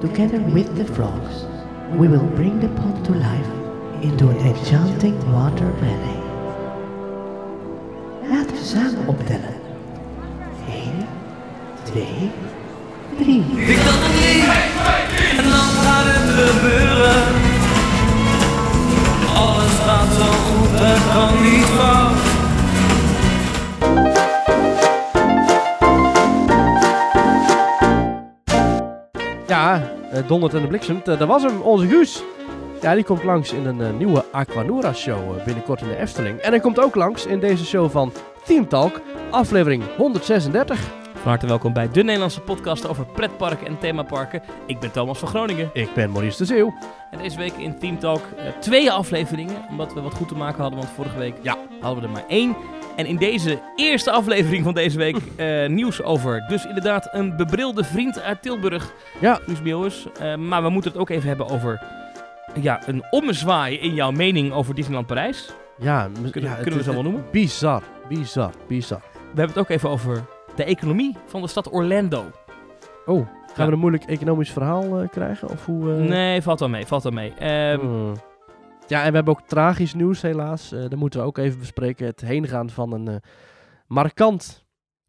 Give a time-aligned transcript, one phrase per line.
[0.00, 1.44] together with the frogs,
[1.92, 3.50] we will bring the pond to life
[4.02, 6.18] into an enchanting water valley.
[8.30, 9.54] Laten we samen optellen.
[10.68, 11.06] 1,
[11.82, 12.30] 2,
[13.18, 13.36] 3.
[13.36, 14.44] Ik kan het niet,
[15.38, 17.22] en dan gaat het gebeuren.
[19.36, 22.29] Alles gaat zo goed, het niet fout.
[29.60, 29.82] Ja,
[30.12, 31.08] eh, dondert en de bliksemt.
[31.08, 32.22] Eh, dat was hem, onze Guus.
[32.80, 36.38] Ja, die komt langs in een eh, nieuwe Aquanura show eh, binnenkort in de Efteling.
[36.38, 38.12] En hij komt ook langs in deze show van
[38.44, 40.80] Team Talk, aflevering 136.
[41.14, 44.42] Van harte welkom bij de Nederlandse podcast over pretparken en themaparken.
[44.66, 45.70] Ik ben Thomas van Groningen.
[45.72, 46.74] Ik ben Maurice de Zeeuw.
[47.10, 48.22] En deze week in Team Talk
[48.60, 51.56] twee afleveringen, omdat we wat goed te maken hadden, want vorige week Ja.
[51.80, 52.56] hadden we er maar één.
[53.00, 57.84] En in deze eerste aflevering van deze week eh, nieuws over dus inderdaad een bebrilde
[57.84, 59.34] vriend uit Tilburg, Ja.
[59.46, 60.06] Guus Meeuwis.
[60.20, 61.82] Eh, maar we moeten het ook even hebben over
[62.60, 65.52] ja, een ommezwaai in jouw mening over Disneyland Parijs.
[65.78, 67.24] Ja, Kunnen- ja, kunnen het we zo wel noemen?
[67.32, 69.00] Bizar, bizar, bizar.
[69.12, 70.24] We hebben het ook even over
[70.54, 72.24] de economie van de stad Orlando.
[73.06, 73.66] Oh, gaan Ja.
[73.66, 75.48] we een moeilijk economisch verhaal eh, krijgen?
[75.48, 75.84] Of hoe?
[75.92, 77.32] Nee, valt wel mee, valt wel mee.
[77.38, 78.12] Ehm, Hmm.
[78.90, 80.72] Ja, en we hebben ook tragisch nieuws helaas.
[80.72, 82.06] Eh dat moeten we ook even bespreken.
[82.06, 83.16] Het heengaan van een eh,
[83.86, 84.66] markant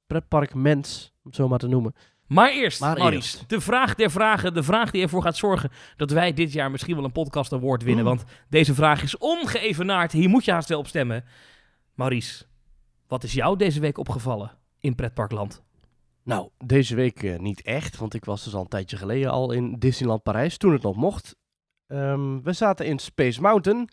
[0.07, 1.93] pretparkmens, om het zo maar te noemen.
[2.27, 3.49] Maar eerst, Maar Maurice, eerst.
[3.49, 4.53] de vraag der vragen.
[4.53, 7.83] De vraag die ervoor gaat zorgen dat wij dit jaar misschien wel een podcast award
[7.83, 8.05] winnen.
[8.05, 10.11] Want deze vraag is ongeëvenaard.
[10.11, 11.23] Hier moet je haast wel op stemmen.
[11.93, 12.45] Maurice,
[13.07, 15.63] wat is jou deze week opgevallen in pretparkland?
[16.23, 19.51] Nou, deze week eh, niet echt, want ik was dus al een tijdje geleden al
[19.51, 21.35] in Disneyland Parijs, toen het nog mocht.
[21.91, 23.89] Ehm, we zaten in Space Mountain,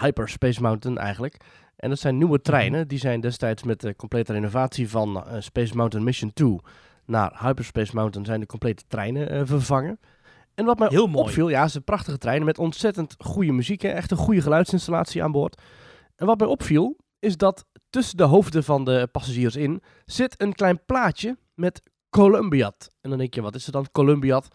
[0.00, 1.36] Hyper Space Mountain eigenlijk.
[1.76, 5.76] En dat zijn nieuwe treinen, die zijn destijds met de complete renovatie van eh, Space
[5.76, 6.60] Mountain Mission 2
[7.06, 10.00] naar Hyperspace Mountain zijn de complete treinen eh, vervangen.
[10.54, 11.24] En wat mij Heel mooi.
[11.24, 15.22] opviel, ja, ze zijn prachtige treinen met ontzettend goede muziek, hè, echt een goede geluidsinstallatie
[15.22, 15.62] aan boord.
[16.16, 20.52] En wat mij opviel, is dat tussen de hoofden van de passagiers in zit een
[20.52, 22.90] klein plaatje met Columbiad.
[23.00, 24.48] En dan denk je, wat is er dan Columbiad?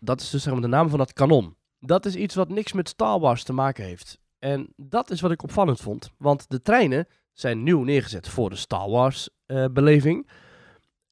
[0.00, 1.56] Dat is dus zeg maar de naam van dat kanon.
[1.84, 4.18] Dat is iets wat niks met Star Wars te maken heeft.
[4.38, 6.10] En dat is wat ik opvallend vond.
[6.18, 9.64] Want de treinen zijn nieuw neergezet voor de Star Wars eh,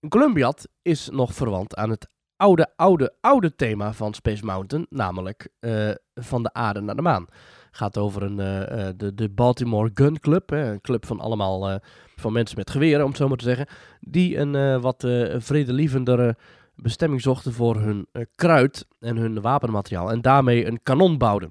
[0.08, 4.86] Columbiad is nog verwant aan het oude, oude, oude thema van Space Mountain.
[4.91, 7.26] Namelijk eh, van de aarde naar de maan.
[7.70, 10.50] Gaat over een, eh, de, de Baltimore Gun Club.
[10.50, 11.81] Hè, een club van allemaal
[12.16, 13.66] van mensen met geweren, om het zo maar te zeggen.
[14.00, 15.06] Die een wat
[15.38, 16.37] vredelievendere
[16.83, 20.11] bestemming zochten voor hun eh, kruid en hun wapenmateriaal.
[20.11, 21.51] En daarmee een kanon bouwden.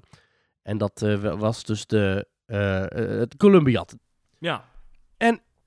[0.62, 2.84] En dat eh, wa- was dus de, eh,
[3.18, 3.96] het Columbiad.
[4.38, 4.64] Ja.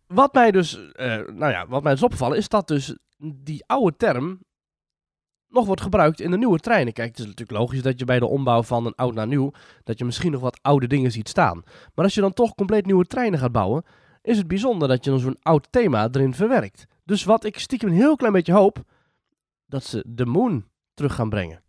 [0.07, 0.79] Wat mij dus,
[1.28, 4.40] nou ja, wat mij is opgevallen is dat dus die oude term
[5.47, 6.94] nog wordt gebruikt in de nieuwe treinen.
[6.94, 9.51] Kijk, het is natuurlijk logisch dat je bij de ombouw van een oud naar nieuw,
[9.84, 11.63] dat je misschien nog wat oude dingen ziet staan.
[11.95, 13.84] Maar als je dan toch compleet nieuwe treinen gaat bouwen,
[14.22, 16.85] is het bijzonder dat je dan zo'n oud thema erin verwerkt.
[17.06, 18.84] Dus wat ik stiekem een heel klein beetje hoop,
[19.73, 21.61] dat ze de Moon terug gaan brengen.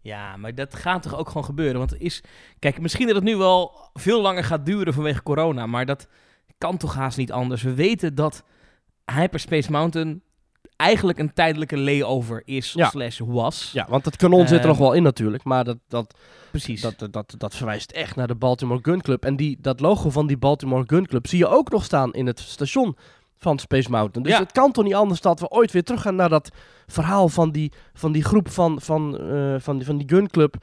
[0.00, 1.78] Ja, maar dat gaat toch ook gewoon gebeuren?
[1.78, 2.22] Want er is...
[2.58, 6.08] Kijk, misschien dat het nu wel veel langer gaat duren vanwege corona, maar dat
[6.58, 7.62] kan toch haast niet anders.
[7.62, 8.44] We weten dat
[9.14, 10.22] Hyperspace Mountain
[10.76, 12.88] eigenlijk een tijdelijke layover is, Ja.
[12.90, 13.70] slash was.
[13.72, 16.14] Ja, want het kanon zit er Ehm, nog wel in natuurlijk, maar dat, dat,
[16.50, 16.80] Precies.
[16.80, 19.24] Dat, dat, dat, dat verwijst echt naar de Baltimore Gun Club.
[19.24, 22.26] En die, dat logo van die Baltimore Gun Club zie je ook nog staan in
[22.26, 22.96] het station
[23.42, 24.22] van Space Mountain.
[24.22, 24.38] Dus Ja.
[24.38, 26.50] het kan toch niet anders dat we ooit weer teruggaan naar dat
[26.86, 30.54] verhaal van die, van die groep van, van, eh, van, die, van die Gun Club.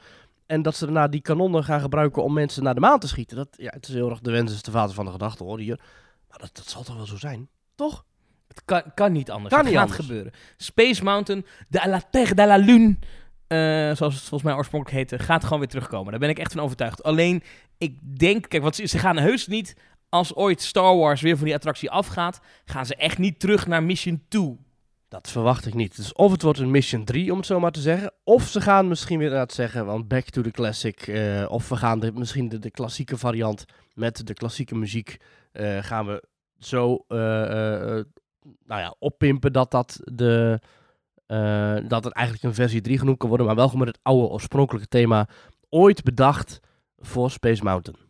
[0.46, 3.36] En dat ze daarna die kanonnen gaan gebruiken om mensen naar de maan te schieten.
[3.36, 5.58] Dat, ja, het is heel erg de wens is de vader van de gedachte hoor
[5.58, 5.80] hier.
[6.28, 7.48] Maar dat, dat zal toch wel zo zijn?
[7.74, 8.04] Toch?
[8.48, 9.54] Het kan, kan niet anders.
[9.54, 10.06] Kan het niet gaat anders.
[10.06, 10.32] gebeuren.
[10.56, 12.96] Space Mountain, de la Terre de la Lune,
[13.46, 13.58] eh,
[13.96, 16.10] zoals het volgens mij oorspronkelijk heette, gaat gewoon weer terugkomen.
[16.10, 17.02] Daar ben ik echt van overtuigd.
[17.02, 17.42] Alleen,
[17.78, 19.76] ik denk, kijk, want ze, ze gaan heus niet,
[20.10, 23.82] als ooit Star Wars weer van die attractie afgaat, gaan ze echt niet terug naar
[23.82, 24.58] Mission 2.
[25.08, 25.96] Dat verwacht ik niet.
[25.96, 28.12] Dus of het wordt een Mission 3, om het zo maar te zeggen.
[28.24, 31.06] Of ze gaan misschien weer inderdaad zeggen, want back to the classic.
[31.06, 33.64] eh, of we gaan misschien de, klassieke variant
[33.94, 35.16] met de klassieke muziek.
[35.52, 36.24] eh, gaan we
[36.58, 37.18] zo eh,
[38.64, 40.60] nou ja, oppimpen dat, dat, de,
[41.88, 43.46] dat het eigenlijk een versie 3 genoemd kan worden.
[43.46, 45.28] Maar wel gewoon met het oude oorspronkelijke thema.
[45.68, 46.60] Ooit bedacht
[46.98, 48.09] voor Space Mountain.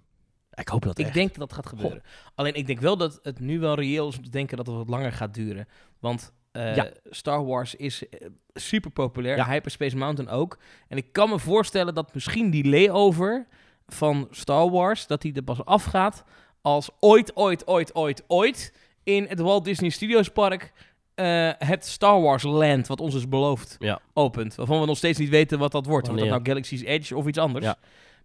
[0.55, 1.15] Ik hoop dat Ik echt.
[1.15, 2.03] denk dat dat gaat gebeuren.
[2.35, 4.77] Alleen, ik denk wel dat het nu wel reëel is om te denken dat het
[4.77, 5.69] wat langer gaat duren.
[5.99, 6.91] Want eh, Ja.
[7.11, 9.47] Star Wars is eh, super populair, Ja.
[9.47, 10.59] Hyperspace Mountain ook.
[10.89, 13.47] En ik kan me voorstellen dat misschien die layover
[13.87, 16.25] van Star Wars, dat die er pas afgaat
[16.61, 20.73] als ooit, ooit, ooit, ooit, ooit in het Walt Disney Studios Park
[21.15, 24.01] eh, het Star Wars Land, wat ons is beloofd, Ja.
[24.13, 24.55] opent.
[24.55, 26.09] Waarvan we nog steeds niet weten wat dat wordt.
[26.09, 27.65] Of dat nou Galaxy's Edge of iets anders.
[27.65, 27.77] Ja.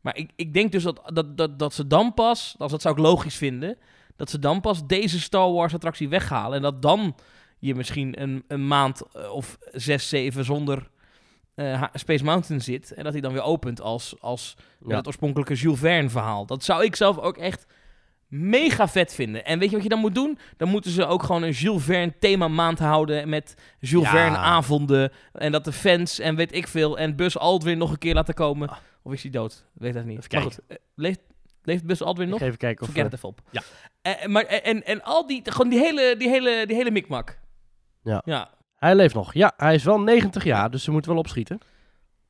[0.05, 2.95] Maar ik, ik denk dus dat, dat, dat, dat ze dan pas, als dat zou
[2.95, 3.77] ik logisch vinden,
[4.15, 6.55] dat ze dan pas deze Star Wars attractie weghalen.
[6.55, 7.15] En dat dan
[7.59, 10.89] je misschien een, een maand eh, of zes, zeven zonder
[11.55, 12.93] eh, Space Mountain zit.
[12.93, 14.55] En dat hij dan weer opent als, als
[14.87, 15.01] Ja.
[15.05, 16.45] oorspronkelijke Jules Verne verhaal.
[16.45, 17.65] Dat zou ik zelf ook echt
[18.27, 19.45] mega vet vinden.
[19.45, 20.37] En weet je wat je dan moet doen?
[20.57, 24.11] Dan moeten ze ook gewoon een Jules Verne thema maand houden met Jules Ja.
[24.11, 25.11] Verne avonden.
[25.33, 28.33] En dat de fans en weet ik veel en Buzz Aldrin nog een keer laten
[28.33, 28.69] komen.
[29.05, 29.65] Of is hij dood?
[29.73, 30.31] Weet dat niet.
[30.31, 31.19] Maar goed, eh, leeft,
[31.63, 32.41] leeft Buzz Aldrin Ik nog?
[32.41, 32.91] even kijken of...
[32.91, 33.41] Vergeet eh, het even op.
[33.51, 33.61] ja.
[34.01, 37.39] Eh, maar, en, en al die, gewoon die hele, die hele, die hele mikmak.
[38.03, 38.21] Ja.
[38.25, 38.49] ja.
[38.75, 39.33] Hij leeft nog.
[39.33, 41.59] Ja, hij is wel 90 jaar, dus ze moeten wel opschieten.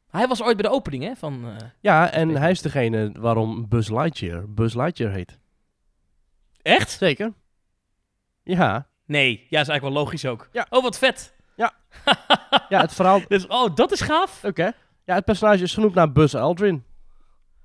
[0.10, 1.16] Hij was ooit bij de opening, hè?
[1.16, 1.45] Van,
[1.80, 5.39] Ja, en hij is degene waarom Buzz Lightyear Buzz Lightyear heet.
[6.62, 6.92] Echt?
[6.92, 7.33] Zeker.
[8.44, 8.88] Ja.
[9.06, 10.50] Nee, ja, is eigenlijk wel logisch ook.
[10.51, 10.66] Ja.
[10.69, 11.33] Oh, wat vet.
[12.69, 13.22] Ja, het verhaal...
[13.27, 14.44] Dus, oh, dat is gaaf.
[14.44, 14.72] Oké.
[15.06, 16.84] Ja, het personage is genoemd naar Buzz Aldrin.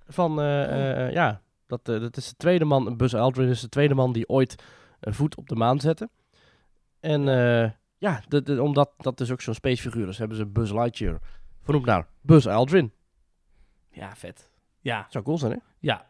[0.06, 2.96] Van, eh, eh, eh, ja, dat, dat is de tweede man.
[2.96, 4.62] Buzz Aldrin is de tweede man die ooit
[5.00, 6.10] een voet op de maan zette.
[7.00, 7.22] En
[7.98, 11.20] ja, de, de- omdat dat dus ook zo'n spacefiguur is, hebben ze Buzz Lightyear
[11.62, 12.92] vernoemd naar Buzz Aldrin.
[13.90, 14.50] Ja, vet.
[14.80, 15.58] Ja, Zou cool zijn, hè?
[15.78, 16.06] ja.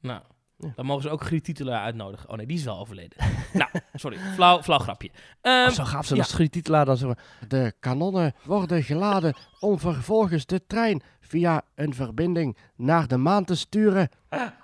[0.00, 0.22] Nou,
[0.60, 0.72] Ja.
[0.76, 2.28] dan mogen ze ook Griet Titelaar uitnodigen.
[2.28, 3.18] Oh nee, die is wel overleden.
[3.52, 4.16] nou, sorry.
[4.34, 5.10] Flauw, flauw grapje.
[5.42, 6.24] Of zo gaaf zijn ja.
[6.24, 7.18] als Schietitelaar dan zeggen
[7.48, 13.54] De kanonnen worden geladen om vervolgens de trein via een verbinding naar de maan te
[13.56, 14.08] sturen.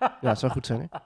[0.00, 0.98] Ja, het zou goed zijn, hè?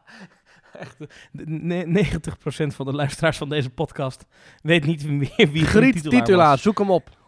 [1.44, 4.24] ne- 90% van de luisteraars van deze podcast
[4.62, 6.62] weet niet meer wie Griet Titelaar was.
[6.62, 7.08] zoek hem op.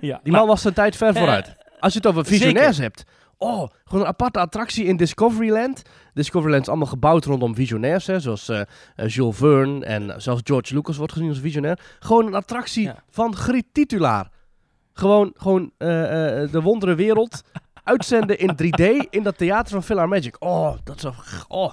[0.00, 1.56] Ja, Die man was zijn tijd ver eh, vooruit.
[1.80, 2.38] Als je het over zeker.
[2.40, 3.04] visionairs hebt.
[3.38, 5.82] Oh, gewoon een aparte attractie in Discoveryland.
[6.14, 8.60] Discoveryland is allemaal gebouwd rondom visionairs, hè, zoals eh,
[9.06, 11.78] Jules Verne en zelfs George Lucas wordt gezien als visionair.
[11.98, 13.02] Gewoon een attractie Ja.
[13.10, 14.30] van Griet Titulaar.
[14.92, 15.88] Gewoon, gewoon eh,
[16.50, 17.42] de wondere wereld
[17.84, 20.36] uitzenden in 3D in dat theater van Philharmagic.
[20.38, 21.12] Oh, dat is zo...
[21.48, 21.72] Oh,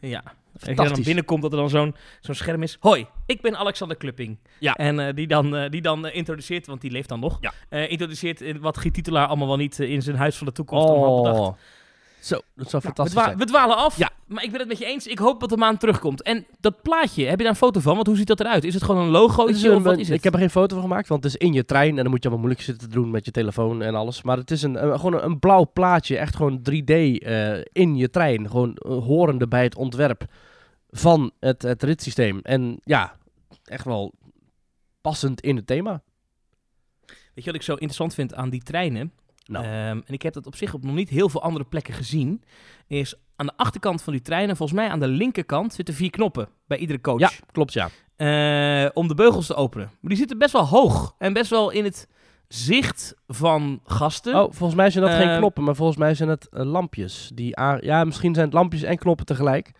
[0.00, 0.22] Ja.
[0.66, 2.76] Als je dan binnenkomt dat er dan zo'n zo'n scherm is.
[2.80, 4.38] Hoi, ik ben Alexander Klupping.
[4.58, 4.74] Ja.
[4.74, 7.38] En eh, die dan, eh, die dan eh, introduceert, want die leeft dan nog.
[7.40, 7.52] Ja.
[7.86, 11.14] introduceert in wat Giet Titelaar allemaal wel niet in zijn huis van de toekomst allemaal
[11.14, 11.40] had bedacht.
[11.48, 11.54] oh.
[12.20, 14.10] Zo, dat zou We, fantastisch dwa- we dwalen af, Ja.
[14.26, 15.06] maar ik ben het met je eens.
[15.06, 16.22] Ik hoop dat de maan terugkomt.
[16.22, 17.94] En dat plaatje, heb je daar een foto van?
[17.94, 18.64] Want hoe ziet dat eruit?
[18.64, 19.10] Is het gewoon een
[19.70, 20.16] een- of wat is het?
[20.16, 21.88] Ik heb er geen foto van gemaakt, want het is in je trein.
[21.96, 24.22] En dan moet je allemaal moeilijk zitten te doen met je telefoon en alles.
[24.22, 27.96] Maar het is een, een- gewoon een, een blauw plaatje, echt gewoon 3D eh, in
[27.96, 28.50] je trein.
[28.50, 30.24] Gewoon horende bij het ontwerp
[30.92, 32.40] van het, het ritssysteem.
[32.42, 33.16] En ja,
[33.64, 34.12] echt wel
[35.00, 36.02] passend in het thema.
[37.06, 39.12] Weet je wat ik zo interessant vind aan die treinen?
[39.46, 39.64] Nou.
[39.64, 42.42] Ehm, en ik heb dat op zich op nog niet heel veel andere plekken gezien.
[42.86, 46.48] Is aan de achterkant van die treinen, volgens mij aan de linkerkant, zitten vier knoppen
[46.66, 47.20] bij iedere coach.
[47.20, 47.88] Ja, klopt ja.
[48.16, 49.86] eh, om de beugels te openen.
[49.86, 52.08] Maar die zitten best wel hoog en best wel in het
[52.48, 54.34] zicht van gasten.
[54.34, 57.30] Oh, volgens mij zijn dat geen Ehm, knoppen, maar volgens mij zijn het eh, lampjes.
[57.34, 59.72] Die ja, misschien zijn het lampjes en knoppen tegelijk.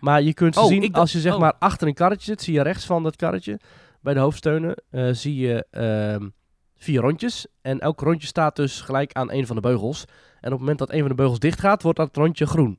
[0.00, 1.40] Maar je kunt ze Oh, zien, als je zeg oh.
[1.40, 3.60] maar achter een karretje zit, zie je rechts van dat karretje,
[4.00, 6.28] bij de hoofdsteunen, eh, zie je ehm,
[6.76, 7.46] vier rondjes.
[7.62, 10.04] En elk rondje staat dus gelijk aan een van de beugels.
[10.40, 12.78] En op het moment dat een van de beugels dicht gaat, wordt dat rondje groen.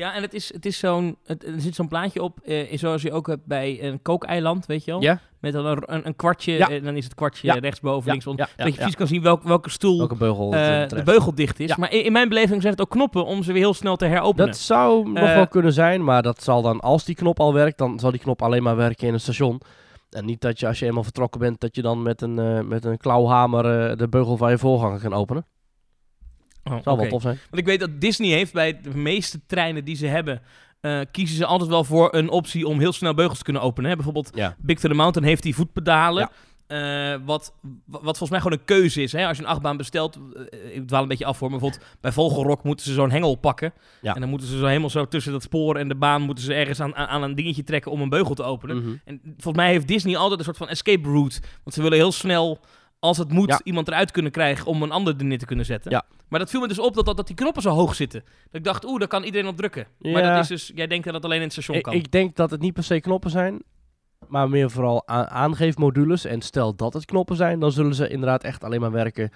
[0.00, 3.02] Ja, en het is, het is zo'n, het, er zit zo'n plaatje op, eh, zoals
[3.02, 5.02] je ook hebt bij een kookeiland, weet je wel?
[5.02, 5.20] Ja?
[5.40, 6.68] Met dan een, een, een kwartje, Ja.
[6.68, 7.54] en dan is het kwartje Ja.
[7.54, 8.40] rechtsboven, Ja, linksboven.
[8.40, 11.02] ja, ja, dat je precies kan zien welk, welke stoel Welke beugel eh, eh, de
[11.02, 11.76] beugel dicht is.
[11.76, 14.04] Maar in, in mijn beleving zijn het ook knoppen om ze weer heel snel te
[14.04, 14.46] heropenen.
[14.46, 17.78] Dat zou nog wel kunnen zijn, maar dat zal dan, als die knop al werkt,
[17.78, 19.60] dan zal die knop alleen maar werken in een station.
[20.10, 22.60] En niet dat je, als je eenmaal vertrokken bent, dat je dan met een, eh,
[22.60, 25.44] met een klauwhamer de beugel van je voorganger kan openen.
[26.64, 27.38] Oh, Zal wel tof zijn.
[27.50, 30.42] Want ik weet dat Disney heeft bij de meeste treinen die ze hebben,
[30.80, 33.90] eh, kiezen ze altijd wel voor een optie om heel snel beugels te kunnen openen.
[33.90, 33.96] Hè?
[33.96, 34.56] Bijvoorbeeld Ja.
[34.58, 36.30] Big to the Mountain heeft die voetpedalen.
[36.66, 37.52] eh, wat,
[37.86, 39.12] wat volgens mij gewoon een keuze is.
[39.12, 39.26] Hè?
[39.26, 40.18] Als je een achtbaan bestelt,
[40.50, 43.34] eh, ik dwaal een beetje af voor, maar bijvoorbeeld bij Vogelrok moeten ze zo'n hengel
[43.34, 43.72] pakken.
[44.02, 44.14] Ja.
[44.14, 46.54] En dan moeten ze zo helemaal zo tussen dat spoor en de baan, moeten ze
[46.54, 48.76] ergens aan, aan, aan een dingetje trekken om een beugel te openen.
[48.76, 48.90] Mhm.
[49.04, 51.40] En volgens mij heeft Disney altijd een soort van escape route.
[51.64, 52.60] Want ze willen heel snel,
[53.00, 53.60] als het moet, Ja.
[53.64, 55.90] iemand eruit kunnen krijgen om een ander er neer te kunnen zetten.
[55.90, 56.04] Ja.
[56.28, 58.20] Maar dat viel me dus op dat, dat, dat die knoppen zo hoog zitten.
[58.24, 59.86] Dat ik dacht, oeh, daar kan iedereen op drukken.
[59.98, 61.92] Maar dat is dus, jij denkt dat het alleen in het station kan.
[61.92, 63.62] ik denk dat het niet per se knoppen zijn,
[64.28, 66.24] maar meer vooral aangeefmodules.
[66.24, 69.30] En stel dat het knoppen zijn, dan zullen ze inderdaad echt alleen maar werken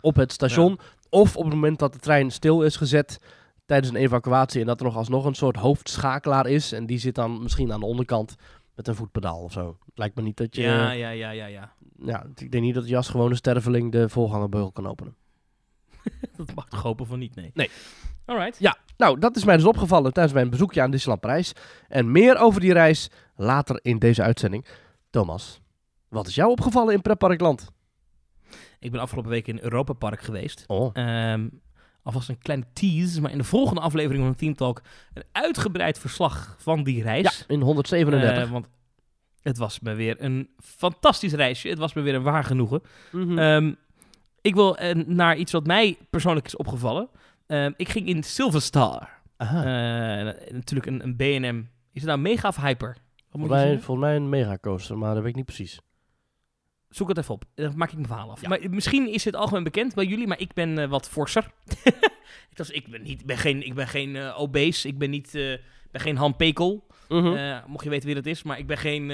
[0.00, 0.78] op het station.
[1.08, 3.18] Of op het moment dat de trein stil is gezet
[3.66, 6.72] tijdens een evacuatie en dat er nog alsnog een soort hoofdschakelaar is.
[6.72, 8.34] En die zit dan misschien aan de onderkant
[8.74, 9.78] met een voetpedaal of zo.
[9.94, 10.62] Lijkt me niet dat je...
[10.62, 11.10] ja, Ja.
[11.10, 12.26] ja, ja, ja, ja.
[12.34, 15.16] ik denk niet dat je als gewone sterveling de voorgangerbeugel kan openen.
[16.36, 17.50] Dat mag toch hopen van niet, nee.
[17.54, 17.70] Nee.
[18.24, 18.58] Alright.
[18.58, 21.52] Ja, nou, dat is mij dus opgevallen tijdens mijn bezoekje aan Disneyland Parijs.
[21.88, 24.66] En meer over die reis later in deze uitzending.
[25.10, 25.60] Thomas,
[26.08, 27.72] wat is jou opgevallen in Pretparkland?
[28.78, 30.64] Ik ben afgelopen week in Europa Park geweest.
[30.66, 31.48] Oh, Ehm
[32.04, 34.82] alvast een kleine tease, maar in de volgende aflevering van Team Talk
[35.14, 37.44] een uitgebreid verslag van die ja, reis.
[37.48, 38.44] in 137.
[38.44, 38.66] Eh, want
[39.42, 41.68] het was me weer een fantastisch reisje.
[41.68, 42.82] Het was me weer een waar genoegen.
[43.12, 43.38] Mhm.
[43.38, 43.72] Ehm,
[44.40, 47.08] ik wil eh, naar iets wat mij persoonlijk is opgevallen.
[47.46, 49.08] Ehm, ik ging in Silver Star.
[49.36, 49.62] Aha.
[49.62, 51.62] Eh, natuurlijk een, een B&M.
[51.92, 52.96] Is het nou mega of hyper?
[53.30, 55.80] Volgens, mij, volgens mij een megacoaster, maar dat weet ik niet precies.
[56.94, 57.44] Zoek het even op.
[57.54, 58.40] Dan maak ik mijn verhaal af.
[58.40, 58.48] Ja.
[58.48, 61.50] Maar misschien is het algemeen bekend bij jullie, maar ik ben eh, wat forser.
[62.70, 64.88] ik, ben, niet, ben geen, ik ben geen eh, obese.
[64.88, 65.56] Ik ben, niet, eh,
[65.90, 66.86] ben geen Han Pekel.
[67.08, 67.60] Mhm.
[67.66, 68.42] Mocht je weten wie dat is.
[68.42, 69.12] Maar ik ben geen...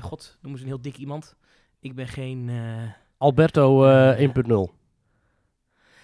[0.00, 1.36] God, noem eens een heel dik iemand.
[1.80, 2.50] Ik ben geen...
[3.18, 4.74] Alberto eh 1.0.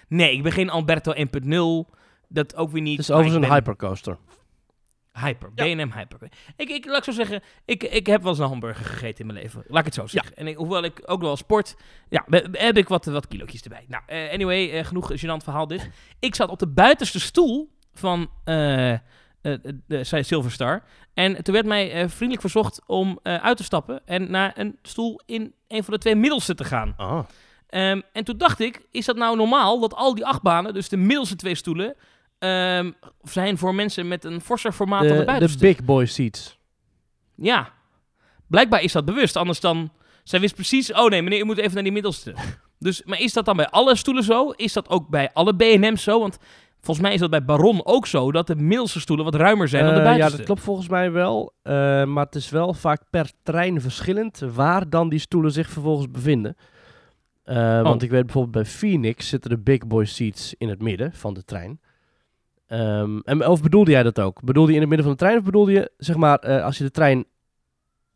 [0.07, 1.95] nee, ik ben geen Alberto 1.0.
[2.27, 2.97] Dat ook weer niet.
[2.97, 4.17] Het is overigens een ben hypercoaster.
[5.13, 5.51] Hyper.
[5.55, 5.63] Ja.
[5.63, 6.29] B&M Hyper.
[6.55, 9.25] Ik, ik, laat ik zo zeggen, ik, ik heb wel eens een hamburger gegeten in
[9.25, 9.63] mijn leven.
[9.67, 10.35] Laat ik het zo zeggen.
[10.35, 11.75] En ik, hoewel ik ook wel sport,
[12.09, 13.85] ja, heb ik wat, wat kilootjes erbij.
[13.87, 15.89] Nou, eh, anyway, eh, genoeg gênant verhaal dit.
[16.19, 18.93] Ik zat op de buitenste stoel van eh,
[19.87, 20.83] de Silver Star.
[21.13, 25.53] En toen werd mij vriendelijk verzocht om uit te stappen en naar een stoel in
[25.67, 26.95] een van de twee middelste te gaan.
[27.69, 30.97] Ehm, en toen dacht ik, is dat nou normaal dat al die achtbanen, dus de
[30.97, 31.95] middelste twee stoelen,
[32.39, 32.91] ehm,
[33.23, 35.57] zijn voor mensen met een forser formaat dan de De, de buitenste?
[35.65, 36.57] big boy seats.
[37.35, 37.69] Ja,
[38.47, 39.35] blijkbaar is dat bewust.
[39.35, 39.91] Anders dan,
[40.23, 42.33] zij wist precies, oh nee meneer, u moet even naar die middelste.
[42.79, 44.49] dus, maar is dat dan bij alle stoelen zo?
[44.49, 46.19] Is dat ook bij alle B&M's zo?
[46.19, 46.37] Want
[46.81, 49.83] volgens mij is dat bij Baron ook zo, dat de middelste stoelen wat ruimer zijn
[49.85, 50.31] dan de Eh, buitenste.
[50.31, 51.53] ja, dat klopt volgens mij wel.
[51.61, 51.73] eh,
[52.05, 56.55] maar het is wel vaak per trein verschillend waar dan die stoelen zich vervolgens bevinden.
[57.43, 61.13] Eh, Want ik weet bijvoorbeeld bij Phoenix zitten de big boy seats in het midden
[61.13, 61.79] van de trein.
[62.69, 64.41] Ehm, en, of bedoelde jij dat ook?
[64.43, 66.77] Bedoelde je in het midden van de trein of bedoelde je, zeg maar, eh, als
[66.77, 67.25] je de trein...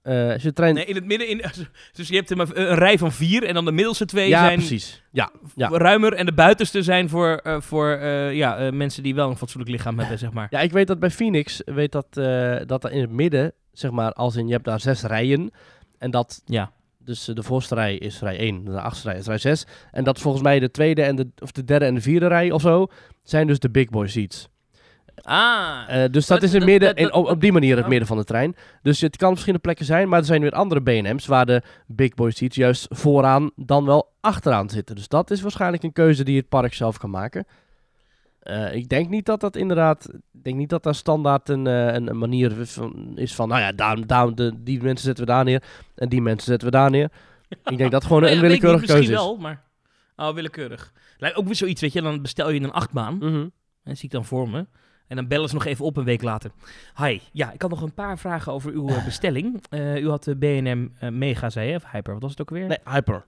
[0.02, 0.74] eh, als je de trein...
[0.76, 1.42] Nee, in het midden, in,
[1.94, 4.58] dus je hebt een, een rij van vier en dan de middelste twee ja, zijn
[4.58, 5.04] precies.
[5.12, 5.70] Ja, ja.
[5.70, 9.38] ruimer en de buitenste zijn voor, eh, voor eh, ja, eh, mensen die wel een
[9.38, 10.48] fatsoenlijk lichaam hebben, zeg maar.
[10.50, 14.14] Ja, ik weet dat bij Phoenix, weet dat, eh, dat in het midden, zeg maar,
[14.14, 15.52] als in, je hebt daar zes rijen.
[15.98, 16.72] En dat, Ja.
[17.06, 19.66] Dus eh, de voorste rij is rij 1, de achtste rij is rij 6.
[19.92, 22.52] En dat volgens mij de tweede en de, of de derde en de vierde rij
[22.52, 22.88] of zo,
[23.24, 24.48] zijn dus de big boy seats.
[25.22, 27.90] Ah, Eh, dus dat, Dat- is in midden, in, op, op die manier het oh.
[27.90, 28.56] midden van de trein.
[28.82, 31.62] Dus het kan op verschillende plekken zijn, maar er zijn weer andere B&M's waar de
[31.88, 34.96] big boy seats juist vooraan dan wel achteraan zitten.
[34.96, 37.46] Dus dat is waarschijnlijk een keuze die het park zelf kan maken.
[38.44, 41.94] Eh, ik denk niet dat dat inderdaad, ik denk niet dat daar standaard een, eh,
[41.94, 45.32] een, een manier van, is van, nou ja, daar, daar, de, die mensen zetten we
[45.32, 45.64] daar neer
[45.96, 47.12] en die mensen zetten we daar neer.
[47.64, 49.26] ik denk dat gewoon een ja, niet, willekeurige keuze misschien is.
[49.26, 49.64] wel, maar...
[50.16, 50.94] Oh, willekeurig.
[51.18, 52.02] Lijkt ook weer zoiets, weet je.
[52.02, 53.18] Dan bestel je een achtbaan.
[53.18, 53.48] Mhm.
[53.84, 54.68] En zie ik dan voor me.
[55.08, 56.52] En dan bellen ze nog even op een week later.
[56.98, 59.64] Hi, ja, ik had nog een paar vragen over uw eh, bestelling.
[59.72, 62.68] U had de eh, Mega, zei je, of Hyper, wat was het ook weer?
[62.68, 63.26] Nee, hyper.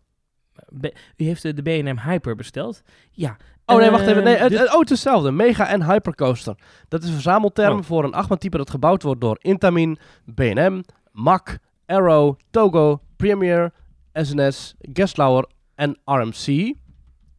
[1.17, 2.81] U heeft de, B&M Hyper besteld.
[3.12, 3.38] Ja.
[3.65, 4.24] Oh nee, wacht even.
[4.24, 5.31] Nee, Ehm, het, dit- oh, het is hetzelfde.
[5.31, 6.55] Mega en hypercoaster.
[6.88, 7.83] Dat is een verzamelterm Oh.
[7.83, 9.97] voor een achtbaantype dat gebouwd wordt door Intamin,
[10.35, 10.81] B&M,
[11.12, 13.71] MAC, Arrow, Togo, Premier,
[14.13, 16.74] SNS, Geslauer en RMC.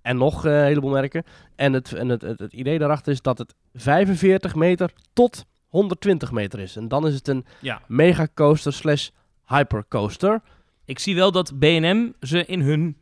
[0.02, 1.24] En nog eh, een heleboel merken.
[1.56, 6.32] En, het, en het, het, het idee daarachter is dat het 45 meter tot 120
[6.32, 6.76] meter is.
[6.76, 7.80] En dan is het een ja.
[7.86, 9.08] mega coaster slash
[9.46, 10.40] hypercoaster.
[10.84, 12.98] Ik zie wel dat B&M ze in hun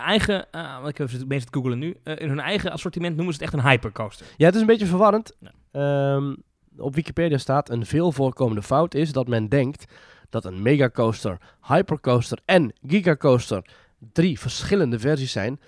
[0.00, 0.46] eigen...
[0.52, 1.96] want ik heb bezig te googlen nu.
[2.02, 4.26] eh, in hun eigen assortiment noemen ze het echt een hypercoaster.
[4.36, 5.36] Ja, het is een beetje verwarrend.
[5.38, 5.52] Ja.
[5.70, 6.34] Ehm,
[6.76, 9.92] op Wikipedia staat een veel voorkomende fout is dat men denkt
[10.28, 13.64] dat een megacoaster, hypercoaster en gigacoaster
[14.12, 15.60] drie verschillende versies zijn,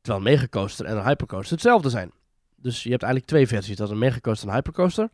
[0.00, 2.12] terwijl een megacoaster en een hypercoaster hetzelfde zijn.
[2.56, 5.08] Dus je hebt eigenlijk twee versies, dat is een megacoaster en een hypercoaster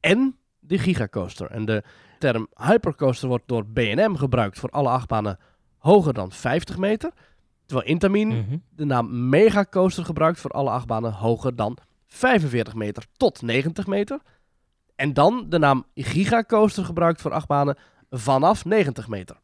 [0.00, 1.50] en de gigacoaster.
[1.50, 1.82] En de
[2.18, 5.38] term hypercoaster wordt door B&M gebruikt voor alle achtbanen
[5.78, 7.12] hoger dan 50 meter,
[7.66, 8.56] terwijl Intamin Mhm.
[8.70, 14.20] de naam megacoaster gebruikt voor alle achtbanen hoger dan 45 meter tot 90 meter.
[14.96, 17.76] En dan de naam gigacoaster gebruikt voor achtbanen
[18.10, 19.36] vanaf 90 meter.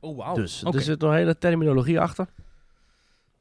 [0.00, 0.34] Oh, wauw.
[0.34, 2.26] dus er zit nog een hele terminologie achter.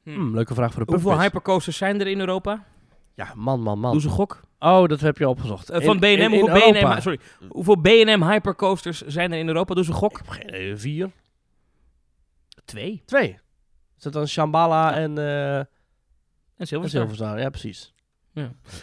[0.04, 0.10] Hm.
[0.14, 2.64] Hm, leuke vraag voor de Hoeveel hypercoasters zijn er in Europa?
[3.14, 3.92] Ja, man, man, man.
[3.92, 4.42] Doe ze gok.
[4.60, 5.70] Oh, dat heb je opgezocht.
[5.70, 6.72] Eh, van In- B&M, in- in hoeveel.
[6.72, 7.02] B&M...
[7.02, 7.20] Sorry.
[7.50, 9.74] Hoeveel B&M hypercoasters zijn er in Europa?
[9.74, 10.22] Doe ze gok.
[10.26, 11.12] Geen idee, vier.
[12.66, 13.02] Twee.
[13.06, 13.40] Twee.
[13.98, 15.68] Is dat dan Shambhala en, eh En
[16.58, 17.00] Silverstar.
[17.02, 17.40] Silverstar?
[17.40, 17.94] Ja, precies.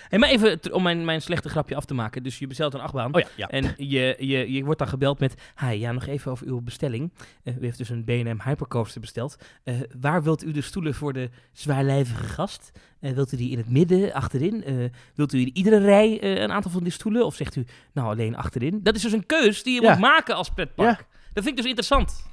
[0.09, 2.23] Hey, maar even om mijn, mijn slechte grapje af te maken.
[2.23, 3.15] Dus je bestelt een achtbaan.
[3.15, 3.49] Oh ja, ja.
[3.49, 5.35] En je, je, je wordt dan gebeld met...
[5.61, 7.13] Hi, ja, nog even over uw bestelling.
[7.43, 9.37] Eh, u heeft dus een B&M Hypercoaster besteld.
[9.65, 12.71] Eh, waar wilt u de stoelen voor de zwaarlijvige gast?
[12.99, 14.91] Wilt u die in het midden, achterin?
[15.15, 17.27] Wilt u in iedere rij een aantal van die stoelen?
[17.27, 18.81] Of zegt u, nou, alleen achterin?
[18.83, 19.91] Dat is dus een keus die je Ja.
[19.91, 21.07] moet maken als pretpark.
[21.33, 22.31] Dat vind ik dus interessant.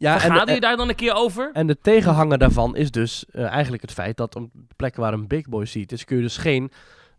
[0.00, 1.50] Ja en, de, je daar dan een keer over?
[1.52, 5.26] en de tegenhanger daarvan is dus eh, eigenlijk het feit dat op plekken waar een
[5.26, 6.70] big boy seat is, kun je dus geen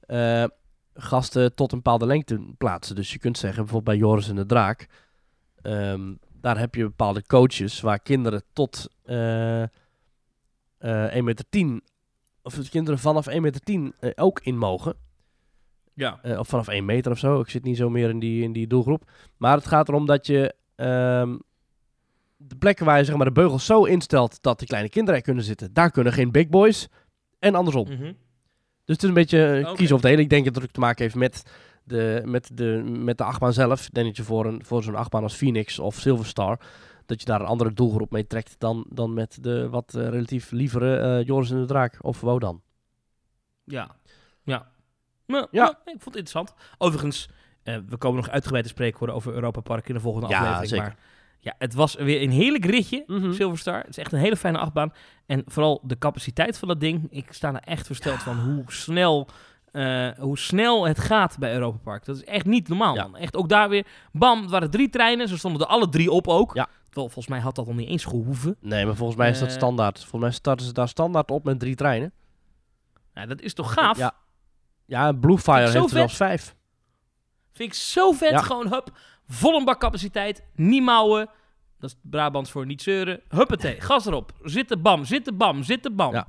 [0.01, 0.43] eh,
[0.93, 2.95] gasten tot een bepaalde lengte plaatsen.
[2.95, 4.88] Dus je kunt zeggen, bijvoorbeeld bij Joris en de Draak,
[5.61, 9.67] ehm, daar heb je bepaalde coaches waar kinderen tot eh eh
[11.15, 11.45] 1,10 meter,
[12.43, 14.95] of de kinderen vanaf 1,10 meter eh, ook in mogen.
[15.93, 16.19] Ja.
[16.21, 17.39] Eh, of vanaf 1 meter of zo.
[17.39, 19.09] Ik zit niet zo meer in die, in die doelgroep.
[19.38, 21.38] Maar het gaat erom dat je ehm,
[22.48, 25.25] de plekken waar je zeg maar, de beugels zo instelt dat die kleine kinderen er
[25.25, 26.88] kunnen zitten, daar kunnen geen big boys.
[27.39, 27.88] En andersom.
[27.89, 28.03] Mhm.
[28.86, 29.75] Dus het is een beetje eh, Oké.
[29.77, 30.19] kiezen of delen.
[30.19, 31.43] Ik denk dat het ook te maken heeft met
[31.83, 33.86] de, met de, met de achtbaan zelf.
[33.86, 36.60] Ik denk dat je voor, een, voor zo'n achtbaan als Phoenix of Silverstar,
[37.05, 40.51] dat je daar een andere doelgroep mee trekt dan, dan met de wat eh, relatief
[40.51, 42.62] lievere eh, Joris en de Draak of Wodan.
[43.63, 43.95] Ja.
[44.43, 44.69] Ja.
[45.27, 45.63] Nou, Ja.
[45.63, 46.53] nou, ik vond het interessant.
[46.77, 47.29] Overigens,
[47.63, 50.69] we komen nog uitgebreid te spreken worden over Europa Park in de volgende Ja, aflevering.
[50.69, 50.86] zeker.
[50.86, 50.98] Maar
[51.43, 53.33] ja, het was weer een heerlijk ritje, Mhm.
[53.33, 53.77] Silverstar.
[53.77, 54.93] Het is echt een hele fijne achtbaan.
[55.25, 57.07] En vooral de capaciteit van dat ding.
[57.10, 59.27] Ik sta er echt versteld van hoe snel,
[59.71, 62.05] eh, hoe snel het gaat bij Europa Park.
[62.05, 63.03] Dat is echt niet normaal, Ja.
[63.07, 63.15] man.
[63.19, 65.27] Echt ook daar weer, bam, het waren drie treinen.
[65.27, 66.53] Ze stonden er alle drie op ook.
[66.55, 66.63] Ja.
[66.83, 68.55] Terwijl, volgens mij had dat nog niet eens gehoeven.
[68.60, 70.00] Nee, maar volgens mij is dat Eh, standaard.
[70.00, 72.12] Volgens mij starten ze daar standaard op met drie treinen.
[73.13, 73.98] Nou, dat is toch gaaf?
[73.98, 74.13] Ja,
[74.86, 76.55] ja Bluefire heeft er zelfs vijf.
[77.53, 78.29] Vind ik zo vet.
[78.29, 78.41] Ja.
[78.41, 78.98] Gewoon, hup,
[79.33, 81.29] vol een bak capaciteit, niet mouwen.
[81.79, 83.21] Dat is Brabants voor niet zeuren.
[83.29, 84.31] Huppatee, gas erop.
[84.43, 86.13] Zitten bam, zitten bam, zitten bam.
[86.13, 86.27] Ja,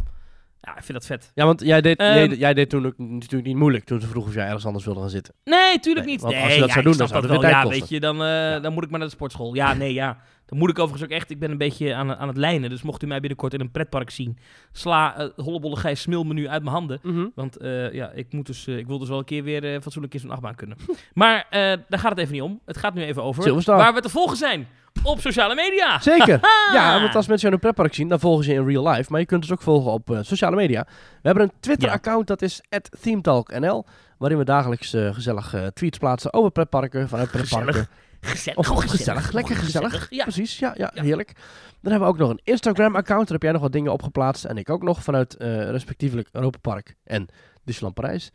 [0.60, 0.76] Ja.
[0.76, 1.32] ik vind dat vet.
[1.34, 4.30] Ja, want jij deed, Ehm, jij, jij deed toen natuurlijk niet moeilijk toen ze vroegen
[4.30, 5.34] of jij ergens anders wilde gaan zitten.
[5.44, 6.22] Nee, tuurlijk Nee, niet.
[6.22, 7.50] want nee, als je dat ja, zou doen, dan zou dat wel.
[7.50, 9.54] Ja, weet je, dan, eh, dan moet ik maar naar de sportschool.
[9.54, 10.16] Ja, nee, ja.
[10.52, 11.30] Dan moet ik overigens ook echt...
[11.30, 12.70] Ik ben een beetje aan, aan het lijnen.
[12.70, 14.38] Dus mocht u mij binnenkort in een pretpark zien...
[14.72, 17.00] Sla eh hollebolle Gijs smilmenu uit mijn handen.
[17.34, 20.14] Want eh, ja, ik, moet dus, eh, ik wil dus wel een keer weer fatsoenlijk
[20.14, 20.76] in zo'n achtbaan kunnen.
[21.14, 22.60] maar daar gaat het even niet om.
[22.64, 23.76] Het gaat nu even over Silverstar.
[23.76, 24.68] waar we te volgen zijn.
[25.02, 26.00] Op sociale media.
[26.00, 26.40] Zeker.
[26.72, 28.88] Ja, want als mensen jou in een pretpark zien, dan volgen ze je in real
[28.88, 29.10] life.
[29.10, 30.86] Maar je kunt ons ook volgen op sociale media.
[30.88, 32.60] We hebben een Twitter-account, dat is
[33.00, 33.84] @themetalknl,
[34.22, 37.86] waarin we dagelijks eh, gezellig eh, tweets plaatsen over pretparken, vanuit pretparken.
[38.20, 38.58] Gezellig.
[38.58, 40.10] Of Gewoon gezellig, lekker gezellig.
[40.10, 40.22] Ja.
[40.22, 41.02] Precies, ja, ja, Ja.
[41.02, 41.32] heerlijk.
[41.80, 43.22] Dan hebben we ook nog een Instagram-account.
[43.22, 44.44] Daar heb jij nog wat dingen op geplaatst.
[44.44, 47.26] En ik ook nog vanuit eh, respectievelijk Europa Park en
[47.64, 48.30] Disneyland Parijs.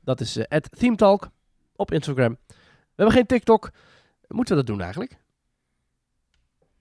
[0.00, 0.38] Dat is
[0.78, 1.28] @themetalk
[1.76, 2.38] op Instagram.
[2.46, 2.54] We
[2.94, 3.70] hebben geen TikTok.
[4.28, 5.16] Moeten we dat doen eigenlijk?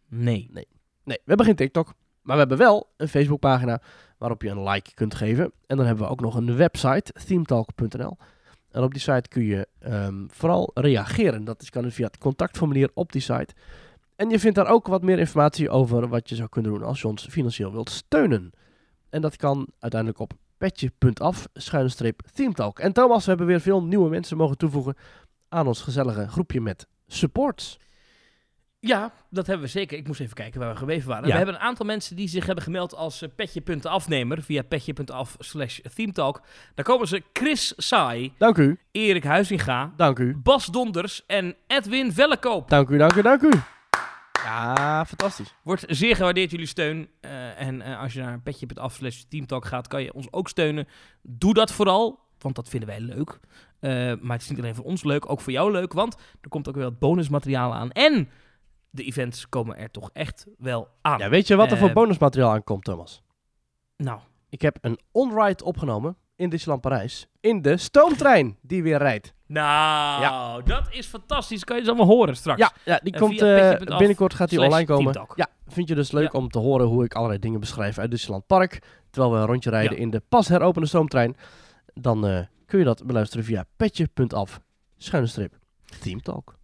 [0.07, 0.49] Nee.
[0.51, 0.67] Nee,
[1.03, 1.93] we hebben geen TikTok.
[2.21, 3.81] Maar we hebben wel een Facebookpagina
[4.17, 5.51] waarop je een like kunt geven.
[5.67, 8.17] En dan hebben we ook nog een website, themetalk.nl.
[8.71, 11.43] En op die site kun je ehm, vooral reageren.
[11.43, 13.53] Dat is, kan via het contactformulier op die site.
[14.15, 17.01] En je vindt daar ook wat meer informatie over wat je zou kunnen doen als
[17.01, 18.51] je ons financieel wilt steunen.
[19.09, 22.79] En dat kan uiteindelijk op petje.af, schuine streep, themetalk.
[22.79, 24.95] En Thomas, we hebben weer veel nieuwe mensen mogen toevoegen
[25.49, 27.79] aan ons gezellige groepje met supports.
[28.81, 29.97] Ja, dat hebben we zeker.
[29.97, 31.25] Ik moest even kijken waar we gebleven waren.
[31.25, 31.31] Ja.
[31.31, 35.79] We hebben een aantal mensen die zich hebben gemeld als eh, petje.afnemer via petje.af slash
[35.95, 36.41] themetalk.
[36.75, 42.13] Daar komen ze Chris Saai, Dank u, Erik Huizinga, dank u, Bas Donders en Edwin
[42.13, 42.69] Vellekoop.
[42.69, 43.51] dank u, dank u, dank u.
[44.43, 45.53] Ja, fantastisch.
[45.63, 47.09] Wordt zeer gewaardeerd jullie steun.
[47.19, 50.87] Eh, en eh, als je naar petje.af slash teamtalk gaat, kan je ons ook steunen.
[51.21, 53.39] Doe dat vooral, want dat vinden wij leuk.
[53.79, 55.93] Eh, maar het is niet alleen voor ons leuk, ook voor jou leuk.
[55.93, 57.91] Want er komt ook weer wat bonusmateriaal aan.
[57.91, 58.29] En
[58.89, 61.19] de events komen er toch echt wel aan.
[61.19, 63.21] Ja, weet je wat er voor Eh, bonusmateriaal aankomt, Thomas?
[63.97, 67.27] Nou, Ik heb een on-ride opgenomen in Disneyland Parijs.
[67.39, 69.33] In de stoomtrein die weer rijdt.
[69.47, 71.63] nou dat is fantastisch.
[71.63, 72.59] Kan je dus allemaal horen straks.
[72.59, 75.11] Ja, ja die En komt eh, binnenkort gaat die online komen.
[75.13, 75.37] Teamtalk.
[75.37, 76.39] Ja, vind je dus leuk Ja.
[76.39, 78.81] om te horen hoe ik allerlei dingen beschrijf uit Disneyland Park.
[79.09, 80.01] Terwijl we een rondje rijden Ja.
[80.01, 81.35] in de pas heropende stoomtrein.
[81.93, 84.59] Dan eh, kun je dat beluisteren via petje.af,
[84.97, 85.57] schuine strip,
[86.01, 86.57] Team Talk.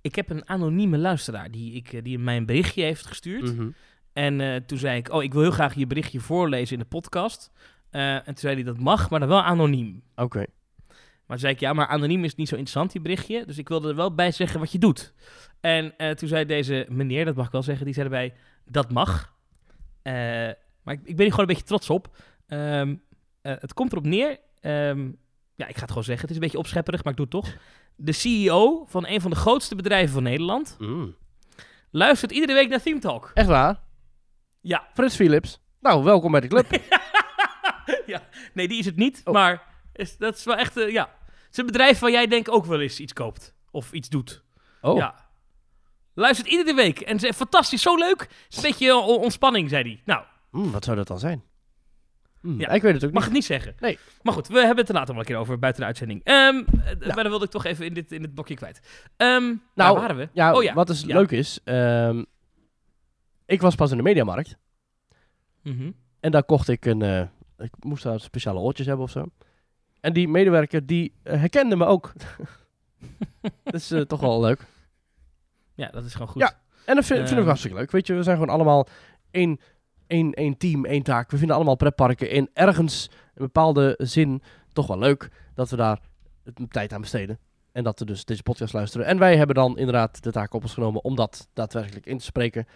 [0.00, 3.56] Ik heb een anonieme luisteraar die, ik, eh, die mij een berichtje heeft gestuurd.
[3.56, 3.70] Mhm.
[4.12, 6.88] En eh, toen zei ik, oh, ik wil heel graag je berichtje voorlezen in de
[6.88, 7.50] podcast.
[7.90, 10.02] Eh, en toen zei hij, dat mag, maar dan wel anoniem.
[10.16, 10.44] Oké.
[10.88, 13.44] Maar toen zei ik, ja, maar anoniem is niet zo interessant, die berichtje.
[13.46, 15.12] Dus ik wilde er wel bij zeggen wat je doet.
[15.60, 18.34] En toen zei deze meneer, dat mag ik wel zeggen, die zei erbij,
[18.64, 19.34] dat mag.
[20.82, 22.16] Maar ik, ik ben hier gewoon een beetje trots op.
[22.46, 22.94] Ehm,
[23.42, 25.10] eh, het komt erop neer, ehm,
[25.54, 27.44] ja, ik ga het gewoon zeggen, het is een beetje opschepperig, maar ik doe het
[27.44, 27.56] toch.
[28.02, 31.16] De CEO van een van de grootste bedrijven van Nederland Mm.
[31.90, 33.30] luistert iedere week naar Theme Talk.
[33.34, 33.80] Echt waar?
[34.60, 35.60] Ja, Frits Philips.
[35.80, 36.66] Nou, welkom bij de club.
[38.06, 38.22] ja,
[38.54, 39.20] nee, die is het niet.
[39.24, 39.32] Oh.
[39.34, 41.02] Maar is, dat is wel echt, eh, ja.
[41.24, 43.54] Het is een bedrijf waar jij denk ik ook wel eens iets koopt.
[43.70, 44.42] Of iets doet.
[44.80, 45.28] Oh, Ja.
[46.14, 47.00] Luistert iedere week.
[47.00, 48.20] En ze is fantastisch, zo leuk.
[48.20, 50.02] Het is een beetje eh, on- ontspanning, zei hij.
[50.04, 51.44] Nou, Hmm, wat zou dat dan zijn?
[52.42, 52.68] Ja.
[52.68, 53.24] Ik weet het ook mag niet.
[53.24, 53.74] het niet zeggen.
[53.80, 53.98] Nee.
[54.22, 56.20] Maar goed, we hebben het er later wel een keer over, buiten de uitzending.
[56.24, 56.52] Ja.
[56.52, 58.80] Maar dan wilde ik toch even in dit, in dit blokje kwijt.
[59.16, 60.28] Ehm Nou, waar waren we?
[60.32, 60.74] Ja, oh ja.
[60.74, 61.14] wat dus Ja.
[61.14, 62.24] leuk is, ehm,
[63.46, 64.56] ik was pas in de mediamarkt
[65.62, 65.90] Mhm.
[66.20, 67.20] en daar kocht ik een, eh,
[67.58, 69.26] ik moest daar speciale oortjes hebben of zo.
[70.00, 72.12] En die medewerker die eh, herkende me ook.
[73.64, 74.60] dat is toch wel leuk.
[75.74, 76.42] Ja, dat is gewoon goed.
[76.42, 76.60] Ja.
[76.84, 77.90] En dat vind, vind ik hartstikke leuk.
[77.90, 78.86] Weet je, we zijn gewoon allemaal
[79.30, 79.60] één,
[80.10, 81.30] één, één team, één taak.
[81.30, 84.42] We vinden allemaal pretparken in ergens een bepaalde zin
[84.72, 86.00] toch wel leuk dat we daar
[86.68, 87.38] tijd aan besteden.
[87.72, 89.06] En dat we dus deze podcast luisteren.
[89.06, 92.24] En wij hebben dan inderdaad de taak op ons genomen om dat daadwerkelijk in te
[92.24, 92.66] spreken.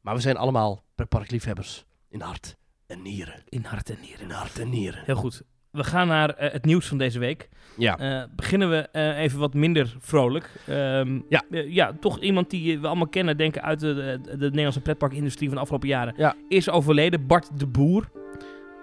[0.00, 3.42] Maar we zijn allemaal pretparkliefhebbers in hart en nieren.
[3.48, 4.20] In hart en nieren.
[4.20, 5.02] In hart en nieren.
[5.04, 5.42] Heel goed.
[5.74, 7.48] We gaan naar eh, het nieuws van deze week.
[7.76, 7.98] Ja.
[7.98, 10.50] Eh, beginnen we eh, even wat minder vrolijk.
[10.66, 11.42] Ehm, Ja.
[11.50, 15.56] ja, toch iemand die we allemaal kennen, denken uit de, de, de Nederlandse pretparkindustrie van
[15.56, 16.14] de afgelopen jaren.
[16.16, 16.34] Ja.
[16.48, 18.08] Is overleden, Bart de Boer.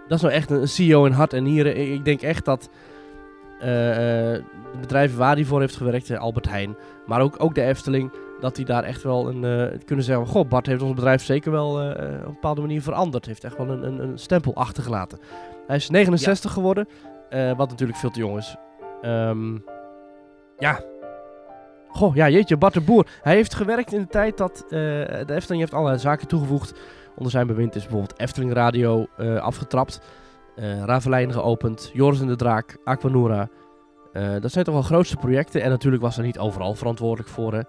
[0.08, 1.94] Dat is nou echt een CEO in hart en nieren.
[1.94, 2.70] Ik denk echt dat
[3.60, 4.44] de
[4.80, 6.76] bedrijven waar hij voor heeft gewerkt, Albert Heijn,
[7.06, 10.50] maar ook, ook de Efteling, dat die daar echt wel een, eh, kunnen zeggen, goh,
[10.50, 13.26] Bart heeft ons bedrijf zeker wel eh, eh, op een bepaalde manier veranderd.
[13.26, 15.20] Heeft echt wel een, een, een stempel achtergelaten.
[15.68, 16.88] Hij is 69 geworden,
[17.58, 18.56] wat natuurlijk veel te jong is.
[19.02, 19.58] Ehm,
[20.58, 20.80] ja.
[21.88, 23.08] Goh, ja, jeetje, Bart de Boer.
[23.22, 26.80] Hij heeft gewerkt in de tijd dat de Efteling heeft allerlei zaken toegevoegd.
[27.16, 29.06] Onder zijn bewind is bijvoorbeeld Efteling Radio
[29.40, 30.02] afgetrapt.
[30.86, 31.90] Ravelijn geopend.
[31.94, 32.78] Joris en de Draak.
[32.84, 33.50] Aquanura.
[34.40, 35.62] Dat zijn toch wel grootste projecten.
[35.62, 37.54] En natuurlijk was hij niet overal verantwoordelijk voor.
[37.54, 37.62] Hè.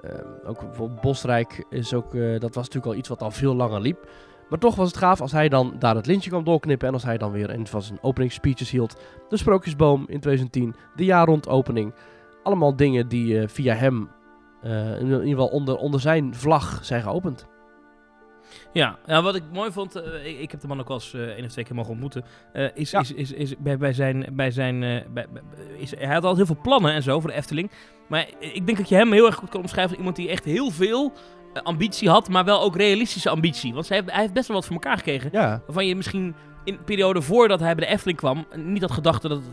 [0.00, 0.10] Eh,
[0.46, 2.14] ook bijvoorbeeld Bosrijk is ook...
[2.14, 4.08] eh, dat was natuurlijk al iets wat al veel langer liep.
[4.48, 6.88] Maar toch was het gaaf als hij dan daar het lintje kwam doorknippen.
[6.88, 8.96] En als hij dan weer een van zijn openingsspeeches hield.
[9.28, 10.74] De Sprookjesboom in 2010.
[10.96, 11.94] De jaar rond opening.
[12.42, 14.08] Allemaal dingen die eh, via hem...
[14.62, 17.46] eh, in ieder geval onder, onder zijn vlag zijn geopend.
[18.72, 21.14] Ja, nou, wat ik mooi vond, eh, ik, ik heb de man ook wel eens
[21.14, 23.00] eh, één of twee keer mogen ontmoeten, eh, is, Ja.
[23.00, 25.42] is, is, is bij, bij zijn, bij zijn bij, bij-
[25.78, 27.70] is, hij had al heel veel plannen en zo voor de Efteling,
[28.08, 30.44] maar ik denk dat je hem heel erg goed kan omschrijven als iemand die echt
[30.44, 31.12] heel veel
[31.62, 34.66] ambitie had, maar wel ook realistische ambitie, want hij heeft, hij heeft best wel wat
[34.66, 36.34] voor elkaar gekregen, Ja, waarvan je misschien
[36.64, 39.44] in de periode voordat hij bij de Efteling kwam, niet had gedacht dat het,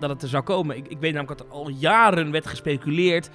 [0.00, 0.76] dat het er zou komen.
[0.76, 3.30] Ik, ik weet namelijk dat er al jaren werd gespeculeerd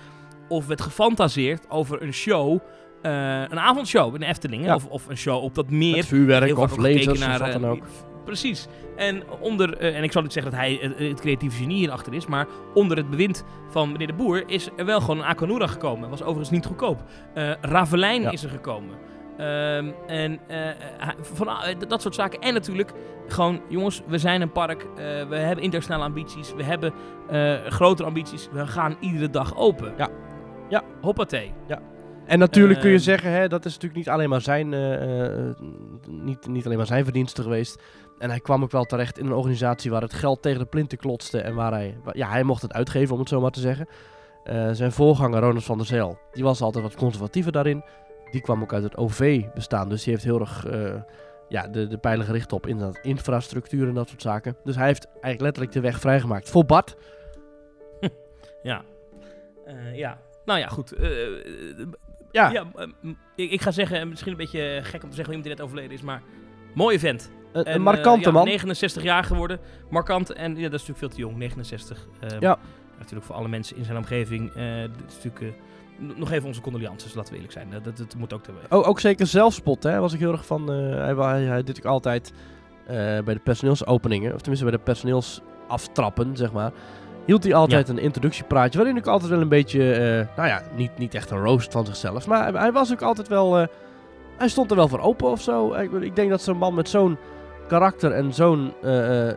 [0.50, 2.60] of werd gefantaseerd over een show,
[3.04, 4.76] een avondshow in de Efteling, Ja.
[4.76, 5.96] of, of een show op dat meer.
[5.96, 6.86] met vuurwerk of of wat
[7.42, 7.84] eh, dan ook.
[8.26, 8.68] Precies.
[8.96, 12.26] En onder, eh, en ik zal niet zeggen dat hij het, creatieve genie hierachter is,
[12.26, 16.10] maar onder het bewind van meneer de Boer is er wel gewoon een Aquanura gekomen.
[16.10, 17.04] Was overigens niet goedkoop.
[17.34, 18.32] Eh Ravelijn Ja.
[18.32, 18.96] is er gekomen.
[19.38, 20.60] Ehm, en eh,
[21.22, 22.40] van eh, dat soort zaken.
[22.40, 22.92] En natuurlijk
[23.28, 24.82] gewoon, jongens, we zijn een park.
[24.82, 24.88] eh,
[25.30, 26.54] we hebben internationale ambities.
[26.54, 26.94] We hebben
[27.30, 28.50] eh, grotere ambities.
[28.52, 29.94] We gaan iedere dag open.
[29.98, 30.10] Ja.
[30.70, 30.84] Ja.
[31.02, 31.54] Hoppatee.
[32.26, 33.04] En natuurlijk kun je Ehm.
[33.04, 35.56] zeggen, hè, dat is natuurlijk niet alleen maar zijn, eh, eh,
[36.08, 37.82] niet, niet alleen maar zijn verdienste geweest.
[38.18, 40.98] En hij kwam ook wel terecht in een organisatie waar het geld tegen de plinten
[40.98, 41.42] klotste.
[41.42, 43.88] En waar hij, ja, hij mocht het uitgeven, om het zo maar te zeggen.
[44.44, 47.84] Eh, zijn voorganger, Ronald van der Zeel, die was altijd wat conservatiever daarin.
[48.32, 49.90] Die kwam ook uit het OV bestaan.
[49.90, 50.68] Dus die heeft heel erg
[51.48, 52.68] ja, de, de pijlen gericht op
[53.02, 54.58] infrastructuur en dat soort zaken.
[54.64, 56.96] Dus hij heeft eigenlijk letterlijk de weg vrijgemaakt voor Bart.
[58.64, 58.82] Ja.
[59.94, 60.18] Ja.
[60.46, 60.94] Nou ja, goed.
[62.42, 62.66] Eh, Ja, Ja,
[63.36, 65.92] ik, ik ga zeggen, misschien een beetje gek om te zeggen iemand die net overleden
[65.92, 66.22] is, maar
[66.74, 67.32] mooie vent.
[67.54, 68.46] een, En, een markante eh, man.
[68.46, 72.08] 69 jaar geworden, markant en ja, dat is natuurlijk veel te jong, 69.
[72.20, 72.58] Ehm, Ja.
[72.98, 74.50] Natuurlijk voor alle mensen in zijn omgeving.
[74.54, 77.70] eh, dit is natuurlijk, eh, nog even onze condolences, laten we eerlijk zijn.
[77.70, 80.00] Dat, dat, dat moet ook te Ook, ook zeker zelfspot, hè.
[80.00, 80.72] Was ik heel erg van.
[80.72, 82.34] eh, hij, hij, hij deed ook altijd
[82.88, 86.72] eh, bij de personeelsopeningen, of tenminste bij de personeelsaftrappen, zeg maar.
[87.26, 90.98] Hield hij altijd een introductiepraatje, waarin ik altijd wel een beetje, eh, nou ja, niet,
[90.98, 93.68] niet echt een roast van zichzelf, maar hij, hij was ook altijd wel, eh,
[94.38, 95.74] hij stond er wel voor open of zo.
[95.74, 97.18] Ik, ik denk dat zo'n man met zo'n
[97.68, 99.32] karakter en zo'n, eh,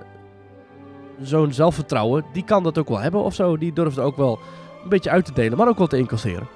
[1.21, 3.57] zo'n zelfvertrouwen, die kan dat ook wel hebben of zo.
[3.57, 4.39] Die durfde ook wel
[4.83, 6.49] een beetje uit te delen, maar ook wel te incasseren.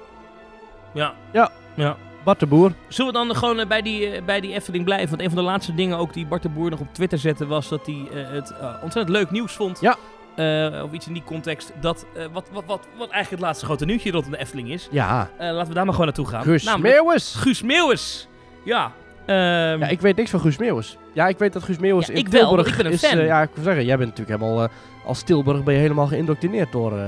[0.93, 1.13] Ja.
[1.31, 1.51] Ja.
[1.73, 1.95] ja.
[2.23, 2.71] Bart de Boer.
[2.87, 5.09] Zullen we dan gewoon bij, die, bij die Efteling blijven?
[5.09, 7.47] Want een van de laatste dingen ook die Bart de Boer nog op Twitter zette...
[7.47, 9.79] was dat hij het ontzettend leuk nieuws vond.
[9.81, 9.95] Ja.
[10.35, 11.71] Eh, of iets in die context.
[11.81, 14.87] Dat, eh, wat, wat, wat, wat eigenlijk het laatste grote nieuwtje rondom de Efteling is.
[14.91, 16.43] Ja, Eh, laten we daar maar gewoon naartoe gaan.
[16.43, 17.33] Guus Namelijk Meeuwis.
[17.35, 18.27] Guus Meeuwis.
[18.63, 18.91] Ja.
[19.25, 19.35] ehm,
[19.79, 20.97] Ja, ik weet niks van Guus Meeuwis.
[21.13, 23.05] Ja, ik weet dat Guus Meeuwis Ja, in ik wel, Tilburg ik ben een is...
[23.07, 23.19] fan.
[23.25, 24.67] ja, ik wil zeggen, jij bent natuurlijk helemaal...
[25.05, 27.03] als Tilburg ben je helemaal geïndoctrineerd door, eh,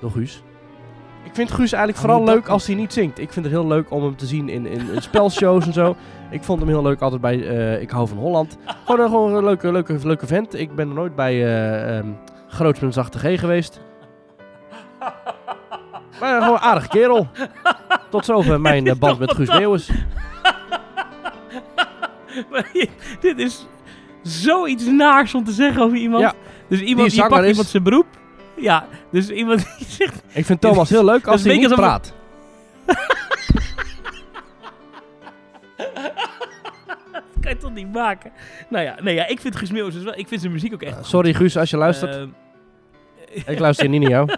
[0.00, 0.42] door Guus.
[1.24, 3.18] Ik vind Guus eigenlijk vooral nu dat leuk als hij niet zingt.
[3.18, 5.96] Ik vind het heel leuk om hem te zien in, in, in spelshows en zo.
[6.30, 8.56] Ik vond hem heel leuk altijd bij eh, Ik hou van Holland.
[8.84, 10.54] Gewoon, een- gewoon een leuke, leuke, leuke vent.
[10.54, 11.44] Ik ben er nooit bij
[11.98, 12.04] eh
[12.58, 13.80] met een zachte G geweest.
[16.20, 17.28] Maar gewoon een aardige kerel.
[18.10, 19.90] Tot zover mijn eh, band met Guus Meeuwis.
[23.20, 23.66] Dit is
[24.22, 26.22] zoiets naars om te zeggen over iemand.
[26.22, 26.32] Ja.
[26.68, 28.06] Dus iemand die, pakt is- iemand zijn beroep.
[28.56, 30.22] Ja, dus iemand die zegt...
[30.32, 32.12] Ik vind Thomas heel leuk als hij niet praat.
[37.46, 38.32] kan je toch niet maken?
[38.68, 40.18] Nou ja, nee, ja ik vind Guus Meeuwis dus wel...
[40.18, 40.96] Ik vind zijn muziek ook echt...
[40.96, 42.14] Eh, sorry Guus als je luistert.
[42.14, 42.28] Ehm,
[43.46, 44.28] ik luister niet naar jou.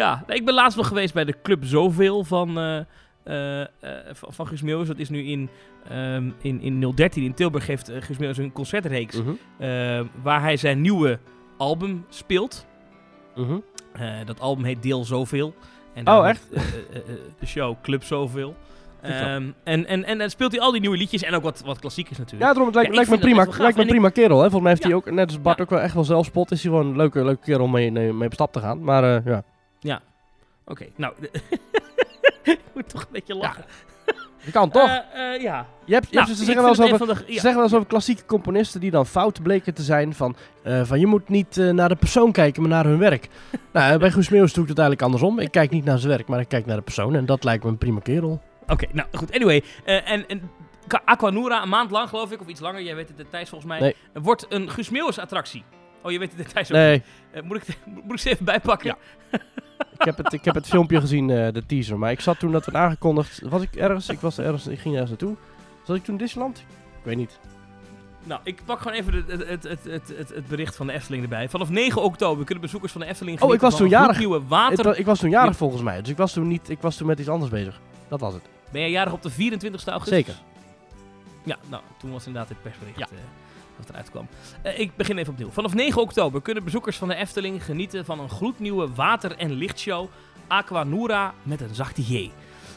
[0.00, 3.66] ja, ik ben laatst nog geweest bij de Club Zoveel van, eh, eh,
[4.12, 4.86] van, van Guus Meeuwis.
[4.88, 5.48] Dat is nu in,
[5.88, 9.16] ehm, in, in 013 in Tilburg heeft eh, Guus Meeuwis een concertreeks.
[9.16, 11.18] Mhm, eh, waar hij zijn nieuwe
[11.56, 12.66] album speelt.
[13.34, 13.58] mhm.
[14.24, 15.54] Dat album heet Deel Zoveel.
[15.94, 16.48] En Oh, echt?
[17.38, 18.56] de show Club Zoveel.
[19.02, 22.18] Ehm, en, en, en speelt hij al die nieuwe liedjes en ook wat, wat klassiekers
[22.18, 22.42] natuurlijk.
[22.48, 24.36] Ja, daarom, het lijkt, Ja, me prima, lijkt me prima kerel.
[24.36, 24.50] Hè.
[24.50, 24.96] Volgens mij heeft hij Ja.
[24.98, 25.62] ook, net als Bart, Ja.
[25.64, 26.50] ook wel echt wel zelfspot.
[26.50, 28.84] Is hij gewoon een leuke, leuke kerel om mee, mee, op stap te gaan.
[28.84, 29.32] Maar eh,
[29.80, 30.00] ja,
[30.66, 31.12] Oké, nou...
[32.42, 33.64] ik moet toch een beetje lachen.
[34.44, 34.88] je kan toch?
[34.88, 35.66] Eh, eh, ja.
[35.84, 37.32] je hebt, je Nou, hebt- ze zeggen wel eens over, een van de- ze ja.
[37.32, 40.14] zeggen wel eens over klassieke componisten die dan fout bleken te zijn.
[40.14, 40.36] Van,
[40.82, 43.28] van je moet niet naar de persoon kijken, maar naar hun werk.
[43.72, 45.38] nou, bij Guus Meeuwis doe ik het eigenlijk andersom.
[45.38, 47.14] Ik kijk niet naar zijn werk, maar ik kijk naar de persoon.
[47.14, 48.40] En dat lijkt me een prima kerel.
[48.72, 49.32] Oké, nou goed.
[49.34, 50.50] Anyway, eh, en, en
[51.04, 53.80] Aquanura, een maand lang geloof ik, of iets langer, jij weet het details volgens mij,
[53.80, 54.22] Nee.
[54.22, 55.64] wordt een Guus Meeuwis attractie.
[56.02, 56.76] Oh, je weet de details ook.
[56.76, 58.96] Nee, Eh, moet, ik, moet ik ze even bijpakken?
[59.30, 59.38] Ja.
[59.98, 61.98] ik heb het, ik heb het filmpje gezien, eh, de teaser.
[61.98, 63.40] Maar ik zat toen dat werd aangekondigd.
[63.48, 64.08] Was ik ergens?
[64.08, 64.66] Ik was ergens.
[64.66, 65.36] Ik ging ergens naartoe.
[65.84, 66.58] Zat ik toen in Disneyland?
[66.98, 67.38] Ik weet niet.
[68.24, 70.92] Nou, ik pak gewoon even de- het, het, het, het, het, het bericht van de
[70.92, 71.48] Efteling erbij.
[71.48, 74.20] Vanaf 9 oktober kunnen bezoekers van de Efteling Oh, ik was toen jarig.
[74.20, 74.84] Ik, water...
[74.84, 75.56] wa- ik was toen jarig Ja.
[75.56, 76.00] volgens mij.
[76.00, 76.68] Dus ik was toen niet.
[76.68, 77.80] Ik was toen met iets anders bezig.
[78.08, 78.42] Dat was het.
[78.72, 80.16] Ben jij jarig op de 24 augustus?
[80.16, 80.34] Zeker.
[81.44, 83.06] Ja, nou, toen was inderdaad het persbericht Ja.
[83.06, 83.12] eh,
[83.76, 84.26] dat eruit kwam.
[84.62, 85.50] Eh, ik begin even opnieuw.
[85.50, 90.08] Vanaf 9 oktober kunnen bezoekers van de Efteling genieten van een gloednieuwe water- en lichtshow
[90.46, 92.30] Aquanura met een zachte J.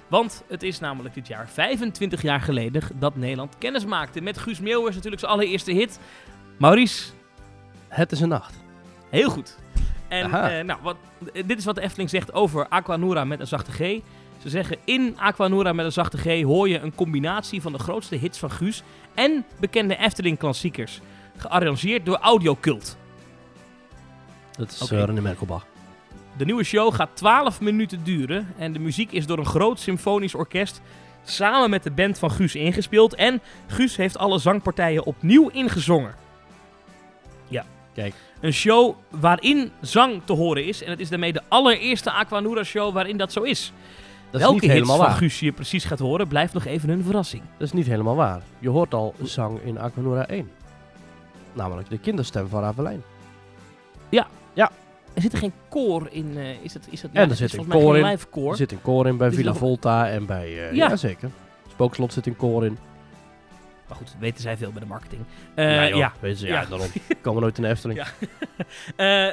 [0.08, 4.60] Want het is namelijk dit jaar 25 jaar geleden dat Nederland kennis maakte met Guus
[4.60, 6.00] Meeuwis, natuurlijk zijn allereerste hit.
[6.60, 7.12] Maurice,
[7.88, 8.54] Het is een nacht.
[9.10, 9.58] heel goed.
[10.08, 10.96] En eh, nou, wat,
[11.46, 14.02] dit is wat de Efteling zegt over Aquanura met een zachte G.
[14.46, 18.16] Ze zeggen in Aquanura met een zachte G hoor je een combinatie van de grootste
[18.16, 21.00] hits van Guus en bekende Efteling klassiekers.
[21.38, 22.98] Gearrangeerd door Audiocult.
[24.58, 24.98] Dat is Oké.
[24.98, 25.66] eh, René Merkelbach.
[26.38, 30.36] De nieuwe show gaat 12 minuten duren en de muziek is door een groot symfonisch
[30.36, 30.82] orkest
[31.24, 33.16] samen met de band van Guus ingespeeld.
[33.16, 36.16] En Guus heeft alle zangpartijen opnieuw ingezongen.
[37.48, 37.66] Ja.
[37.94, 38.14] Kijk.
[38.42, 40.84] Een show waarin zang te horen is.
[40.84, 43.72] En het is daarmee de allereerste Aquanura show waarin dat zo is.
[44.40, 45.16] Dat is Welke niet hits helemaal van waar.
[45.16, 47.44] Guus je precies gaat horen, blijft nog even een verrassing.
[47.58, 48.42] Dat is niet helemaal waar.
[48.60, 50.50] Je hoort al zang in Aquanura 1.
[51.54, 53.04] Namelijk de kinderstem van Ravelijn.
[55.16, 56.38] Er zit er geen koor in.
[56.38, 58.06] eh, is het, is het, En er zit is een koor in.
[58.06, 58.52] live koor.
[58.52, 60.46] Er zit een koor in bij Is Villa dat- Volta en bij...
[60.46, 60.88] eh Ja.
[60.90, 60.96] ja.
[60.96, 61.30] zeker.
[61.70, 62.78] Spookslot zit een koor in.
[63.88, 65.22] Maar goed, weten zij veel bij de marketing.
[65.56, 66.66] Eh, joh, ja, je, ja, Ja.
[66.70, 66.88] daarom.
[67.22, 68.00] Komen nooit in de Efteling.
[68.00, 68.08] Ja.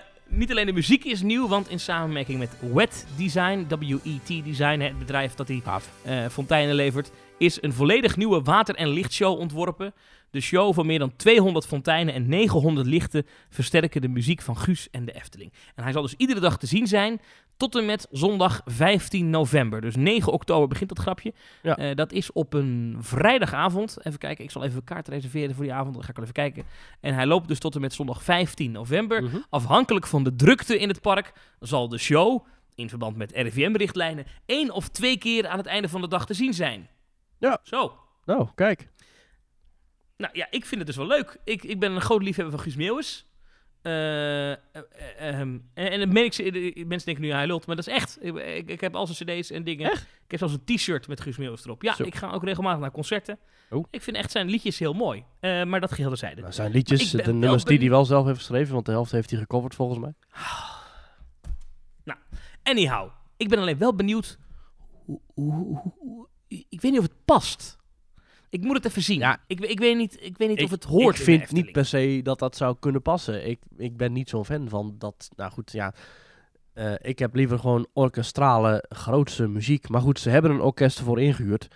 [0.35, 4.99] Niet alleen de muziek is nieuw, want in samenwerking met Wet Design, WET Design, het
[4.99, 5.63] bedrijf dat die
[6.03, 9.95] eh, fonteinen levert, is een volledig nieuwe water- en lichtshow ontworpen.
[10.31, 14.91] De show van meer dan 200 fonteinen en 900 lichten versterken de muziek van Guus
[14.91, 15.53] en de Efteling.
[15.75, 17.21] En hij zal dus iedere dag te zien zijn
[17.63, 19.81] tot en met zondag 15 november.
[19.81, 21.33] Dus 9 oktober begint dat grapje.
[21.63, 21.77] Ja.
[21.77, 23.97] Eh, dat is op een vrijdagavond.
[24.03, 25.95] Even kijken, ik zal even een kaart reserveren voor die avond.
[25.95, 26.65] Dan ga ik wel even kijken.
[27.01, 29.23] En hij loopt dus tot en met zondag 15 november.
[29.23, 29.37] Mhm.
[29.51, 34.71] Afhankelijk van de drukte in het park zal de show, in verband met RIVM-richtlijnen, één
[34.71, 36.89] of twee keer aan het einde van de dag te zien zijn.
[37.39, 37.59] Ja.
[37.63, 37.99] Zo.
[38.25, 38.89] Nou, kijk.
[40.17, 41.41] Nou ja, ik vind het dus wel leuk.
[41.45, 43.27] Ik, ik ben een groot liefhebber van Guus Meeuwis.
[43.83, 44.57] Eh, eh,
[45.19, 48.19] ehm, en, en ik, mensen denken nu, hij lult, maar dat is echt.
[48.21, 49.93] Ik, ik, ik heb al zijn cd's en dingen.
[49.93, 51.83] Ik heb zelfs een t-shirt met Guus Meeuwis erop.
[51.83, 52.03] Ja, Zo.
[52.03, 53.39] ik ga ook regelmatig naar concerten.
[53.71, 53.85] Oh.
[53.91, 55.25] Ik vind echt zijn liedjes heel mooi.
[55.41, 56.41] Eh, maar dat geheel terzijde.
[56.41, 59.13] Nou, zijn liedjes, ben de nummers die hij wel zelf heeft geschreven, want de helft
[59.13, 60.13] heeft hij gecoverd volgens mij.
[62.63, 64.39] Anyhow, ik ben alleen wel benieuwd.
[65.05, 67.79] Hoe, hoe, hoe- hoe- ik weet niet of het past.
[68.53, 69.19] Ik moet het even zien.
[69.19, 69.41] Ja.
[69.47, 71.15] Ik, ik weet niet, ik weet niet Ik- of het hoort.
[71.15, 73.49] ik in vind niet per se dat dat zou kunnen passen.
[73.49, 75.29] Ik, ik ben niet zo'n fan van dat.
[75.37, 75.95] Nou goed, ja.
[76.73, 79.89] Eh, ik heb liever gewoon orkestrale, grootse muziek.
[79.89, 81.69] Maar goed, ze hebben een orkest ervoor ingehuurd.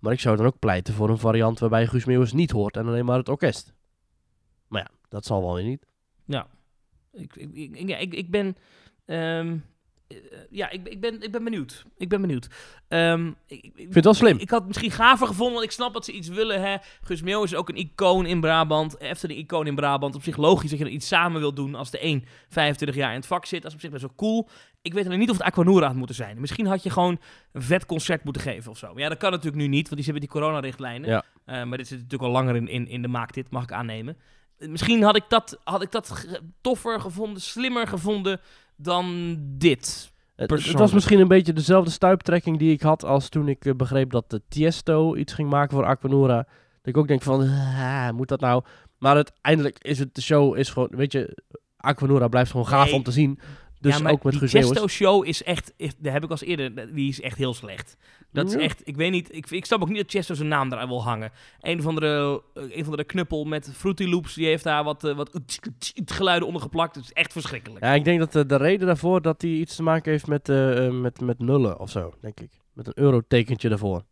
[0.00, 2.86] Maar ik zou dan ook pleiten voor een variant waarbij Guus Meeuwis niet hoort en
[2.86, 3.74] alleen maar het orkest.
[4.68, 5.86] Maar ja, dat zal wel weer niet.
[6.24, 6.46] Ja.
[7.12, 8.56] Ik, ik, ik, ja, ik, ik ben.
[9.04, 9.52] Ehm, eh,
[10.50, 11.84] ja, ik, ik, ben, ik ben benieuwd.
[11.96, 12.48] Ik ben benieuwd.
[12.88, 14.38] Ehm, ik, ik, vind het wel slim.
[14.38, 16.62] Ik, had het misschien gaver gevonden, want ik snap dat ze iets willen.
[16.62, 16.76] Hè.
[17.00, 19.00] Guus Meeuw is ook een icoon in Brabant.
[19.00, 20.14] Efteling icoon in Brabant.
[20.14, 23.10] Op zich logisch dat je er iets samen wil doen als de een 25 jaar
[23.10, 23.62] in het vak zit.
[23.62, 24.48] Dat is op zich best wel cool.
[24.82, 26.40] Ik weet alleen niet of het Aquanura had moeten zijn.
[26.40, 27.18] Misschien had je gewoon
[27.52, 28.92] een vet concert moeten geven of zo.
[28.92, 31.10] Maar ja, dat kan natuurlijk nu niet, want die met die coronarichtlijnen.
[31.10, 31.24] Ja.
[31.44, 33.72] Eh, maar dit zit natuurlijk al langer in, in, in de maak, dit mag ik
[33.72, 34.16] aannemen.
[34.58, 36.26] Eh, Misschien had ik dat, had ik dat
[36.60, 38.40] toffer gevonden, slimmer gevonden
[38.82, 40.12] dan dit.
[40.36, 44.10] Het, was misschien een beetje dezelfde stuiptrekking die ik had als toen ik eh, begreep
[44.10, 46.36] dat de Tiesto iets ging maken voor Aquanura.
[46.36, 46.46] Dat
[46.94, 47.48] ik ook denk van,
[48.14, 48.62] moet dat nou?
[48.98, 51.38] Maar uiteindelijk is het, de show is gewoon, weet je,
[51.76, 52.94] Aquanura blijft gewoon gaaf Nee.
[52.94, 53.38] om te zien.
[53.82, 54.70] Dus ja, maar ook met die Guus Meeuwis.
[54.72, 57.96] Chesto show is echt, is- dat heb ik als eerder, die is echt heel slecht.
[58.32, 60.68] Dat is echt, ik weet niet, ik, ik snap ook niet dat Chesto zijn naam
[60.68, 61.30] daar wil hangen.
[61.60, 65.04] Een of andere, eh, een of andere knuppel met Fruity Loops, die heeft daar wat,
[65.04, 65.30] eh, wat
[66.04, 66.94] geluiden onder geplakt.
[66.94, 67.84] Het is echt verschrikkelijk.
[67.84, 70.48] Ja, ik denk dat eh, de reden daarvoor dat hij iets te maken heeft met,
[70.48, 72.50] eh, met, met nullen of zo, denk ik.
[72.72, 74.02] Met een eurotekentje daarvoor.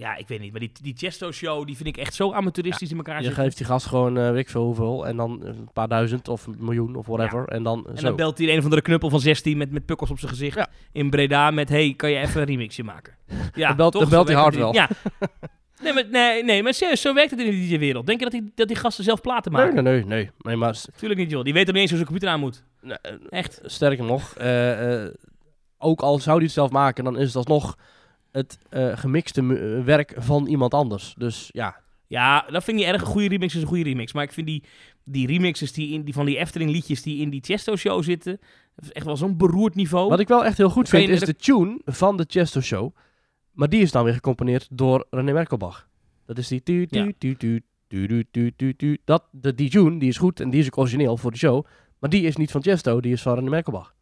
[0.00, 2.90] Ja, ik weet niet, maar die, die Chesto show, die vind ik echt zo amateuristisch
[2.90, 3.42] in elkaar Je zitten.
[3.42, 6.46] geeft die gast gewoon, eh, weet ik veel hoeveel, en dan een paar duizend of
[6.46, 7.48] een miljoen of whatever.
[7.48, 8.06] En dan En zo.
[8.06, 10.56] dan belt hij een of andere knuppel van 16 met, met pukkels op zijn gezicht
[10.56, 10.68] Ja.
[10.92, 11.68] in Breda met...
[11.68, 13.14] hey, kan je even een remixje maken?
[13.54, 14.00] Ja, Dan belt- toch?
[14.00, 14.88] dan belt hij hard in- Ja.
[15.82, 18.06] Nee, maar, nee, nee, maar serieus, zo werkt het in de DJ-wereld.
[18.06, 19.84] Denk je dat die, dat die gasten zelf platen maken?
[19.84, 20.56] nee, nee, nee, nee.
[20.56, 21.44] maar Tuurlijk niet, joh.
[21.44, 22.62] Die weten niet eens hoe zijn computer aan moet.
[22.82, 23.60] nee, eh, Echt.
[23.64, 25.10] sterker nog, eh, eh,
[25.78, 27.76] ook al zou hij het zelf maken, dan is het alsnog
[28.32, 31.14] het eh, gemixte eh, werk van iemand anders.
[31.18, 33.00] Dus ja, Ja, dat vind ik niet erg.
[33.02, 34.12] Een goede remix is een goede remix.
[34.12, 34.62] Maar ik vind die,
[35.04, 38.38] die remixes die, in, die van die Efteling liedjes die in die Chesto-show zitten...
[38.76, 40.08] Dat is echt wel zo'n beroerd niveau.
[40.08, 42.94] wat ik wel echt heel goed vind, is de- tune van de Chesto Show.
[43.52, 45.88] Maar die is dan weer gecomponeerd door René Merkelbach.
[46.26, 46.62] Dat is die...
[46.62, 47.12] Tu, tu, Ja.
[47.18, 48.98] tu, tu, tu, tu, tu, tu, tu.
[49.04, 51.64] Dat, de, die tune, die is goed en die is ook origineel voor de show.
[51.98, 53.94] Maar die is niet van Chesto, die is van René Merkelbach.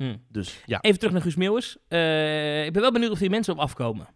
[0.00, 0.16] Hm.
[0.28, 1.76] Dus ja, Even terug naar Guus Meeuwis.
[1.88, 4.08] Eh, ik ben wel benieuwd of die mensen op afkomen.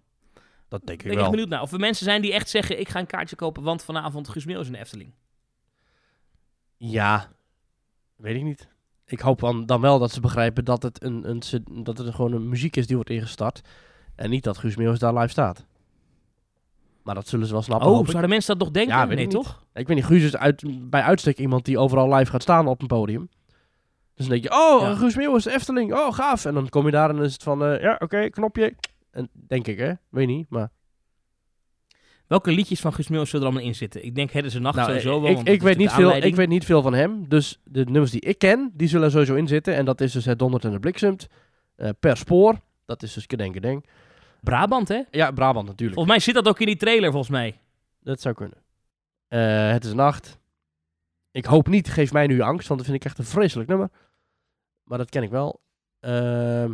[0.69, 1.31] dat denk Ik ik ben wel.
[1.31, 1.63] benieuwd naar.
[1.63, 2.81] Of er mensen zijn die echt zeggen...
[2.81, 5.13] ik ga een kaartje kopen, want vanavond Guus Meeuwis in de Efteling.
[6.77, 7.29] Ja,
[8.17, 8.69] weet ik niet.
[9.07, 11.43] Ik hoop dan, dan wel dat ze begrijpen dat het, een, een,
[11.85, 13.61] dat het gewoon een muziek is die wordt ingestart.
[14.15, 15.67] En niet dat Guus Meeuwis daar live staat.
[17.03, 18.97] Maar dat zullen ze wel snappen, Oh, zouden mensen dat nog denken?
[18.97, 19.65] Ja, weet nee, toch?
[19.75, 22.81] Ik weet niet, Guus is uit, bij uitstek iemand die overal live gaat staan op
[22.81, 23.29] een podium.
[24.15, 24.95] Dus dan denk je, oh, Ja.
[24.95, 26.45] Guus Meeuwis, Efteling, oh, gaaf.
[26.45, 28.75] En dan kom je daar en dan is het van, eh, ja, oké, knopje.
[29.11, 29.93] En denk ik, hè.
[30.11, 30.71] Weet niet, maar...
[32.27, 34.05] Welke liedjes van Guus Meeuwis zullen er allemaal in zitten?
[34.05, 35.31] Ik denk Hedden ze nacht Nou, sowieso wel.
[35.31, 37.29] ik, ik, is weet niet de veel, ik weet niet veel van hem.
[37.29, 39.75] Dus de nummers die ik ken, die zullen er sowieso in zitten.
[39.75, 41.27] En dat is dus het dondert en de bliksemt.
[41.77, 42.61] eh, per spoor.
[42.87, 43.87] Dat is dus Kedeng Kedeng.
[44.41, 45.03] Brabant, hè?
[45.11, 45.95] Ja, Brabant natuurlijk.
[45.99, 47.61] Volgens mij zit dat ook in die trailer, volgens mij.
[48.03, 48.59] Dat zou kunnen.
[49.29, 50.39] Eh, het is nacht.
[51.31, 52.69] Ik hoop niet, geef mij nu angst.
[52.69, 53.91] Want dat vind ik echt een vreselijk nummer.
[54.85, 55.61] Maar dat ken ik wel.
[56.01, 56.71] Uh,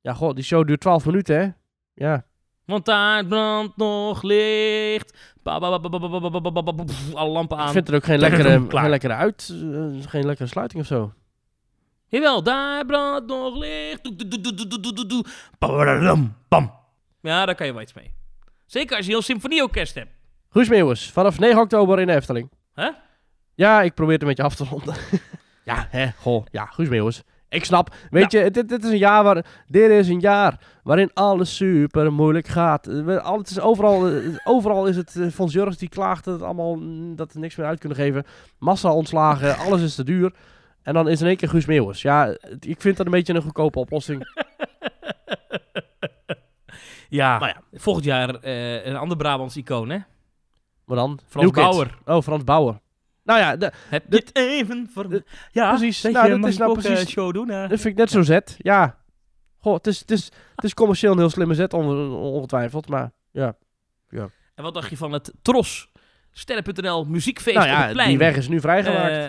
[0.00, 1.48] ja, god, die show duurt 12 minuten, hè?
[1.94, 2.24] Ja.
[2.64, 5.36] Want daar brandt nog licht.
[7.14, 7.66] Alle lampen aan.
[7.66, 9.54] Ik vind er ook geen lekkere, geen lekkere uit.
[10.06, 11.12] Geen lekkere sluiting of zo.
[12.06, 14.02] Jawel, daar brandt nog licht.
[16.48, 16.72] Bam.
[17.20, 18.14] Ja, daar kan je wel iets mee.
[18.66, 20.10] Zeker als je heel symfonieorkest hebt.
[20.48, 22.50] Guus vanaf 9 oktober in de Efteling.
[22.74, 22.90] Hè?
[23.54, 24.94] Ja, ik probeer het een beetje af te ronden
[25.66, 26.44] ja, hè, goh.
[26.50, 27.22] Ja, Guus Meeuwis.
[27.48, 27.94] Ik snap.
[28.10, 29.44] Weet je, dit, dit is een jaar waar...
[29.66, 32.86] Dit is een jaar waarin alles super moeilijk gaat.
[32.86, 35.16] Eh, we- al- het is overal, eh, overal is het...
[35.16, 37.98] eh, Fons Jurgens die klaagt dat, het allemaal, mm, dat we niks meer uit kunnen
[37.98, 38.24] geven.
[38.58, 40.32] Massa ontslagen, alles is te duur.
[40.82, 42.02] En dan is in één keer Guus Meeuwis.
[42.02, 44.22] Ja, ik vind dat een beetje een goedkope oplossing.
[47.08, 47.78] Ja, Maar ja.
[47.78, 48.44] volgend jaar
[48.86, 49.98] een ander Brabants icoon, hè?
[50.84, 51.18] Maar dan...
[51.28, 51.50] Frans.
[51.50, 51.98] Bauer.
[52.04, 52.80] Oh, Frans Bauer.
[53.26, 55.22] Nou ja, de- Heb je Dit- het even voor...
[55.52, 56.02] ja, precies.
[56.02, 57.60] Nou, je, dat is nou ook, eh, precies- show doen, hè?
[57.68, 58.54] dat vind ik net zo zet.
[58.58, 58.98] Ja.
[59.58, 62.88] Goh, het is, het is, het is commercieel een heel slimme zet, on- ongetwijfeld.
[62.88, 63.56] Maar ja.
[64.54, 65.88] En wat dacht je van het Tros
[66.30, 68.08] Sterren.nl muziekfeest nou op ja, het plein?
[68.08, 69.12] die weg is nu vrijgemaakt.
[69.16, 69.26] Eh,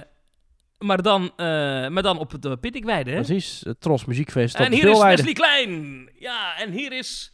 [0.88, 1.46] maar, dan, eh,
[1.88, 3.16] maar dan op de Pittickweide, hè?
[3.16, 5.02] Precies, het Tros Muziekfeest op En hier is.
[5.02, 6.10] Wesley Klein.
[6.20, 7.32] Ja, en hier is...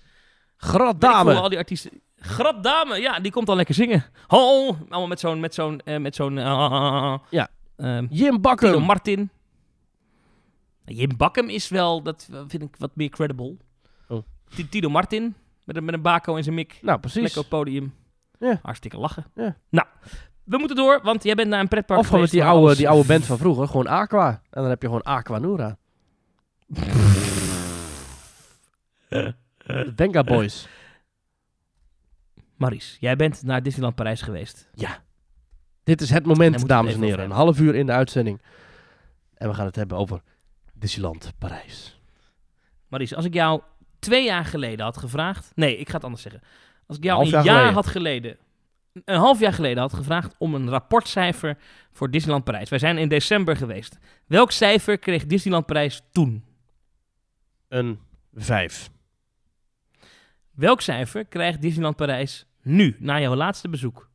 [0.58, 1.34] Grad Dame.
[1.34, 2.02] al die artiesten.
[2.26, 4.06] Grad Dame, ja, die komt dan lekker zingen.
[4.28, 6.38] Ho, allemaal met zo'n, met zo'n, eh, met zo'n...
[6.38, 7.48] eh, Ja.
[7.76, 8.82] ehm, Jim Tino Bakken.
[8.82, 9.30] Martin.
[10.86, 13.58] Jim Bakkum is wel, dat vind ik wat meer credible.
[14.08, 14.24] Oh.
[14.70, 16.80] Tino Martin, met een, met een bako in zijn mik.
[16.82, 17.22] Nou, precies.
[17.22, 17.94] Lekker op podium.
[18.40, 18.60] Ja.
[18.62, 19.26] Hartstikke lachen.
[19.36, 19.56] Ja.
[19.70, 19.88] Nou,
[20.44, 22.78] we moeten door, want jij bent naar een pretpark Of gewoon met die oude, alles-
[22.78, 23.68] die oude band van vroeger.
[23.68, 24.30] Gewoon Aqua.
[24.30, 25.78] En dan heb je gewoon Aqua Nura.
[29.96, 30.68] Venga Boys.
[32.64, 34.70] Maurice, jij bent naar Disneyland Parijs geweest.
[34.74, 35.04] Ja.
[35.84, 37.26] Dit is het moment, dames het en heren.
[37.26, 38.42] Een half uur in de uitzending.
[39.34, 40.22] En we gaan het hebben over
[40.74, 42.00] Disneyland Parijs.
[42.88, 43.62] Maurice, als ik jou
[44.00, 45.52] twee jaar geleden had gevraagd...
[45.56, 46.42] Nee, ik ga het anders zeggen.
[46.88, 47.74] Als ik jou een jaar jaar geleden.
[47.74, 48.38] had geleden...
[49.06, 51.58] Een half jaar geleden had gevraagd om een rapportcijfer
[51.92, 52.70] voor Disneyland Parijs.
[52.70, 53.98] Wij zijn in december geweest.
[54.26, 56.44] Welk cijfer kreeg Disneyland Parijs toen?
[57.68, 58.00] Een
[58.34, 58.90] 5.
[60.52, 64.10] Welk cijfer krijgt Disneyland Parijs nu, na jouw laatste bezoek?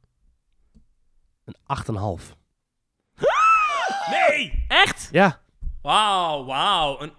[1.44, 1.56] Een
[2.20, 2.36] 8,5.
[4.10, 4.64] Nee!
[4.68, 5.08] Echt?
[5.12, 5.40] Ja,
[5.82, 7.00] Wauw, wauw.
[7.00, 7.12] Een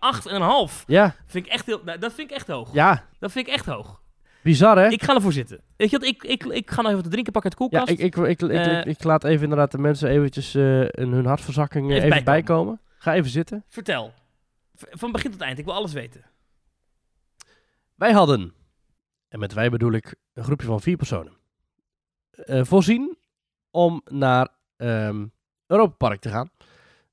[0.71, 0.85] 8,5.
[0.85, 2.73] ja, Vind ik echt heel, nou, dat vind ik echt hoog.
[2.73, 3.05] ja.
[3.19, 4.01] Dat vind ik echt hoog.
[4.43, 4.87] Bizar hè?
[4.87, 5.61] Ik ga ervoor zitten.
[5.75, 7.79] Weet je wat, ik, ik, ik ga nog even wat drinken pakken uit de ja,
[7.83, 7.99] koelkast.
[7.99, 11.11] ik, ik, ik, ik, ik, Eh, ik laat even inderdaad de mensen eventjes eh, in
[11.11, 12.43] hun hartverzakking eh, Even even, bijkomen.
[12.45, 12.79] bijkomen.
[12.97, 13.63] Ga even zitten.
[13.67, 14.13] Vertel.
[14.75, 15.59] Van begin tot eind.
[15.59, 16.23] Ik wil alles weten.
[17.95, 18.53] Wij hadden,
[19.29, 21.33] en met wij bedoel ik een groepje van vier personen,
[22.31, 23.17] eh, voorzien
[23.71, 25.25] om naar ehm
[25.69, 26.49] Europa Park te gaan.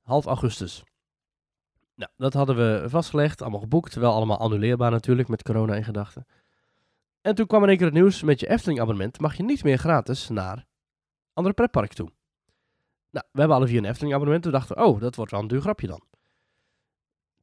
[0.02, 0.84] Half augustus.
[1.94, 3.94] Nou, dat hadden we vastgelegd, allemaal geboekt.
[3.94, 6.26] Wel allemaal annuleerbaar natuurlijk, met corona in gedachten.
[7.20, 9.64] En toen kwam in één keer het nieuws, met je Efteling abonnement mag je niet
[9.64, 10.66] meer gratis naar
[11.32, 12.10] andere pretparken toe.
[13.10, 14.44] Nou, we hebben alle vier een Efteling abonnement.
[14.44, 16.02] We dachten, oh, dat wordt wel een duur grapje dan.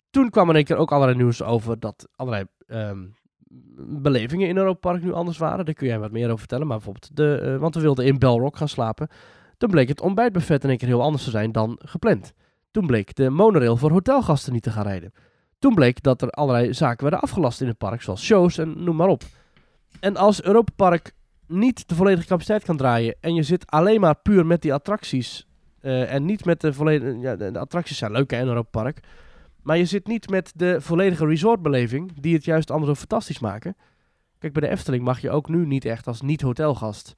[0.09, 3.07] Toen kwam in één keer ook allerlei nieuws over dat allerlei ehm,
[3.78, 5.66] belevingen in Europa Park nu anders waren.
[5.66, 6.68] Daar kun jij wat meer over vertellen.
[6.68, 9.08] Maar bijvoorbeeld, de, eh, want we wilden in Belrock gaan slapen.
[9.58, 12.34] Toen bleek het ontbijtbuffet in één keer heel anders te zijn dan gepland.
[12.72, 15.14] Toen bleek de monorail voor hotelgasten niet te gaan rijden.
[15.60, 18.95] Toen bleek dat er allerlei zaken werden afgelast in het park, zoals shows en noem
[18.95, 19.24] maar op.
[19.99, 21.14] En als Europa Park
[21.47, 25.47] niet de volledige capaciteit kan draaien en je zit alleen maar puur met die attracties
[25.80, 27.20] eh, en niet met de volledige...
[27.20, 28.99] Ja, de, de attracties zijn leuk hè, in Europa Park.
[29.64, 33.76] Maar je zit niet met de volledige resortbeleving die het juist zo fantastisch maken.
[34.39, 37.14] Kijk, bij de Efteling mag je ook nu niet echt als niet-hotelgast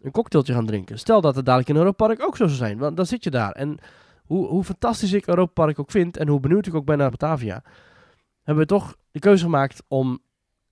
[0.00, 0.98] een cocktailtje gaan drinken.
[0.98, 3.30] Stel dat het dadelijk in Europa Park ook zo zou zijn, want dan zit je
[3.30, 3.52] daar.
[3.52, 3.78] En
[4.24, 7.10] hoe, hoe fantastisch ik Europa Park ook vind en hoe benieuwd ik ook ben naar
[7.10, 7.62] Batavia,
[8.42, 10.18] hebben we toch de keuze gemaakt om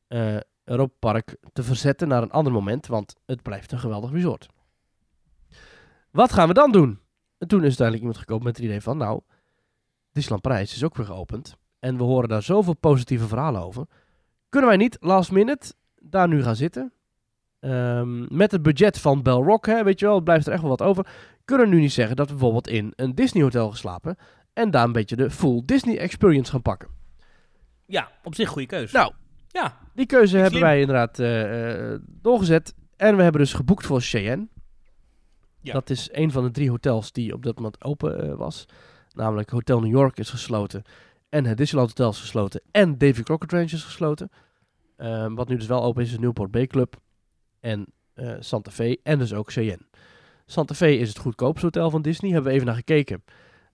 [0.06, 4.46] eh Europa Park te verzetten naar een ander moment, want het blijft een geweldig resort.
[6.10, 6.98] Wat gaan we dan doen?
[7.38, 9.20] En toen is uiteindelijk iemand gekomen met het idee van, nou,
[10.16, 11.56] Disneyland Parijs is ook weer geopend.
[11.78, 13.86] En we horen daar zoveel positieve verhalen over.
[14.48, 16.92] Kunnen wij niet last minute daar nu gaan zitten?
[17.60, 20.70] Ehm, met het budget van Belrock, hè, weet je wel, het blijft er echt wel
[20.70, 21.06] wat over.
[21.44, 24.16] Kunnen we nu niet zeggen dat we bijvoorbeeld in een Disney hotel gaan slapen.
[24.52, 26.88] En daar een beetje de full Disney experience gaan pakken.
[27.86, 28.96] Ja, op zich goede keuze.
[28.96, 29.12] Nou,
[29.48, 30.64] Ja, die keuze hebben Slim.
[30.66, 32.74] wij inderdaad eh, eh, doorgezet.
[32.96, 34.48] En we hebben dus geboekt voor Cheyenne.
[35.60, 35.72] Ja.
[35.72, 38.66] Dat is een van de drie hotels die op dat moment open eh, was.
[39.16, 40.82] Namelijk Hotel New York is gesloten.
[41.28, 42.60] En het Disneyland Hotel is gesloten.
[42.70, 44.30] En Davy Crockett Ranch is gesloten.
[44.96, 46.96] Ehm, wat nu dus wel open is, is Newport Bay Club.
[47.60, 48.98] En eh, Santa Fe.
[49.02, 49.86] En dus ook Cheyenne.
[50.46, 52.30] Santa Fe is het goedkoopste hotel van Disney.
[52.30, 53.24] Hebben we even naar gekeken.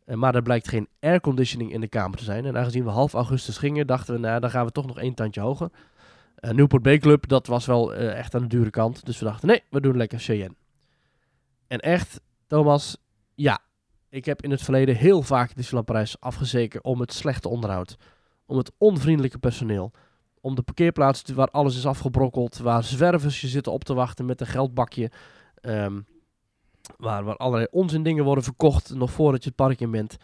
[0.04, 2.44] Eh, maar er blijkt geen airconditioning in de kamer te zijn.
[2.44, 5.14] En aangezien we half augustus gingen, dachten we, nou, dan gaan we toch nog één
[5.14, 5.70] tandje hoger.
[6.34, 9.04] Eh, Newport Bay Club, dat was wel echt aan de dure kant.
[9.04, 10.54] Dus we dachten, nee, we doen lekker Cheyenne.
[11.66, 12.96] En echt, Thomas,
[13.34, 13.58] ja.
[14.12, 17.96] Ik heb in het verleden heel vaak Disneyland Parijs afgezeken om het slechte onderhoud.
[18.46, 19.90] Om het onvriendelijke personeel.
[20.40, 22.58] Om de parkeerplaats waar alles is afgebrokkeld.
[22.58, 25.10] Waar zwervers je zitten op te wachten met een geldbakje.
[25.54, 26.00] Ehm,
[26.96, 30.16] waar, waar allerlei onzin dingen worden verkocht nog voordat je het park in bent.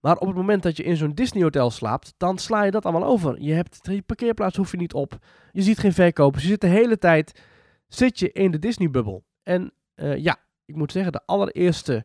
[0.00, 2.84] Maar op het moment dat je in zo'n Disney hotel slaapt, dan sla je dat
[2.84, 3.40] allemaal over.
[3.40, 5.18] Je hebt die parkeerplaats hoef je niet op.
[5.52, 6.42] Je ziet geen verkopers.
[6.42, 7.42] Je zit de hele tijd
[7.88, 9.24] zit je in de Disney bubbel.
[9.42, 12.04] En eh, ja, ik moet zeggen, de allereerste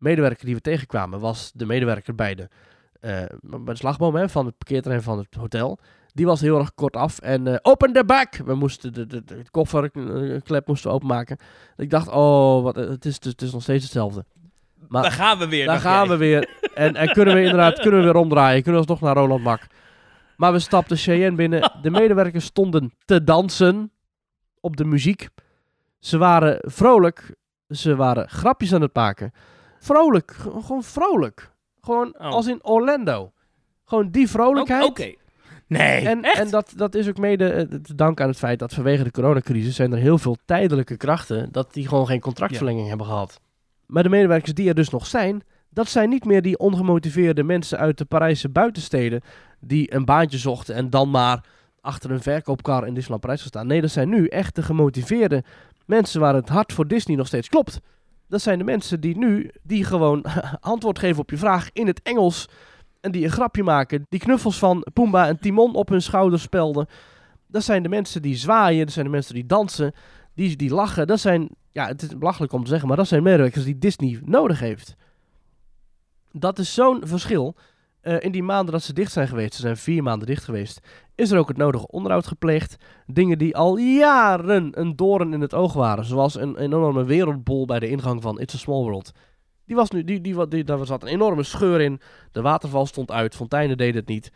[0.00, 2.48] medewerker die we tegenkwamen was de medewerker bij de,
[3.00, 5.78] eh, bij de slagboom hè, van het parkeerterrein van het hotel.
[6.12, 8.36] Die was heel erg kort af en eh, open the back!
[8.36, 11.36] We moesten de, de, de kofferklep moesten we openmaken.
[11.76, 14.24] Ik dacht, oh, wat, het, is, het is nog steeds hetzelfde.
[14.88, 15.66] Maar daar gaan we weer.
[15.66, 16.08] daar gaan jij.
[16.08, 16.48] we weer.
[16.74, 18.62] En, en kunnen we inderdaad kunnen we weer omdraaien.
[18.62, 19.66] Kunnen we alsnog naar Roland Mak.
[20.36, 21.72] Maar we stapten Cheyenne binnen.
[21.82, 23.92] De medewerkers stonden te dansen
[24.60, 25.28] op de muziek.
[25.98, 27.34] Ze waren vrolijk.
[27.68, 29.32] Ze waren grapjes aan het maken.
[29.80, 30.32] Vrolijk.
[30.38, 31.50] Gewoon vrolijk.
[31.80, 32.26] Gewoon Oh.
[32.32, 33.32] als in Orlando.
[33.84, 34.84] Gewoon die vrolijkheid.
[34.84, 35.12] oké.
[35.66, 36.38] Nee, En, echt?
[36.38, 39.10] en dat, dat is ook mede eh, te danken aan het feit dat vanwege de
[39.10, 43.40] coronacrisis zijn er heel veel tijdelijke krachten dat die gewoon geen contractverlenging hebben gehad.
[43.86, 47.78] Maar de medewerkers die er dus nog zijn, dat zijn niet meer die ongemotiveerde mensen
[47.78, 49.20] uit de Parijse buitensteden
[49.60, 51.44] die een baantje zochten en dan maar
[51.80, 53.66] achter een verkoopkar in Disneyland Parijs gaan staan.
[53.66, 55.44] Nee, dat zijn nu echt de gemotiveerde
[55.86, 57.80] mensen waar het hart voor Disney nog steeds klopt.
[58.30, 60.24] Dat zijn de mensen die nu, die gewoon
[60.60, 62.48] antwoord geven op je vraag in het Engels
[63.00, 64.06] en die een grapje maken.
[64.08, 66.86] Die knuffels van Pumbaa en Timon op hun schouders spelden.
[67.46, 68.84] Dat zijn de mensen die zwaaien.
[68.84, 69.92] Dat zijn de mensen die dansen.
[70.34, 71.06] Die, die lachen.
[71.06, 74.20] Dat zijn, ja, het is belachelijk om te zeggen, maar dat zijn medewerkers die Disney
[74.24, 74.96] nodig heeft.
[76.32, 77.56] Dat is zo'n verschil.
[78.00, 80.80] Eh, in die maanden dat ze dicht zijn geweest, ze zijn vier maanden dicht geweest,
[81.20, 82.76] is er ook het nodige onderhoud gepleegd.
[83.06, 87.78] Dingen die al jaren een doorn in het oog waren, zoals een enorme wereldbol bij
[87.78, 89.12] de ingang van It's a Small World.
[89.64, 92.00] Die was nu, die, die, die, daar zat een enorme scheur in,
[92.32, 94.32] de waterval stond uit, fonteinen deden het niet.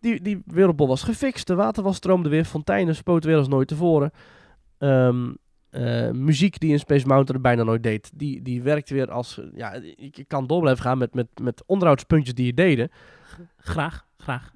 [0.00, 4.10] Die, die wereldbol was gefixt, de waterval stroomde weer, fonteinen spoten weer als nooit tevoren.
[4.78, 5.32] Ehm,
[5.70, 9.40] eh, muziek die in Space Mountain er bijna nooit deed, die, die werkte weer als...
[9.54, 12.90] Ja, ik, kan door blijven gaan met, met, met onderhoudspuntjes die je deden.
[13.56, 14.52] Graag, graag.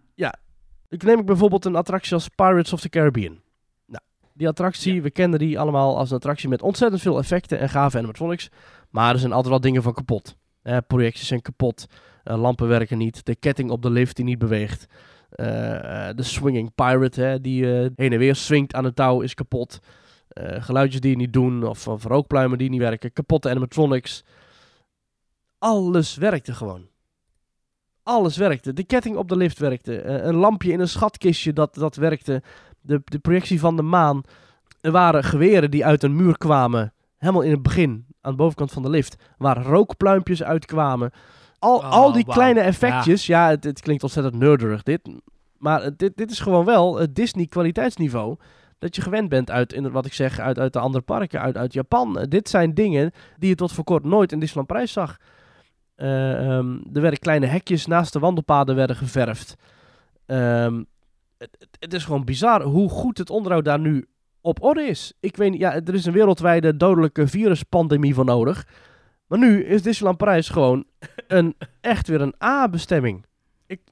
[0.89, 3.41] Ik neem ik bijvoorbeeld een attractie als Pirates of the Caribbean.
[3.86, 5.01] Nou, die attractie, Ja.
[5.03, 8.49] we kennen die allemaal als een attractie met ontzettend veel effecten en gave animatronics.
[8.91, 10.36] Maar er zijn altijd wel dingen van kapot.
[10.62, 11.86] Eh, projecties zijn kapot,
[12.24, 14.86] eh, lampen werken niet, de ketting op de lift die niet beweegt.
[15.28, 19.34] eh, eh, de swinging pirate hè, die heen en weer swingt aan het touw is
[19.34, 19.78] kapot.
[20.59, 23.12] Geluidjes die niet doen of, of rookpluimen die niet werken.
[23.12, 24.24] Kapotte animatronics.
[25.59, 26.89] Alles werkte gewoon.
[28.09, 28.72] Alles werkte.
[28.72, 30.00] De ketting op de lift werkte.
[30.00, 32.42] Eh, een lampje in een schatkistje, dat, dat werkte.
[32.80, 34.22] De, de projectie van de maan.
[34.80, 36.92] Er waren geweren die uit een muur kwamen.
[37.18, 39.16] Helemaal in het begin, aan de bovenkant van de lift.
[39.38, 41.11] Waar rookpluimpjes uitkwamen.
[41.59, 43.26] Al, Oh, al die kleine effectjes.
[43.26, 45.00] Ja, het, het klinkt ontzettend nerderig dit.
[45.59, 48.36] Maar het- dit, dit is gewoon wel het Disney kwaliteitsniveau.
[48.78, 51.56] Dat je gewend bent uit, in, wat ik zeg, uit, uit de andere parken, uit,
[51.56, 52.18] uit Japan.
[52.18, 55.16] Eh, dit zijn dingen die je tot voor kort nooit in Disneyland Prijs zag.
[55.99, 59.55] Eh, ehm, er werden kleine hekjes naast de wandelpaden werden geverfd.
[60.26, 60.82] Ehm,
[61.38, 64.07] het, het- is gewoon bizar hoe goed het onderhoud daar nu
[64.40, 65.12] op orde is.
[65.20, 68.66] Ik weet niet, ja, er is een wereldwijde dodelijke viruspandemie voor nodig.
[69.26, 70.84] Maar nu is Disneyland Parijs gewoon
[71.28, 73.24] een, echt weer een A-bestemming.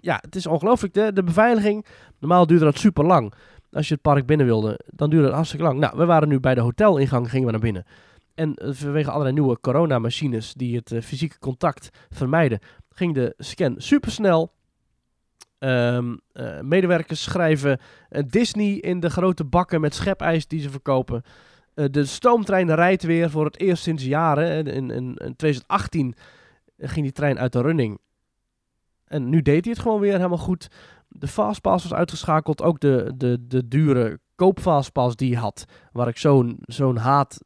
[0.01, 0.95] Ja, het is ongelooflijk.
[0.95, 1.87] De, de beveiliging,
[2.19, 3.33] normaal duurde dat super lang.
[3.73, 5.79] Als je het park binnen wilde, dan duurde het hartstikke lang.
[5.79, 7.85] Nou, we waren nu bij de hotelingang, gingen we naar binnen.
[8.37, 12.59] En eh, vanwege allerlei nieuwe coronamachines die het eh, fysieke contact vermijden,
[12.89, 14.55] ging de scan supersnel.
[15.59, 15.99] Eh,
[16.61, 17.81] medewerkers schrijven
[18.27, 21.23] Disney in de grote bakken met schepijs die ze verkopen.
[21.75, 24.67] De stoomtrein rijdt weer voor het eerst sinds jaren.
[24.67, 26.15] In, in, in 2018
[26.79, 27.99] ging die trein uit de running.
[29.05, 30.69] En nu deed hij het gewoon weer helemaal goed.
[31.09, 32.63] De Fastpass was uitgeschakeld.
[32.63, 35.65] Ook de, de, de dure koopfastpass die hij had.
[35.93, 37.39] Waar ik zo'n zo'n haat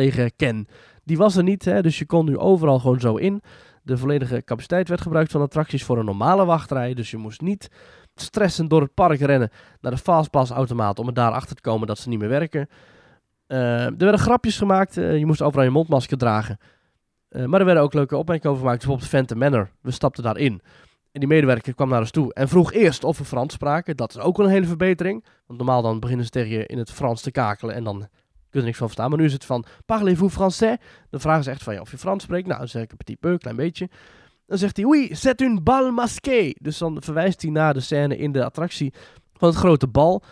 [0.00, 0.66] tegen ken.
[1.04, 1.64] Die was er niet.
[1.64, 1.82] Hè?
[1.82, 3.42] Dus je kon nu overal gewoon zo in.
[3.82, 6.94] De volledige capaciteit werd gebruikt van attracties voor een normale wachtrij.
[6.94, 7.70] Dus je moest niet
[8.14, 10.98] stressend door het park rennen naar de Fastpass automaat.
[10.98, 12.68] Om er daar achter te komen dat ze niet meer werken.
[13.46, 14.96] Eh, er werden grapjes gemaakt.
[14.96, 16.58] eh, je moest overal je mondmasker dragen.
[17.28, 18.78] Eh, maar er werden ook leuke opmerkingen over gemaakt.
[18.78, 19.70] Bijvoorbeeld Phantom Manor.
[19.80, 20.60] We stapten daarin.
[21.12, 23.96] En die medewerker kwam naar ons toe en vroeg eerst of we Frans spraken.
[23.96, 25.24] Dat is ook wel een hele verbetering.
[25.46, 28.08] Want normaal dan beginnen ze tegen je in het Frans te kakelen en dan
[28.50, 29.10] kun je er niks van verstaan.
[29.10, 30.76] Maar nu is het van, parlez-vous français?
[31.10, 32.46] Dan vragen ze echt van, ja, of je Frans spreekt.
[32.46, 33.88] Nou, dan zeg ik een petit peu, klein beetje.
[34.46, 36.56] Dan zegt hij, oui, c'est une bal masquée.
[36.60, 38.92] Dus dan verwijst hij naar de scène in de attractie
[39.32, 40.22] van het grote bal.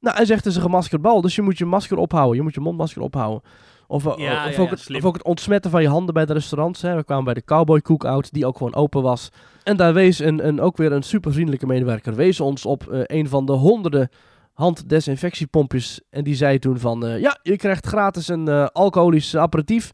[0.00, 2.36] Nou, hij zegt het is een gemaskerd bal, dus je moet je masker ophouden.
[2.36, 3.42] Je moet je mondmasker ophouden.
[3.86, 6.26] Of, eh, Ja, of, ja, ook, het, of ook het ontsmetten van je handen bij
[6.26, 6.82] de restaurants.
[6.82, 6.96] Hè.
[6.96, 9.28] We kwamen bij de Cowboy Cookout, die ook gewoon open was.
[9.62, 13.00] En daar wees een, een, ook weer een super vriendelijke medewerker wees ons op eh,
[13.04, 14.08] een van de honderden
[14.60, 16.00] handdesinfectiepompjes.
[16.10, 19.90] En die zei toen van, eh, ja, je krijgt gratis een eh, alcoholisch aperitief.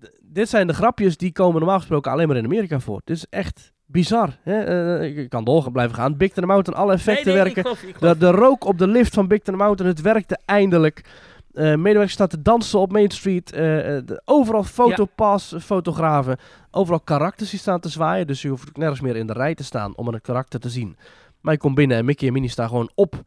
[0.00, 3.00] D- dit zijn de grapjes die komen normaal gesproken alleen maar in Amerika voor.
[3.04, 4.36] Dit is echt bizar.
[4.42, 4.58] Hè?
[4.98, 6.16] Eh, ik kan door blijven gaan.
[6.16, 7.60] Big Thunder Mountain, alle effecten Nee, nee, werken.
[7.60, 8.16] Ik geloof, ik De, geloof.
[8.18, 11.04] de rook op de lift van Big Thunder Mountain, het werkte eindelijk.
[11.52, 13.52] Eh medewerkers staan te dansen op Main Street.
[13.52, 16.36] eh, eh, de- overal fotopass, fotografen.
[16.70, 18.26] Overal karakters die staan te zwaaien.
[18.26, 20.96] Dus je hoeft nergens meer in de rij te staan om een karakter te zien.
[21.40, 23.22] Maar je komt binnen en Mickey en Minnie staan gewoon op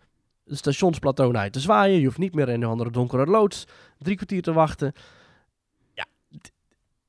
[0.47, 1.99] het stationsplateau naar je te zwaaien.
[1.99, 3.65] Je hoeft niet meer in een andere donkere loods
[3.99, 4.93] drie kwartier te wachten.
[5.93, 6.05] Ja,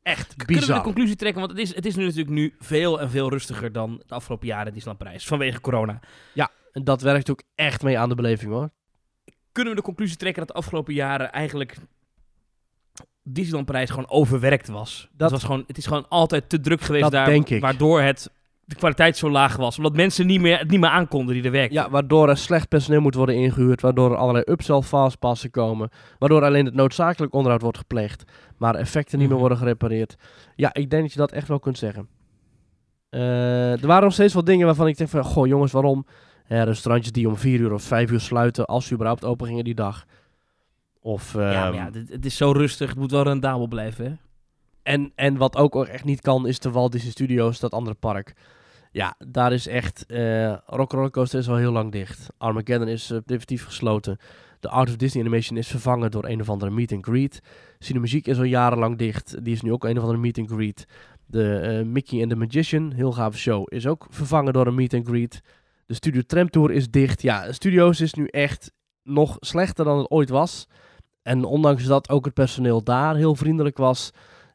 [0.03, 0.83] echt Kunnen we de bizar.
[0.83, 1.41] conclusie trekken?
[1.41, 4.47] Want het is, het is nu natuurlijk nu veel en veel rustiger dan de afgelopen
[4.47, 5.27] jaren Disneyland Prijs.
[5.27, 6.01] Vanwege corona.
[6.73, 8.71] En dat werkt ook echt mee aan de beleving hoor.
[9.53, 11.77] Kunnen we de conclusie trekken dat de afgelopen jaren eigenlijk
[13.23, 15.01] Disneyland Prijs gewoon overwerkt was?
[15.11, 17.27] Dat- Dat was gewoon, het is gewoon altijd te druk geweest daar.
[17.27, 17.61] denk ik.
[17.61, 18.31] Waardoor het,
[18.65, 19.77] de kwaliteit zo laag was.
[19.77, 21.83] Omdat mensen niet meer, het niet meer aankonden die er werkten.
[21.83, 25.89] Ja, waardoor er slecht personeel moet worden ingehuurd, waardoor er allerlei upsell fastpassen komen,
[26.19, 28.25] waardoor alleen het noodzakelijk onderhoud wordt gepleegd,
[28.59, 29.47] maar effecten niet meer Mhm.
[29.47, 30.17] worden gerepareerd.
[30.57, 32.09] Ja, ik denk dat je dat echt wel kunt zeggen.
[33.11, 36.07] Eh, er waren nog steeds wel dingen waarvan ik denk van, goh jongens, waarom?
[36.49, 39.65] Ja, restaurantjes die om vier uur of vijf uur sluiten, als ze überhaupt open gingen
[39.65, 40.05] die dag.
[41.01, 42.89] Of, Ja, maar ehm, ja, het is zo rustig.
[42.89, 44.13] Het moet wel rendabel blijven, hè?
[44.83, 48.35] En, en wat ook echt niet kan, is de Walt Disney Studios, dat andere park.
[48.93, 50.07] Ja, daar is echt...
[50.07, 52.27] eh Rock Roller Coaster is al heel lang dicht.
[52.39, 54.19] Armageddon is eh, definitief gesloten.
[54.61, 57.41] De Art of Disney Animation is vervangen door een of andere meet and greet.
[57.79, 59.45] Cinemuziek is al jarenlang dicht.
[59.45, 60.87] Die is nu ook een of andere meet and greet.
[61.27, 64.95] De eh, Mickey and the Magician, heel gave show, is ook vervangen door een meet
[64.95, 65.41] and greet.
[65.87, 67.23] De Studio Tram Tour is dicht.
[67.23, 68.73] Ja, Studio's is nu echt
[69.03, 70.69] nog slechter dan het ooit was.
[71.23, 74.11] En ondanks dat ook het personeel daar heel vriendelijk was.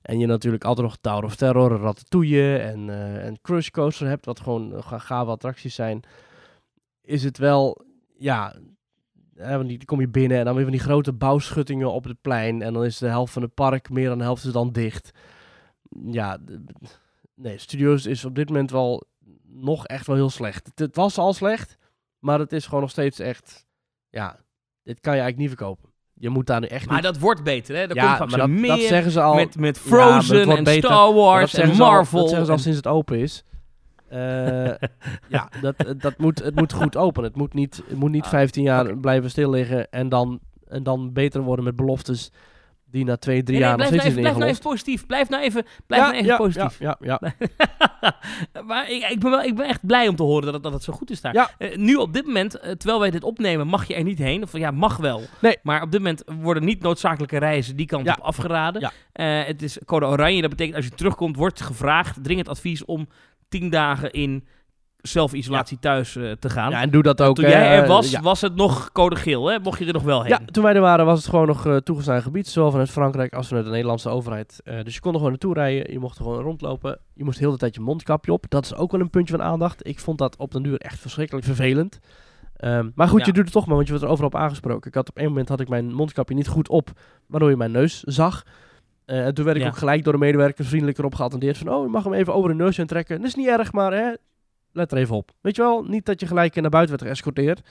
[0.08, 4.26] En je natuurlijk altijd nog Tower of Terror, Ratatouille en, eh en Crush Coaster hebt,
[4.26, 6.04] wat gewoon uh, ga- gave attracties zijn.
[7.02, 7.86] Is het wel,
[8.18, 8.56] ja,
[9.36, 12.62] want die, kom je binnen en dan weer van die grote bouwschuttingen op het plein.
[12.62, 15.12] En dan is de helft van het park, meer dan de helft is dan dicht.
[16.06, 16.38] Ja,
[17.36, 19.04] nee, Studios is op dit moment wel
[19.44, 20.68] nog echt wel heel slecht.
[20.68, 21.78] Het, het was al slecht,
[22.20, 23.66] maar het is gewoon nog steeds echt,
[24.10, 24.40] ja,
[24.84, 25.90] dit kan je eigenlijk niet verkopen.
[26.20, 27.04] Je moet daar nu echt Maar niet...
[27.04, 27.82] dat wordt beter, hè?
[27.82, 29.36] Er ja, komt maar dat, meer dat zeggen ze al.
[29.36, 30.90] met, met Frozen en beter.
[30.90, 32.20] Star Wars en al- Marvel.
[32.20, 33.44] dat zeggen ze al sinds het open is.
[34.10, 34.66] Eh,
[35.36, 37.24] ja, dat, dat moet, het moet goed open.
[37.24, 40.84] Het moet niet, het moet niet Ah, 15 jaar blijven stil liggen en dan, en
[40.84, 42.32] dan beter worden met beloftes
[42.92, 44.70] die na twee, drie Nee, nee, jaar nog blijf, steeds nou niet blijf nou even
[44.70, 45.06] positief.
[45.06, 46.80] Blijf nou even, blijf nou even ja, positief.
[46.80, 47.34] Ja, ja, ja.
[48.68, 50.74] maar ik, ik, ben wel, ik ben echt blij om te horen dat het, dat
[50.74, 51.56] het zo goed is daar.
[51.58, 54.44] Eh, nu op dit moment, eh, terwijl wij dit opnemen, mag je er niet heen.
[54.44, 55.22] Of ja, mag wel.
[55.42, 55.58] Nee.
[55.64, 58.82] Maar op dit moment worden niet noodzakelijke reizen die kant op afgeraden.
[58.82, 58.92] Ja.
[59.12, 60.42] Eh, het is code oranje.
[60.42, 63.08] Dat betekent als je terugkomt, wordt gevraagd, dringend advies om
[63.50, 64.48] tien dagen in
[65.02, 66.70] zelfisolatie thuis eh, te gaan.
[66.72, 67.36] ja, en doe dat ook.
[67.36, 67.52] Toen hè.
[67.52, 68.22] jij er Eh, was, ja.
[68.22, 69.60] was het nog code geel, hè?
[69.60, 70.30] Mocht je er nog wel heen.
[70.30, 73.34] Ja, toen wij er waren was het gewoon nog eh, toegestaan gebied, zowel vanuit Frankrijk
[73.34, 74.62] als vanuit de Nederlandse overheid.
[74.84, 77.00] Dus je kon er gewoon naartoe rijden, je mocht er gewoon rondlopen.
[77.14, 78.46] Je moest heel de tijd je mondkapje op.
[78.50, 79.88] Dat is ook wel een puntje van aandacht.
[79.88, 82.00] Ik vond dat op den duur echt verschrikkelijk vervelend.
[82.56, 83.26] Ehm, maar goed, Ja.
[83.26, 84.88] je doet het toch maar, want je wordt er overal op aangesproken.
[84.90, 86.90] Ik had op een moment had ik mijn mondkapje niet goed op,
[87.28, 88.44] waardoor je mijn neus zag.
[89.06, 89.70] En toen werd ik Ja.
[89.70, 92.50] ook gelijk door de medewerkers vriendelijk erop geattendeerd van, oh, je mag hem even over
[92.50, 93.18] de neus heen trekken.
[93.18, 94.14] Dat is niet erg, maar hè,
[94.78, 95.32] let er even op.
[95.42, 97.62] Weet je wel, niet dat je gelijk naar buiten werd geëscorteerd.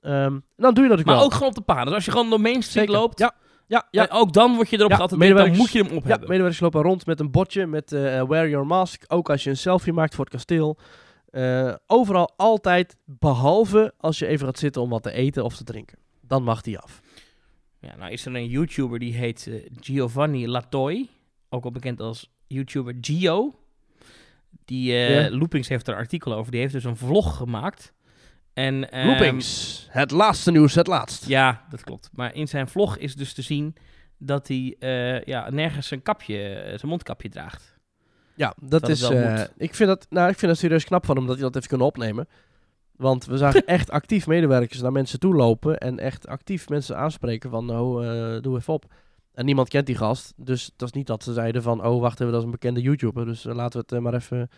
[0.00, 1.24] Ehm, dan doe je dat ook Maar wel.
[1.24, 1.84] ook gewoon op de paden.
[1.84, 3.00] Dus als je gewoon door Main Street Zeker.
[3.00, 3.32] loopt, Ja,
[3.66, 4.08] ja, ja.
[4.08, 6.28] eh, ook dan word je erop Ja, dan moet je hem op Ja, hebben.
[6.28, 9.04] medewerkers lopen rond met een bordje met eh, wear your mask.
[9.06, 10.78] Ook als je een selfie maakt voor het kasteel.
[11.86, 15.98] Overal altijd, behalve als je even gaat zitten om wat te eten of te drinken.
[16.20, 17.00] Dan mag die af.
[17.80, 19.50] Ja, nou is er een YouTuber die heet
[19.80, 21.08] Giovanni Latoy.
[21.48, 23.54] Ook wel bekend als YouTuber Gio.
[24.64, 25.32] Die eh.
[25.32, 26.50] Loopings heeft er artikel over.
[26.50, 27.92] Die heeft dus een vlog gemaakt.
[28.52, 29.86] En, ehm, Loopings.
[29.90, 31.26] Het laatste nieuws, het laatst.
[31.26, 32.10] Ja, dat klopt.
[32.12, 33.76] Maar in zijn vlog is dus te zien
[34.18, 37.78] dat hij eh, ja, nergens zijn kapje, eh, zijn mondkapje draagt.
[38.34, 39.10] Ja, dat, is.
[39.10, 39.52] moet.
[39.56, 41.66] ik, vind dat, nou, ik vind dat serieus knap van hem dat hij dat heeft
[41.66, 42.28] kunnen opnemen.
[42.96, 45.78] Want we zagen echt actief medewerkers naar mensen toe lopen.
[45.78, 48.84] En echt actief mensen aanspreken van, eh, doe even op.
[49.34, 50.32] En niemand kent die gast.
[50.36, 52.80] Dus dat is niet dat ze zeiden van, oh, wacht even, dat is een bekende
[52.80, 53.24] YouTuber.
[53.24, 54.50] Dus eh, laten we het eh, maar even...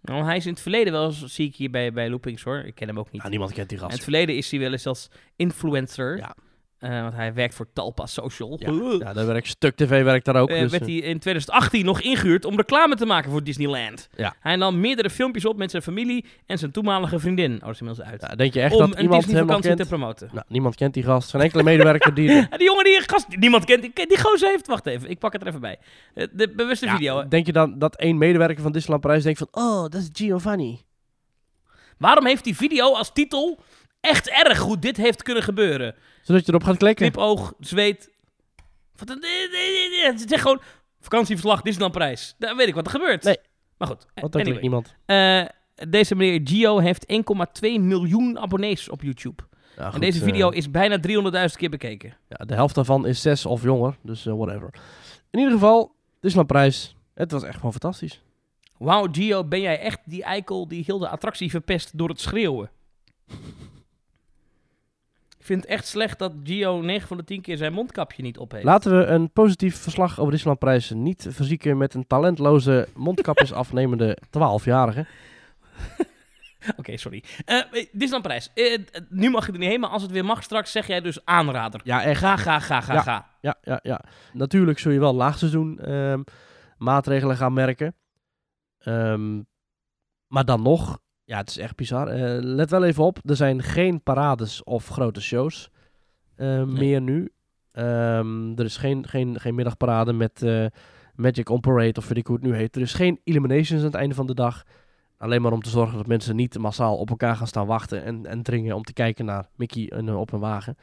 [0.00, 2.58] Nou, hij is in het verleden wel eens, zie ik hier bij, bij Loopings hoor.
[2.58, 3.22] Ik ken hem ook niet.
[3.22, 4.04] Ja, niemand kent die in het gast.
[4.04, 6.16] verleden is hij wel eens als influencer.
[6.16, 6.34] Ja.
[6.82, 8.56] Eh, want hij werkt voor Talpa Social.
[8.58, 10.48] Ja, ja, daar werkt Stuk TV werkt daar ook.
[10.48, 14.08] Eh, dus, werd eh, hij in 2018 nog ingehuurd om reclame te maken voor Disneyland.
[14.16, 14.34] Ja.
[14.40, 17.54] Hij nam meerdere filmpjes op met zijn familie en zijn toenmalige vriendin.
[17.54, 18.20] Oh, dat is inmiddels uit.
[18.20, 19.78] ja, denk je echt om dat een iemand hem kent?
[19.78, 20.28] te promoten.
[20.32, 21.30] Nou, niemand kent die gast.
[21.30, 22.28] Geen enkele medewerker die...
[22.62, 23.26] Die jongen die een gast...
[23.36, 23.82] Niemand kent...
[23.82, 24.66] Die, die gozer heeft...
[24.66, 25.78] Wacht even, ik pak het er even bij.
[26.14, 27.18] De bewuste Ja, video.
[27.18, 27.28] hè.
[27.28, 29.48] denk je dan dat één medewerker van Disneyland Parijs denkt van...
[29.50, 30.80] Oh, dat is Giovanni.
[31.98, 33.60] Waarom heeft die video als titel
[34.02, 35.94] echt erg goed dit heeft kunnen gebeuren?
[36.22, 37.10] Zodat je erop gaat klikken.
[37.10, 38.10] Knipoog, zweet.
[38.96, 39.24] Wat een...
[40.02, 40.60] Het is gewoon...
[41.00, 42.34] Vakantieverslag Disneyland Prijs.
[42.38, 43.22] Daar weet ik wat er gebeurt.
[43.22, 43.38] Nee.
[43.78, 44.06] Maar goed.
[44.14, 44.60] Want dan anyway.
[44.60, 44.94] niemand.
[45.06, 45.44] Eh,
[45.88, 49.42] deze meneer Gio heeft 1,2 miljoen abonnees op YouTube.
[49.76, 50.98] Ja, en deze eh, video is bijna
[51.48, 52.16] 300.000 keer bekeken.
[52.28, 53.96] ja, de helft daarvan is zes of jonger.
[54.02, 54.70] Dus eh, whatever.
[55.30, 56.96] In ieder geval, Disneyland Prijs.
[57.14, 58.22] Het was echt gewoon fantastisch.
[58.78, 62.70] Wauw, Gio, ben jij echt die eikel die heel de attractie verpest door het schreeuwen?
[65.42, 68.38] Ik vind het echt slecht dat Gio 9 van de 10 keer zijn mondkapje niet
[68.38, 68.64] op heeft.
[68.64, 75.06] Laten we een positief verslag over Prijs niet verzieken met een talentloze mondkapjes afnemende 12-jarige.
[76.78, 77.24] Oké, sorry.
[77.44, 77.60] Eh,
[79.08, 81.24] nu mag je er niet heen, maar als het weer mag straks, zeg jij dus
[81.24, 81.80] aanrader.
[81.84, 82.20] Ja, echt.
[82.20, 83.02] Ga, ga, ga, ga, Ja.
[83.02, 83.30] ga.
[83.40, 84.04] Ja, ja, ja.
[84.32, 86.22] Natuurlijk zul je wel laagseizoen ehm
[86.76, 87.96] maatregelen gaan merken.
[88.78, 89.42] Ehm,
[90.26, 91.00] maar dan nog,
[91.32, 92.08] ja, het is echt bizar.
[92.08, 95.70] Eh, let wel even op, er zijn geen parades of grote shows
[96.34, 97.32] eh, meer nu.
[97.72, 100.66] Ehm, er is geen, geen, geen middagparade met eh,
[101.14, 102.76] Magic on Parade of weet ik hoe het nu heet.
[102.76, 104.62] Er is geen Illuminations aan het einde van de dag.
[105.16, 108.26] Alleen maar om te zorgen dat mensen niet massaal op elkaar gaan staan wachten en,
[108.26, 110.76] en dringen om te kijken naar Mickey en, op een wagen.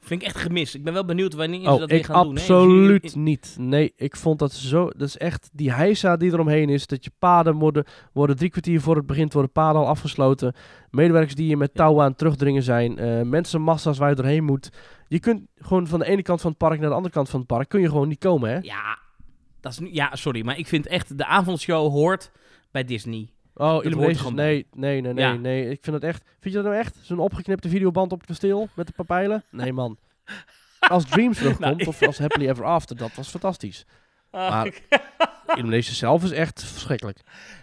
[0.00, 0.74] Vind ik echt gemist.
[0.74, 2.32] Ik ben wel benieuwd wanneer ze Oh, dat weer gaan doen.
[2.32, 3.56] absoluut niet.
[3.58, 4.88] Nee, ik vond dat zo...
[4.90, 6.86] Dat is echt die heisa die eromheen is.
[6.86, 10.54] Dat je paden worden, worden drie kwartier voor het begint worden paden al afgesloten.
[10.90, 12.98] Medewerkers die je met touwen aan terugdringen zijn.
[12.98, 14.70] eh mensenmassa's waar je doorheen moet.
[15.08, 17.38] Je kunt gewoon van de ene kant van het park naar de andere kant van
[17.38, 17.68] het park...
[17.68, 18.58] kun je gewoon niet komen, hè?
[18.62, 18.98] Ja,
[19.60, 22.30] dat is nu, ja, sorry, maar ik vind echt de avondshow hoort
[22.70, 23.28] bij Disney.
[23.58, 24.16] Oh, hoort Illumination.
[24.18, 24.64] gewoon bij.
[24.72, 25.32] Nee, nee, nee, nee, Ja.
[25.32, 25.70] nee.
[25.70, 26.22] Ik vind het echt...
[26.40, 26.96] Vind je dat nou echt?
[27.02, 29.44] Zo'n opgeknipte videoband op het kasteel met de papijlen?
[29.50, 29.98] Nee, man.
[30.80, 33.84] Als Dreams terugkomt, Nou, of als Happily Ever After, dat was fantastisch.
[34.30, 34.72] Maar-
[35.54, 37.20] Illumination zelf is echt verschrikkelijk.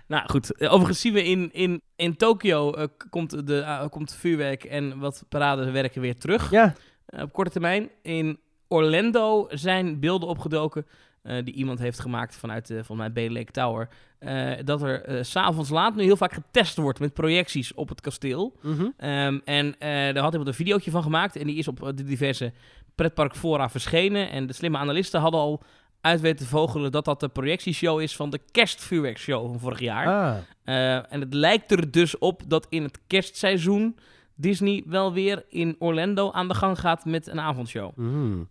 [0.08, 4.14] Nou goed, eh, overigens zien we in, in, in Tokio eh, komt, de, eh, komt
[4.16, 6.74] vuurwerk en wat paradewerken weer terug Ja,
[7.06, 7.90] op korte termijn.
[8.02, 10.86] In Orlando zijn beelden opgedoken
[11.26, 13.90] eh, die iemand heeft gemaakt vanuit de, van mij Bay Lake Tower.
[14.20, 17.90] eh, dat er eh, s s'avonds laat nu heel vaak getest wordt met projecties op
[17.90, 18.56] het kasteel.
[18.62, 18.88] mhm.
[18.98, 21.88] Ehm, en eh daar had iemand een videootje van gemaakt en die is op eh,
[21.96, 22.54] de diverse
[22.96, 24.30] pretparkfora verschenen.
[24.30, 25.64] En de slimme analisten hadden al
[26.02, 30.08] uit weten te vogelen dat dat de projectieshow is van de kerstvuurwerkshow van vorig jaar.
[30.08, 33.98] Ah, Eh, en het lijkt er dus op dat in het kerstseizoen
[34.36, 37.92] Disney wel weer in Orlando aan de gang gaat met een avondshow.
[37.98, 38.44] mhm.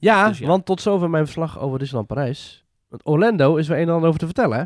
[0.00, 0.46] Ja, Dus ja.
[0.46, 2.64] want tot zover mijn verslag over Disneyland Parijs.
[2.88, 4.64] Want Orlando is weer een en ander over te vertellen, hè?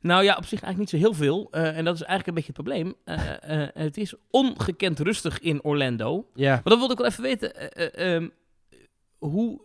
[0.00, 1.48] Nou ja, op zich eigenlijk niet zo heel veel.
[1.50, 2.94] eh, en dat is eigenlijk een beetje het probleem.
[3.04, 6.26] Eh, eh, het is ongekend rustig in Orlando.
[6.34, 6.50] Ja.
[6.52, 7.54] Maar dan wilde ik wel even weten.
[7.72, 8.28] eh, eh, ehm,
[9.18, 9.60] hoe,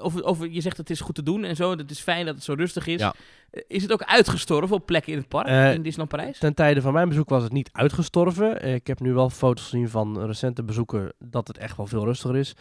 [0.00, 1.70] over, over, je zegt het is goed te doen en zo.
[1.70, 3.00] Het is fijn dat het zo rustig is.
[3.00, 3.14] Ja.
[3.66, 5.46] Is het ook uitgestorven op plekken in het park?
[5.46, 6.38] In Disneyland Parijs?
[6.38, 8.74] Ten tijde van mijn bezoek was het niet uitgestorven.
[8.74, 12.36] Ik heb nu wel foto's gezien van recente bezoeken dat het echt wel veel rustiger
[12.36, 12.54] is.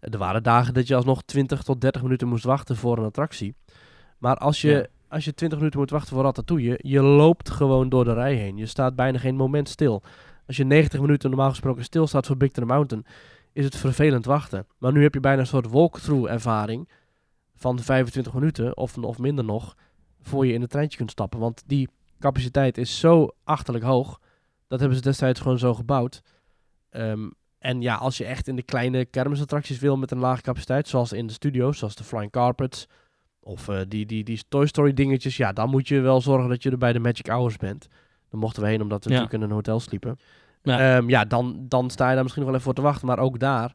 [0.00, 3.54] Er waren dagen dat je alsnog 20 tot 30 minuten moest wachten voor een attractie.
[4.18, 4.86] Maar als je, Ja.
[5.08, 8.56] als je 20 minuten moet wachten voor Ratatouille, je loopt gewoon door de rij heen.
[8.56, 10.02] Je staat bijna geen moment stil.
[10.46, 13.06] Als je 90 minuten normaal gesproken stilstaat voor Big Thunder Mountain,
[13.52, 14.66] is het vervelend wachten.
[14.78, 16.88] Maar nu heb je bijna een soort walkthrough ervaring
[17.54, 19.74] van 25 minuten of, of minder nog,
[20.20, 21.40] voor je in het treintje kunt stappen.
[21.40, 21.88] Want die
[22.20, 24.20] capaciteit is zo achterlijk hoog.
[24.68, 26.22] Dat hebben ze destijds gewoon zo gebouwd.
[26.90, 27.28] Ehm,
[27.58, 31.12] en ja, als je echt in de kleine kermisattracties wil met een lage capaciteit, zoals
[31.12, 32.86] in de studio's, zoals de Flying Carpets,
[33.40, 36.62] of eh, die, die, die Toy Story dingetjes, ja, dan moet je wel zorgen dat
[36.62, 37.88] je er bij de Magic Hours bent.
[38.30, 39.16] Dan mochten we heen omdat we Ja.
[39.16, 40.18] natuurlijk in een hotel sliepen.
[40.62, 40.96] Ja.
[40.96, 43.06] Ja, ja dan, dan sta je daar misschien nog wel even voor te wachten.
[43.06, 43.74] Maar ook daar,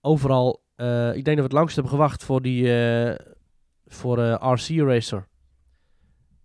[0.00, 3.26] overal, eh, ik denk dat we het langst hebben gewacht voor die eh,
[3.86, 5.26] voor RC Racer.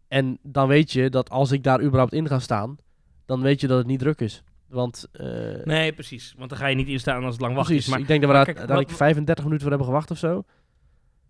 [0.08, 2.78] En dan weet je dat als ik daar überhaupt in ga staan,
[3.26, 4.44] dan weet je dat het niet druk is.
[4.68, 5.28] Want eh,
[5.64, 6.34] Nee, precies.
[6.38, 7.92] Want dan ga je niet instaan als het lang wacht precies, is.
[7.92, 10.18] Maar ik denk dat we daar kijk, uiteindelijk wat- 35 minuten voor hebben gewacht of
[10.18, 10.44] zo.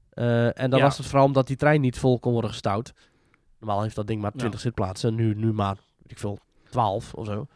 [0.09, 0.85] Eh, en dan Ja.
[0.85, 2.93] was het vooral omdat die trein niet vol kon worden gestouwd.
[3.59, 4.39] Normaal heeft dat ding maar Ja.
[4.39, 7.47] 20 zitplaatsen, nu, nu maar, weet ik veel, 12 of zo.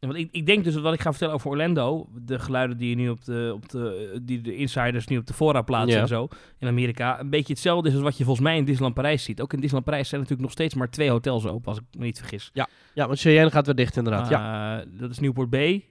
[0.00, 2.76] Ja, want ik, ik denk dus dat wat ik ga vertellen over Orlando, de geluiden
[2.76, 5.94] die je nu op de, op de, die de insiders nu op de fora plaatsen
[5.96, 6.00] Ja.
[6.00, 6.28] en zo
[6.58, 9.40] in Amerika, een beetje hetzelfde is als wat je volgens mij in Disneyland Parijs ziet.
[9.40, 12.04] Ook in Disneyland Parijs zijn natuurlijk nog steeds maar twee hotels open, als ik me
[12.04, 12.50] niet vergis.
[12.52, 14.28] Ja, want Cheyenne gaat weer dicht inderdaad.
[14.28, 14.80] ja.
[14.80, 15.84] Eh, dat is Newport Bay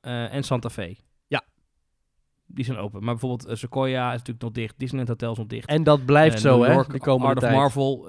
[0.00, 0.96] eh, en Santa Fe.
[1.26, 1.42] Ja.
[2.46, 3.04] Die zijn open.
[3.04, 4.74] Maar bijvoorbeeld eh, Sequoia is natuurlijk nog dicht.
[4.78, 5.68] Disneyland Hotel is nog dicht.
[5.68, 7.54] En dat blijft zo, hè, de komende Art of tijd.
[7.54, 8.08] Marvel.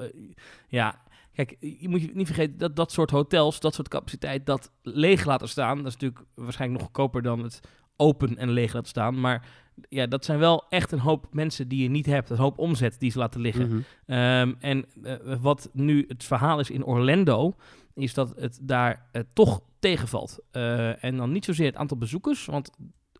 [0.68, 1.02] ja,
[1.36, 5.26] kijk, je moet je niet vergeten dat dat soort hotels, dat soort capaciteit, dat leeg
[5.26, 5.78] laten staan.
[5.78, 7.62] Dat is natuurlijk waarschijnlijk nog goedkoper dan het
[7.96, 9.20] open en leeg laten staan.
[9.20, 9.48] Maar
[9.90, 12.30] ja, dat zijn wel echt een hoop mensen die je niet hebt.
[12.30, 13.68] Een hoop omzet die ze laten liggen.
[13.68, 13.80] Mhm.
[14.06, 17.56] Ehm, en eh, wat nu het verhaal is in Orlando,
[17.94, 20.40] is dat het daar eh, toch tegenvalt.
[20.52, 22.72] Eh, en dan niet zozeer het aantal bezoekers, want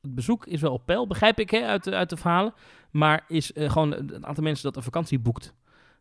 [0.02, 2.54] het bezoek is wel op peil, begrijp ik hè, uit, de, uit de verhalen.
[2.92, 5.54] Maar is gewoon het aantal mensen dat een vakantie boekt,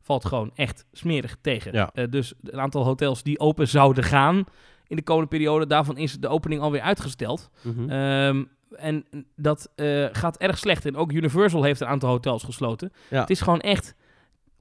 [0.05, 1.73] valt gewoon echt smerig tegen.
[1.73, 1.91] Ja.
[1.95, 4.45] Eh, dus een aantal hotels die open zouden gaan
[4.87, 7.51] in de komende periode, daarvan is de opening alweer uitgesteld.
[7.63, 7.91] Mhm.
[7.91, 8.45] Ehm,
[8.77, 9.05] en
[9.37, 10.87] dat eh, gaat erg slecht.
[10.87, 12.93] En ook Universal heeft een aantal hotels gesloten.
[13.11, 13.21] Ja.
[13.21, 13.95] Het is gewoon echt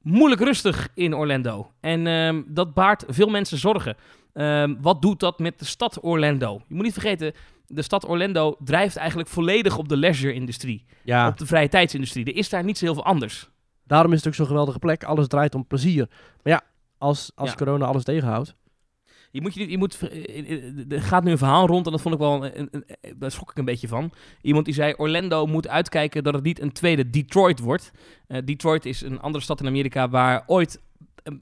[0.02, 1.72] moeilijk rustig in Orlando.
[1.80, 3.96] En ehm, dat baart veel mensen zorgen.
[4.34, 6.62] Ehm, wat doet dat met de stad Orlando?
[6.68, 7.34] Je moet niet vergeten,
[7.68, 10.86] de stad Orlando drijft eigenlijk volledig op de leisure-industrie.
[11.04, 12.26] ja, Op de vrije tijdsindustrie.
[12.26, 13.50] Er is daar niet zo heel veel anders.
[13.84, 15.03] Daarom is het ook zo'n geweldige plek.
[15.03, 16.07] Alles draait om plezier.
[16.43, 16.61] Maar ja,
[16.97, 17.55] als, als Ja.
[17.55, 18.55] corona alles tegenhoudt.
[19.31, 22.01] Je moet je je moet, eh, eh, er gaat nu een verhaal rond en dat
[22.01, 22.69] vond ik wel, een, een-
[23.01, 24.11] een- daar schrok ik een beetje van.
[24.41, 27.91] Iemand die zei, Orlando moet uitkijken dat het niet een tweede Detroit wordt.
[28.27, 30.81] Eh, Detroit is een andere stad in Amerika waar ooit, eh,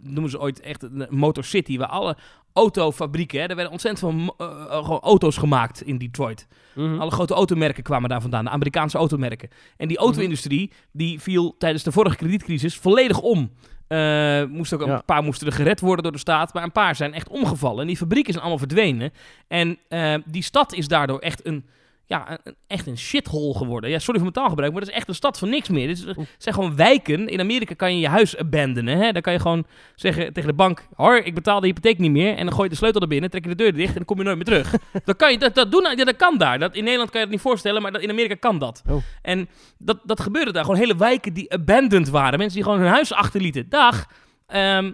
[0.01, 2.17] noemen ze ooit echt een Motor City, waar alle
[2.53, 6.47] autofabrieken, hè, er werden ontzettend veel eh, eh, gewoon auto's gemaakt in Detroit.
[6.73, 6.99] Mhm.
[6.99, 9.49] Alle grote automerken kwamen daar vandaan, de Amerikaanse automerken.
[9.77, 13.51] En die auto-industrie, die viel tijdens de vorige kredietcrisis volledig om.
[13.88, 14.93] Eh, moest ook, Ja.
[14.93, 17.82] Een paar moesten er gered worden door de staat, maar een paar zijn echt omgevallen.
[17.82, 19.11] En die fabrieken zijn allemaal verdwenen.
[19.47, 21.65] En eh, die stad is daardoor echt een,
[22.12, 23.89] ja, een- echt een shithole geworden.
[23.89, 25.88] Ja, sorry voor mijn taalgebruik, maar dat is echt een stad van niks meer.
[25.88, 26.05] Dit
[26.38, 27.28] zijn gewoon wijken.
[27.28, 28.97] In Amerika kan je je huis abandonen.
[28.97, 29.12] Hè?
[29.12, 30.88] Dan kan je gewoon zeggen tegen de bank...
[30.95, 32.36] Hoor, ik betaal de hypotheek niet meer.
[32.36, 33.88] En dan gooi je de sleutel naar binnen, trek je de deur dicht...
[33.89, 34.74] en dan kom je nooit meer terug.
[35.05, 35.93] dan kan je dat, dat doen.
[35.95, 36.59] Ja, dat kan daar.
[36.59, 38.84] Dat, in Nederland kan je dat niet voorstellen, maar dat, in Amerika kan dat.
[38.89, 39.03] Oh.
[39.22, 40.64] En dat, dat gebeurde daar.
[40.64, 42.38] Gewoon hele wijken die abandoned waren.
[42.39, 43.70] Mensen die gewoon hun huis achterlieten.
[43.70, 44.05] Dag.
[44.47, 44.91] Ehm,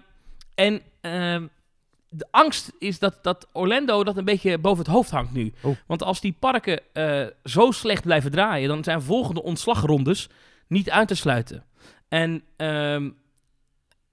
[0.54, 0.80] en...
[1.00, 1.42] ehm,
[2.08, 5.52] de angst is dat, dat Orlando dat een beetje boven het hoofd hangt nu.
[5.62, 5.76] Oh.
[5.86, 10.28] Want als die parken eh, zo slecht blijven draaien, dan zijn volgende ontslagrondes
[10.66, 11.64] niet uit te sluiten.
[12.08, 13.10] En, ehm,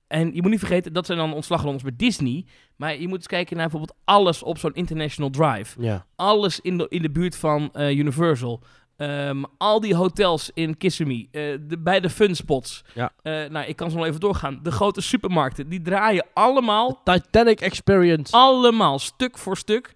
[0.08, 2.46] en je moet niet vergeten, dat zijn dan ontslagrondes bij Disney.
[2.76, 5.82] Maar je moet eens kijken naar bijvoorbeeld alles op zo'n International Drive.
[5.82, 6.06] Ja.
[6.16, 8.64] Alles in de, in de buurt van eh, Universal.
[8.98, 12.84] Ehm, al die hotels in Kissimmee, eh, de, bij de funspots.
[12.93, 13.12] Ja.
[13.22, 14.60] Eh, nou, ik kan zo nog even doorgaan.
[14.64, 18.34] De grote supermarkten, die draaien allemaal Titanic Experience.
[18.36, 19.93] allemaal stuk voor stuk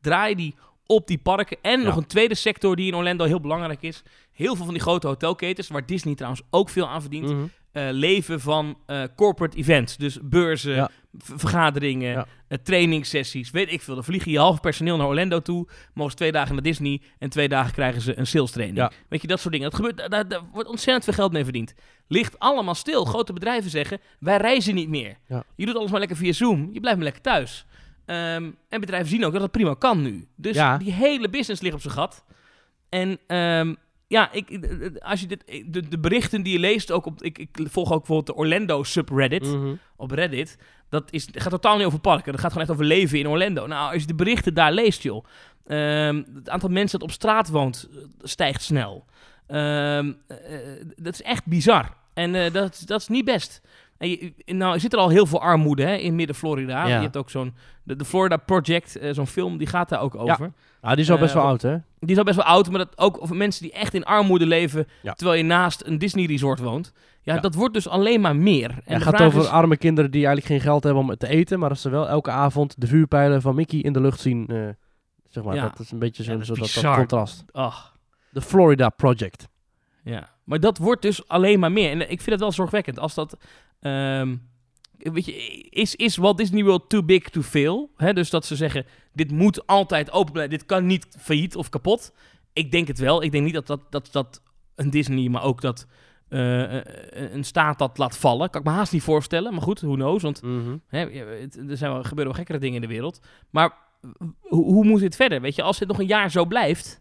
[0.00, 0.54] draaien die
[0.86, 1.56] op die parken.
[1.62, 1.86] En Ja.
[1.86, 4.02] nog een tweede sector die in Orlando heel belangrijk is.
[4.32, 7.44] Heel veel van die grote hotelketens, waar Disney trouwens ook veel aan verdient, Mhm.
[7.72, 9.96] Eh, leven van eh, corporate events.
[9.96, 10.90] Dus beurzen, Ja.
[11.18, 12.26] vergaderingen, Ja.
[12.48, 13.94] eh, trainingssessies, weet ik veel.
[13.94, 17.30] Dan vliegen je half personeel naar Orlando toe, mogen ze twee dagen naar Disney en
[17.30, 18.78] twee dagen krijgen ze een sales training.
[18.78, 18.90] Ja.
[19.08, 19.70] Weet je, dat soort dingen.
[19.70, 21.74] Dat gebeurt, daar, daar wordt ontzettend veel geld mee verdiend.
[22.08, 23.04] Ligt allemaal stil.
[23.04, 25.16] Grote bedrijven zeggen, wij reizen niet meer.
[25.56, 27.66] Je doet alles maar lekker via Zoom, je blijft maar lekker thuis.
[28.06, 30.28] Ehm, en bedrijven zien ook dat het prima kan nu.
[30.36, 30.78] Dus Ja.
[30.78, 32.24] die hele business ligt op zijn gat.
[32.88, 33.74] En ehm,
[34.10, 34.58] ja, ik,
[35.00, 37.98] als je dit, de, de berichten die je leest, ook op, ik, ik volg ook
[37.98, 39.74] bijvoorbeeld de Orlando subreddit Mhm.
[39.96, 40.56] op Reddit.
[40.88, 42.32] Dat is, gaat totaal niet over parken.
[42.32, 43.66] Dat gaat gewoon echt over leven in Orlando.
[43.66, 45.24] Nou, als je de berichten daar leest, joh.
[45.66, 49.04] ehm, het aantal mensen dat op straat woont eh, stijgt snel.
[49.46, 50.36] Ehm, eh,
[50.96, 51.96] dat is echt bizar.
[52.14, 53.60] En eh, dat, dat is niet best.
[54.00, 56.86] En je, nou, er zit er al heel veel armoede hè, in midden-Florida.
[56.86, 56.96] Ja.
[56.96, 57.54] Je hebt ook zo'n...
[57.82, 60.52] De, de Florida Project, eh, zo'n film, die gaat daar ook over.
[60.80, 61.76] Ah, die is al Eh, best wel wat- oud, hè?
[61.98, 64.46] Die is al best wel oud, maar dat ook over mensen die echt in armoede
[64.46, 64.86] leven...
[65.02, 65.12] Ja.
[65.12, 66.92] terwijl je naast een Disney-resort woont.
[67.22, 67.40] Ja, Ja.
[67.40, 68.70] dat wordt dus alleen maar meer.
[68.84, 71.58] En Het gaat over is- arme kinderen die eigenlijk geen geld hebben om te eten,
[71.58, 74.46] maar dat ze wel elke avond de vuurpijlen van Mickey in de lucht zien.
[74.46, 74.68] eh,
[75.28, 75.62] zeg maar, Ja.
[75.62, 77.44] dat is een beetje Ja, zo'n zo dat, dat contrast.
[77.52, 77.96] Ach.
[78.30, 79.48] De Florida Project.
[80.04, 81.90] Ja, maar dat wordt dus alleen maar meer.
[81.90, 83.36] En ik vind het wel zorgwekkend als dat.
[84.98, 85.32] Weet je,
[85.70, 87.90] is, is Walt Disney World too big to fail?
[87.96, 91.68] Hè, dus dat ze zeggen: dit moet altijd open blijven, dit kan niet failliet of
[91.68, 92.12] kapot.
[92.52, 93.22] Ik denk het wel.
[93.22, 94.42] Ik denk niet dat dat, dat, dat
[94.74, 95.86] een Disney, maar ook dat
[96.28, 98.50] eh, eh, een staat dat laat vallen.
[98.50, 99.52] Kan ik me haast niet voorstellen.
[99.52, 100.22] Maar goed, who knows?
[100.22, 100.76] Want Mhm.
[100.86, 103.20] Hè, het- er zijn wel, gebeuren wel gekkere dingen in de wereld.
[103.50, 103.74] Maar
[104.40, 105.40] hoe, hoe moet dit verder?
[105.40, 107.00] Weet je, als dit nog een jaar zo blijft,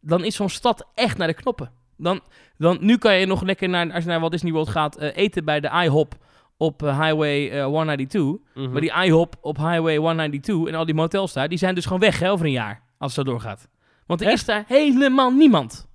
[0.00, 1.70] dan is zo'n stad echt naar de knoppen.
[1.96, 2.20] Dan,
[2.58, 5.16] dan, nu kan je nog lekker naar, als je naar Walt Disney World gaat, eh,
[5.16, 6.14] eten bij de IHOP
[6.56, 8.54] op eh, Highway eh, 192.
[8.54, 8.72] Mhm.
[8.72, 12.00] Maar die IHOP op Highway 192 en al die motels daar, die zijn dus gewoon
[12.00, 13.68] weg hè, over een jaar, als het zo doorgaat.
[14.06, 14.36] Want er Echt?
[14.36, 15.88] is daar helemaal niemand.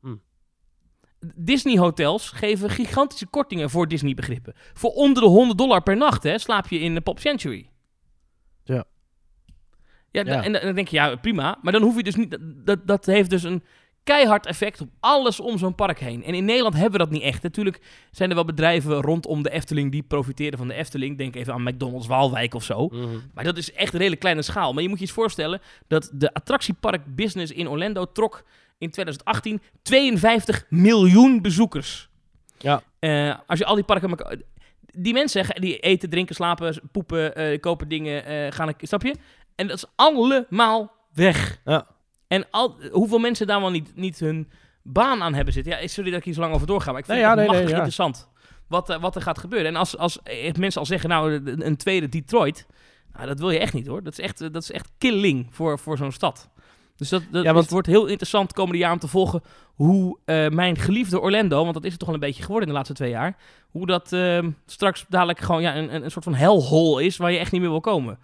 [0.00, 0.14] Hm.
[1.34, 4.52] Disney hotels geven gigantische kortingen voor Disney begrippen.
[4.72, 7.68] Voor onder de 100 dollar per nacht hè, slaap je in de Pop Century.
[8.64, 8.84] Ja.
[10.10, 10.42] Ja, Ja.
[10.42, 11.58] en dan denk je, ja, prima.
[11.62, 12.38] Maar dan hoef je dus niet...
[12.40, 13.62] Dat, dat heeft dus een
[14.04, 16.24] keihard effect op alles om zo'n park heen.
[16.24, 17.42] En in Nederland hebben we dat niet echt.
[17.42, 17.80] Natuurlijk
[18.10, 21.18] zijn er wel bedrijven rondom de Efteling die profiteren van de Efteling.
[21.18, 22.86] Denk even aan McDonald's Waalwijk of zo.
[22.86, 23.18] Mhm.
[23.34, 24.72] Maar dat is echt een hele kleine schaal.
[24.72, 28.44] Maar je moet je eens voorstellen dat de attractiepark business in Orlando trok
[28.78, 32.08] in 2018 52 miljoen bezoekers.
[32.58, 32.82] Ja.
[32.98, 34.42] Eh, als je al die parken...
[34.96, 38.72] Die mensen die eten, drinken, slapen, poepen, eh, kopen dingen, eh, gaan...
[38.80, 39.14] Snap je?
[39.54, 41.60] En dat is allemaal weg.
[41.64, 41.86] Ja.
[42.34, 44.48] En al, hoeveel mensen daar wel niet, niet hun
[44.82, 45.80] baan aan hebben zitten.
[45.80, 47.38] Ja, sorry dat ik hier zo lang over doorga, maar ik vind Nee, ja, het
[47.38, 47.84] nee, nee, machtig ja.
[47.84, 48.28] interessant
[48.68, 49.68] wat, eh, wat er gaat gebeuren.
[49.68, 52.66] En als, als eh, mensen al zeggen, nou, een tweede Detroit,
[53.14, 54.02] nou, dat wil je echt niet hoor.
[54.02, 56.48] Dat is echt, eh, dat is echt killing voor, voor zo'n stad.
[56.96, 59.42] Dus dat, dat Ja, want- het wordt heel interessant de komende jaar om te volgen
[59.74, 60.18] hoe
[60.50, 62.94] mijn geliefde Orlando, want dat is het toch al een beetje geworden in de laatste
[62.96, 63.36] twee jaar,
[63.70, 67.32] hoe dat ehm, straks dadelijk gewoon ja, een, een, een soort van hellhole is waar
[67.32, 68.18] je echt niet meer wil komen.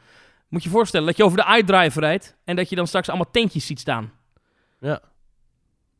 [0.51, 3.09] Moet je je voorstellen dat je over de iDrive rijdt en dat je dan straks
[3.09, 4.13] allemaal tentjes ziet staan.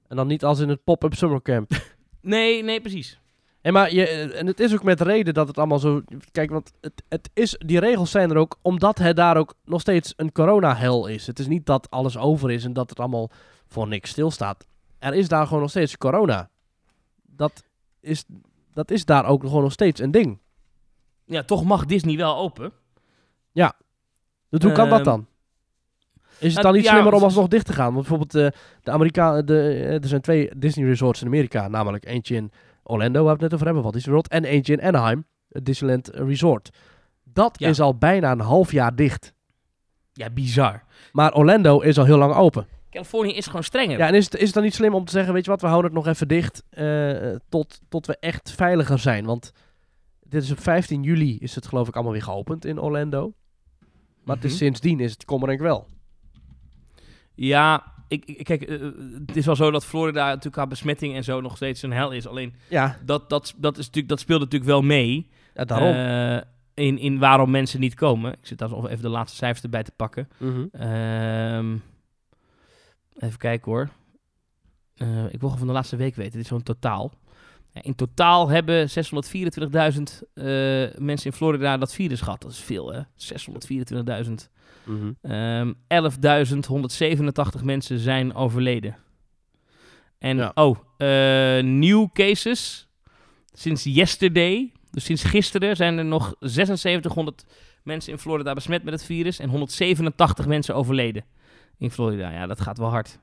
[0.09, 1.71] En dan niet als in het pop-up summercamp.
[2.23, 3.21] Nee, nee, precies.
[3.61, 6.03] En, maar je, en het is ook met reden dat het allemaal zo...
[6.33, 9.81] Kijk, want het, het is, die regels zijn er ook omdat het daar ook nog
[9.81, 11.27] steeds een corona-hel is.
[11.27, 13.31] Het is niet dat alles over is en dat het allemaal
[13.67, 14.67] voor niks stilstaat.
[14.99, 16.51] Er is daar gewoon nog steeds corona.
[17.23, 17.65] Dat
[18.01, 18.25] is,
[18.75, 20.39] dat is daar ook gewoon nog steeds een ding.
[21.25, 22.73] Ja, toch mag Disney wel open.
[24.51, 25.27] Dus hoe kan dat Ehm, dan?
[26.39, 27.95] Is het nou, dan niet slimmer om is- alsnog dicht te gaan?
[27.95, 31.69] Want bijvoorbeeld eh, de Amerika de, eh, er zijn twee Disney resorts in Amerika.
[31.69, 34.29] Namelijk eentje in Orlando, waar we het net over hebben, Walt Disney World.
[34.29, 36.71] En eentje in Anaheim, het Disneyland Resort.
[37.25, 37.69] Dat Ja.
[37.69, 39.33] is al bijna een half jaar dicht.
[40.13, 40.83] Ja, bizar.
[41.13, 42.67] Maar Orlando is al heel lang open.
[42.91, 43.99] Californië is gewoon strenger.
[43.99, 45.61] Ja, en is het, is het dan niet slim om te zeggen, weet je wat,
[45.61, 47.11] we houden het nog even dicht eh,
[47.49, 49.25] tot, tot we echt veiliger zijn?
[49.25, 49.53] Want
[50.23, 53.33] dit is op 15 juli is het geloof ik allemaal weer geopend in Orlando.
[54.25, 54.61] Maar het is Mhm.
[54.61, 55.87] sindsdien is het kommerink wel.
[57.35, 58.81] Ja, ik, ik- kijk, eh,
[59.27, 62.11] het is wel zo dat Florida natuurlijk qua besmetting en zo nog steeds een hel
[62.13, 62.27] is.
[62.27, 65.29] Alleen Ja, dat, dat, dat, is natuurlijk, dat speelt natuurlijk wel mee.
[65.55, 65.95] ja daarom.
[65.95, 66.49] eh,
[66.87, 68.33] in, in waarom mensen niet komen.
[68.33, 70.29] Ik zit daar even de laatste cijfers erbij te pakken.
[70.39, 70.67] Mhm.
[70.73, 71.77] Ehm,
[73.19, 73.89] even kijken hoor.
[74.97, 76.33] Eh, ik wil gewoon van de laatste week weten.
[76.33, 77.13] Dit is zo'n totaal.
[77.73, 78.97] In totaal hebben 624.000
[80.35, 80.45] eh,
[80.99, 82.43] mensen in Florida dat virus gehad.
[82.43, 83.01] Dat is veel, hè?
[83.15, 84.51] 624.000.
[84.85, 85.13] Mhm.
[85.23, 88.97] Ehm 11.187 mensen zijn overleden.
[90.19, 90.53] En, Ja.
[90.55, 92.89] oh, eh new cases.
[93.53, 97.45] Sinds yesterday, dus sinds gisteren, zijn er nog 7600
[97.83, 99.39] mensen in Florida besmet met het virus.
[99.39, 101.25] En 187 mensen overleden
[101.79, 102.31] in Florida.
[102.31, 103.19] Ja, dat gaat wel hard.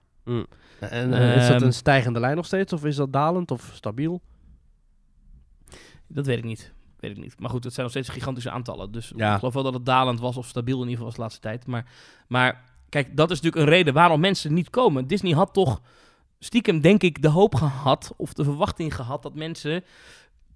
[0.79, 2.73] En eh, is dat Ehm, een stijgende lijn nog steeds?
[2.73, 4.21] Of is dat dalend of stabiel?
[6.07, 6.73] Dat weet ik niet.
[6.99, 7.39] Weet ik niet.
[7.39, 8.91] Maar goed, het zijn nog steeds gigantische aantallen.
[8.91, 9.31] Dus Ja.
[9.33, 11.41] ik geloof wel dat het dalend was of stabiel in ieder geval was de laatste
[11.41, 11.67] tijd.
[11.67, 11.85] Maar,
[12.27, 15.07] maar kijk, dat is natuurlijk een reden waarom mensen niet komen.
[15.07, 15.81] Disney had toch
[16.39, 19.83] stiekem, denk ik, de hoop gehad of de verwachting gehad dat mensen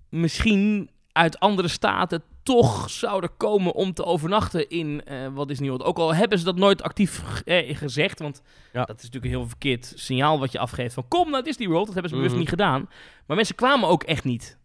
[0.09, 5.01] misschien uit andere staten toch zouden komen om te overnachten in
[5.33, 5.83] Walt Disney World.
[5.83, 8.41] Ook al hebben ze dat nooit actief eh, gezegd, want
[8.73, 8.83] Ja.
[8.85, 11.85] dat is natuurlijk een heel verkeerd signaal wat je afgeeft van kom naar Disney World.
[11.85, 12.41] Dat hebben ze bewust Mhm.
[12.43, 12.89] niet gedaan.
[13.25, 14.57] Maar mensen kwamen ook echt niet.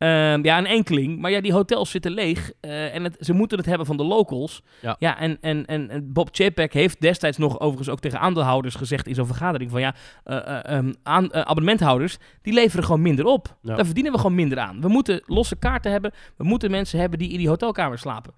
[0.00, 1.18] Ehm, ja, een enkeling.
[1.18, 2.52] Maar ja, die hotels zitten leeg.
[2.60, 4.62] eh, en het, ze moeten het hebben van de locals.
[4.98, 5.18] Ja.
[5.18, 9.14] en, en, en, en Bob Chapek heeft destijds nog overigens ook tegen aandeelhouders gezegd in
[9.14, 9.94] zo'n vergadering van ja,
[10.24, 13.56] eh, eh, ehm, aan, eh, abonnementhouders, die leveren gewoon minder op.
[13.62, 13.74] Ja.
[13.74, 14.80] Daar verdienen we gewoon minder aan.
[14.80, 16.12] We moeten losse kaarten hebben.
[16.36, 18.32] We moeten mensen hebben die in die hotelkamers slapen.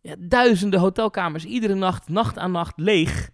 [0.00, 3.30] Ja, duizenden hotelkamers, iedere nacht, nacht aan nacht, leeg.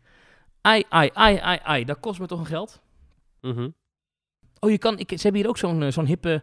[0.60, 1.84] Ai, ai, ai, ai, ai.
[1.84, 2.80] Dat kost me toch een geld?
[3.40, 3.68] Mhm.
[4.60, 6.42] Oh, je kan, ik, ze hebben hier ook zo'n zo'n hippe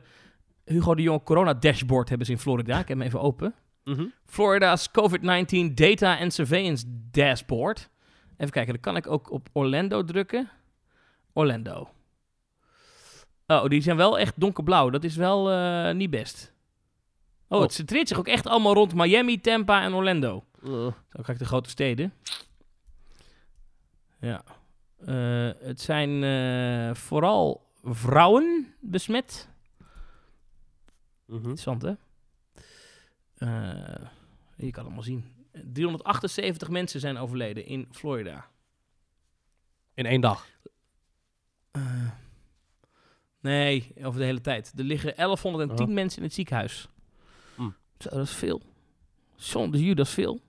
[0.66, 2.80] Hugo de Jong corona dashboard hebben ze in Florida.
[2.80, 3.54] Ik heb hem even open.
[3.84, 4.06] Mhm.
[4.26, 7.90] Florida's COVID-19 Data and Surveillance Dashboard.
[8.38, 10.50] Even kijken, dan kan ik ook op Orlando drukken.
[11.34, 11.90] Orlando.
[13.48, 14.90] Oh, die zijn wel echt donkerblauw.
[14.90, 16.54] Dat is wel eh, niet best.
[17.48, 17.64] Oh, Oh.
[17.64, 20.44] het centreert zich ook echt allemaal rond Miami, Tampa en Orlando.
[20.64, 20.72] Uh,
[21.10, 22.14] Zo kijk de grote steden.
[24.20, 24.44] Ja.
[25.06, 29.50] Eh, het zijn eh, vooral vrouwen besmet.
[31.26, 31.36] Mhm.
[31.38, 31.94] Interessant, hè?
[33.36, 34.06] Eh,
[34.56, 35.34] je kan het allemaal zien.
[35.64, 38.46] 378 mensen zijn overleden in Florida.
[39.94, 40.48] In één dag.
[41.72, 42.10] Eh,
[43.40, 44.74] nee, over de hele tijd.
[44.78, 45.94] Er liggen 1110 Oh.
[45.94, 46.88] mensen in het ziekenhuis.
[47.56, 47.70] Hm.
[48.00, 48.62] Zo, dat is veel.
[49.72, 50.40] You, dat is veel.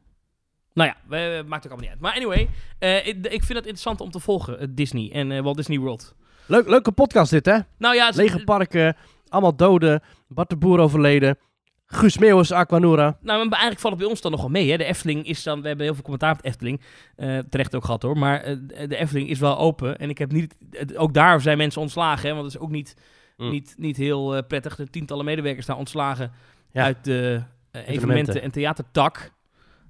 [0.72, 2.00] Nou ja, we, we- maakt ook allemaal niet uit.
[2.00, 2.48] Maar anyway,
[2.78, 6.14] eh, ik, ik vind het interessant om te volgen, Disney en Walt Disney World.
[6.46, 7.58] Leuk, leuke podcast dit, hè?
[7.76, 8.96] Nou ja, Lege parken,
[9.36, 11.38] allemaal doden, Bart de Boer overleden,
[11.86, 13.04] Guus Meeuwis, Aquanura.
[13.20, 14.70] Nou, maar eigenlijk valt het bij ons dan nogal mee.
[14.70, 14.76] Hè?
[14.76, 15.60] De Efteling is dan...
[15.62, 16.80] We hebben heel veel commentaar op de Efteling.
[17.16, 18.18] eh, terecht ook gehad hoor.
[18.18, 18.56] Maar eh,
[18.88, 19.98] de Efteling is wel open.
[19.98, 20.56] En ik heb niet...
[20.70, 22.28] het- ook daar zijn mensen ontslagen.
[22.28, 22.34] Hè?
[22.34, 22.94] Want dat is ook niet,
[23.36, 23.50] Mm.
[23.50, 24.78] niet, niet heel eh, prettig.
[24.78, 26.32] Er tientallen medewerkers daar ontslagen.
[26.72, 26.82] Ja.
[26.84, 29.30] Uit de evenementen- en theatertak.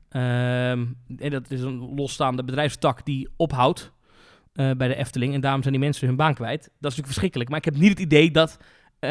[0.09, 0.85] Ehm,
[1.17, 3.95] en dat is een losstaande bedrijfstak die ophoudt.
[4.53, 5.35] eh, bij de Efteling.
[5.35, 6.61] En daarom zijn die mensen hun baan kwijt.
[6.61, 7.49] Dat is natuurlijk verschrikkelijk.
[7.51, 8.59] Maar ik heb niet het idee dat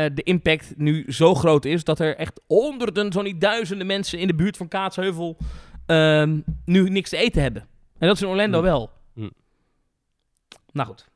[0.04, 4.20] eh, de impact nu zo groot is dat er echt honderden, zo niet duizenden mensen
[4.20, 5.38] in de buurt van Kaatsheuvel
[5.86, 7.62] ehm, nu niks te eten hebben.
[7.98, 8.64] En dat is in Orlando Mm.
[8.64, 8.90] wel.
[9.14, 9.32] Mm.
[10.72, 11.10] Nou goed,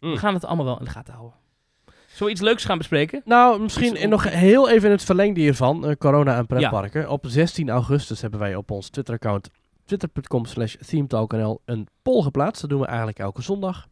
[0.00, 0.10] Mm.
[0.12, 1.38] we gaan het allemaal wel in de gaten houden.
[2.06, 3.22] Zullen we iets leuks gaan bespreken?
[3.24, 7.00] Nou, misschien nog heel even in het verlengde hiervan, eh, corona en pretparken.
[7.00, 7.08] Ja.
[7.08, 9.50] Op 16 augustus hebben wij op ons Twitter-account
[9.84, 12.60] twitter.com slash themetalknl een poll geplaatst.
[12.60, 13.86] Dat doen we eigenlijk elke zondag.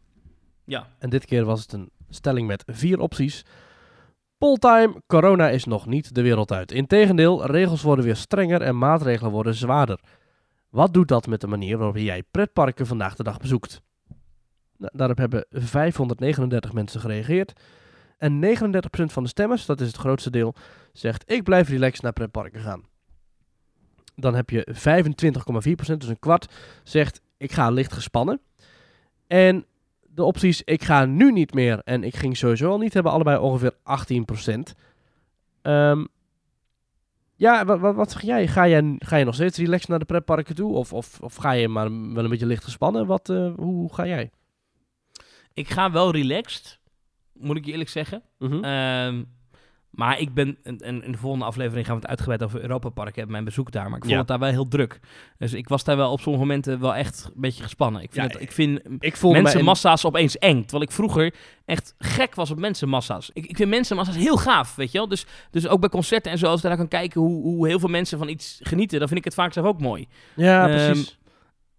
[0.64, 0.86] Ja.
[0.98, 3.44] En dit keer was het een stelling met vier opties.
[4.42, 6.72] Polltime, corona is nog niet de wereld uit.
[6.72, 10.00] Integendeel, regels worden weer strenger en maatregelen worden zwaarder.
[10.70, 13.82] Wat doet dat met de manier waarop jij pretparken vandaag de dag bezoekt?
[14.76, 17.60] Nou, daarop hebben 539 mensen gereageerd.
[18.18, 20.54] En 39% van de stemmers, dat is het grootste deel,
[20.92, 22.82] zegt ik blijf relaxed naar pretparken gaan.
[24.14, 28.40] Dan heb je 25,4%, dus een kwart, zegt ik ga licht gespannen.
[29.26, 29.66] En
[30.14, 33.38] de opties ik ga nu niet meer en ik ging sowieso al niet, hebben allebei
[33.38, 34.76] ongeveer 18%.
[35.62, 36.04] Ehm
[37.42, 38.48] ja, wat, wat, wat zeg jij?
[38.48, 38.96] Ga, jij?
[38.98, 40.72] ga je nog steeds relaxed naar de pretparken toe?
[40.72, 43.06] Of, of, of ga je maar wel een beetje licht gespannen?
[43.06, 44.30] Wat, eh, hoe ga jij?
[45.54, 46.78] Ik ga wel relaxed,
[47.32, 48.22] moet ik je eerlijk zeggen.
[48.38, 49.22] Ehm,
[49.92, 53.14] Maar ik ben, en, in de volgende aflevering gaan we het uitgebreid over Europa Park
[53.14, 53.84] hebben, mijn bezoek daar.
[53.88, 54.18] Maar ik vond Ja.
[54.18, 55.00] het daar wel heel druk.
[55.38, 58.02] Dus ik was daar wel op sommige momenten wel echt een beetje gespannen.
[58.02, 60.60] Ik vind, Ja, het, ik vind Ik in- mensenmassa's opeens eng.
[60.60, 61.34] Terwijl ik vroeger
[61.64, 63.30] echt gek was op mensenmassa's.
[63.32, 65.08] Ik, ik vind mensenmassa's heel gaaf, weet je wel.
[65.08, 67.78] Dus, dus ook bij concerten en zo, als ik daar kan kijken hoe, hoe heel
[67.78, 70.08] veel mensen van iets genieten, dan vind ik het vaak zelf ook mooi.
[70.36, 71.18] Ja, Ehm, precies.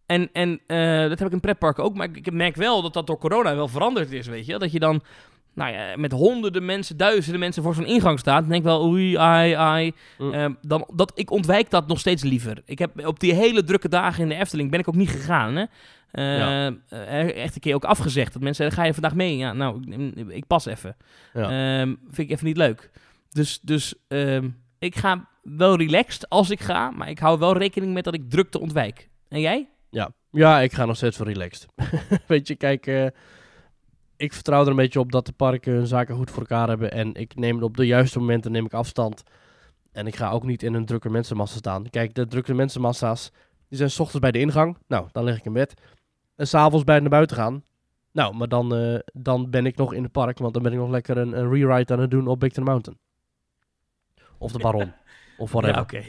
[0.05, 1.95] En, en eh, dat heb ik in pretparken ook.
[1.95, 4.57] Maar ik, ik merk wel dat dat door corona wel veranderd is, weet je.
[4.57, 5.01] Dat je dan
[5.55, 8.39] nou ja, met honderden mensen, duizenden mensen voor zo'n ingang staat.
[8.39, 9.91] Dan denk ik wel, oei, ai, ai.
[10.17, 10.33] Mm.
[10.33, 12.61] Ehm, dan, dat, ik ontwijk dat nog steeds liever.
[12.65, 15.55] Ik heb op die hele drukke dagen in de Efteling ben ik ook niet gegaan,
[15.55, 15.65] hè.
[16.11, 16.73] Eh, Ja.
[16.89, 18.33] eh, echt een keer ook afgezegd.
[18.33, 19.37] Dat mensen ga je vandaag mee?
[19.37, 20.95] Ja, nou, ik, ik pas even.
[21.33, 21.41] Ja.
[21.79, 22.91] Ehm, vind ik even niet leuk.
[23.29, 24.49] Dus, dus ehm,
[24.79, 26.91] ik ga wel relaxed als ik ga.
[26.91, 29.09] Maar ik hou wel rekening met dat ik drukte ontwijk.
[29.29, 29.69] En jij?
[29.89, 30.11] Ja.
[30.31, 31.65] ja, ik ga nog steeds voor relaxed.
[32.27, 33.05] Weet je, kijk, eh,
[34.23, 36.91] ik vertrouw er een beetje op dat de parken hun zaken goed voor elkaar hebben.
[36.91, 39.23] En ik neem op de juiste momenten neem ik afstand.
[39.91, 41.89] En ik ga ook niet in een drukke mensenmassa staan.
[41.89, 43.31] Kijk, de drukke mensenmassa's,
[43.67, 44.77] die zijn 's ochtends bij de ingang.
[44.87, 45.73] Nou, dan lig ik in bed.
[46.35, 47.63] En s'avonds bij naar buiten gaan.
[48.11, 50.77] Nou, maar dan, eh, dan ben ik nog in het park, want dan ben ik
[50.77, 52.99] nog lekker een, een rewrite aan het doen op Big Thunder Mountain.
[54.37, 54.93] Of de Baron.
[55.37, 55.75] Of whatever.
[55.75, 56.03] Ja, oké.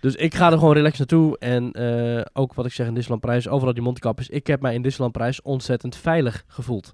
[0.00, 1.38] Dus ik ga er gewoon relaxed naartoe.
[1.38, 4.28] En eh, ook wat ik zeg in Disneyland Prijs, overal die mondkapjes.
[4.28, 6.92] Ik heb mij in Disneyland Prijs ontzettend veilig gevoeld.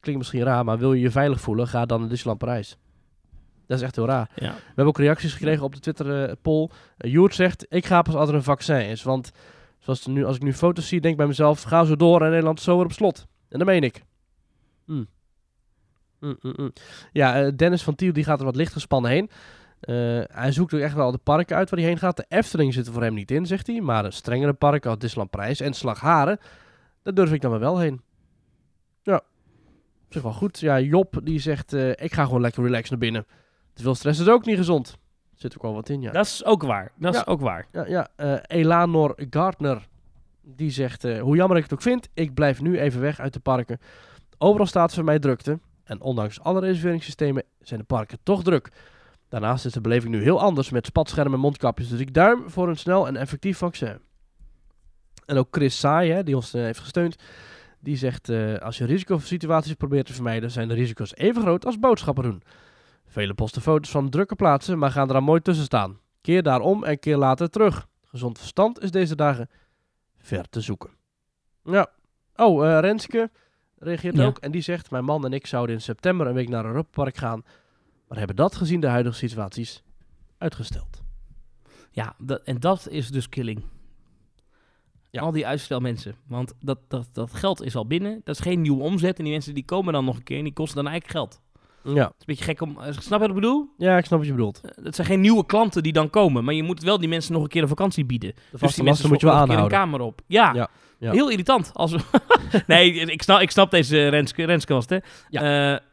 [0.00, 2.78] Klinkt misschien raar, maar wil je je veilig voelen, ga dan naar Disneyland Prijs.
[3.66, 4.30] Dat is echt heel raar.
[4.34, 4.52] Ja.
[4.52, 6.70] We hebben ook reacties gekregen op de Twitter-poll.
[6.98, 9.02] Uh, Joert zegt, ik ga pas als er een vaccin is.
[9.02, 9.30] Want
[9.78, 12.30] zoals nu, als ik nu foto's zie, denk ik bij mezelf, ga zo door en
[12.30, 13.26] Nederland zo weer op slot.
[13.48, 14.04] En dat meen ik.
[14.86, 15.06] Mm.
[16.20, 16.72] Mm, mm, mm.
[17.12, 19.30] Ja, eh, Dennis van Tiel die gaat er wat licht gespannen heen.
[19.80, 19.94] Eh,
[20.26, 22.16] hij zoekt ook echt wel de parken uit waar hij heen gaat.
[22.16, 23.80] De Efteling zit er voor hem niet in, zegt hij.
[23.80, 26.38] Maar de strengere parken als Disneyland Prijs en Slagharen,
[27.02, 28.00] daar durf ik dan maar wel heen.
[30.08, 30.60] Op zich wel goed.
[30.60, 33.26] Ja, Job die zegt, eh, ik ga gewoon lekker relaxed naar binnen.
[33.72, 34.98] Te veel stress is ook niet gezond.
[35.34, 36.12] Zit ook wel wat in, ja.
[36.12, 36.92] Dat is ook waar.
[36.96, 37.66] Dat is ook waar.
[37.72, 39.88] Ja, ja eh, Elanor Gardner,
[40.42, 43.32] die zegt, eh, hoe jammer ik het ook vind, ik blijf nu even weg uit
[43.32, 43.78] de parken.
[44.38, 45.58] Overal staat voor mij drukte.
[45.84, 48.68] En ondanks alle reserveringssystemen zijn de parken toch druk.
[49.28, 51.88] Daarnaast is de beleving nu heel anders met spatschermen en mondkapjes.
[51.88, 53.98] Dus ik duim voor een snel en effectief vaccin.
[55.26, 57.16] En ook Chris Saai, hè, die ons heeft gesteund,
[57.80, 61.78] die zegt, eh, als je risicosituaties probeert te vermijden, zijn de risico's even groot als
[61.78, 62.42] boodschappen doen.
[63.06, 65.98] Velen posten foto's van drukke plaatsen, maar gaan er dan mooi tussen staan.
[66.20, 67.86] Keer daarom en keer later terug.
[68.04, 69.48] Gezond verstand is deze dagen
[70.18, 70.90] ver te zoeken.
[71.64, 71.90] Ja.
[72.36, 73.30] Oh, eh, Renske
[73.78, 74.26] reageert Ja.
[74.26, 74.38] ook.
[74.38, 77.16] En die zegt, mijn man en ik zouden in september een week naar Europa Park
[77.16, 77.42] gaan.
[78.08, 79.82] Maar hebben dat gezien de huidige situaties
[80.38, 81.02] uitgesteld.
[81.90, 83.62] Ja, dat, en dat is dus killing.
[85.10, 85.20] Ja.
[85.20, 86.14] Al die uitstelmensen.
[86.26, 88.20] Want dat, dat, dat geld is al binnen.
[88.24, 89.18] Dat is geen nieuwe omzet.
[89.18, 91.40] En die mensen die komen dan nog een keer en die kosten dan eigenlijk geld.
[91.82, 91.90] Ja.
[91.94, 92.78] Het is een beetje gek om...
[92.80, 93.68] eh, Snap je wat ik bedoel?
[93.78, 94.60] ja, ik snap wat je bedoelt.
[94.64, 96.44] Eh, Dat zijn geen nieuwe klanten die dan komen.
[96.44, 98.32] Maar je moet wel die mensen nog een keer een vakantie bieden.
[98.50, 99.78] De Dus die mensen moet je wel nog een aanhouden.
[99.78, 100.20] kamer op.
[100.26, 101.12] Ja, Ja, ja.
[101.12, 101.70] heel irritant.
[101.74, 102.00] Als we-
[102.66, 104.42] nee, ik snap, ik snap deze Renske,
[104.74, 104.98] het, hè?
[105.28, 105.40] Ja.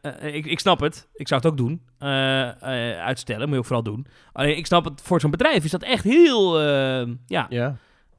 [0.01, 1.07] Eh, eh, ik, ik snap het.
[1.13, 1.82] Ik zou het ook doen.
[1.97, 4.05] Eh, eh, uitstellen, moet je ook vooral doen.
[4.32, 7.76] Alleen, ik snap het, voor zo'n bedrijf is dat echt heel, eh, ja, Ja.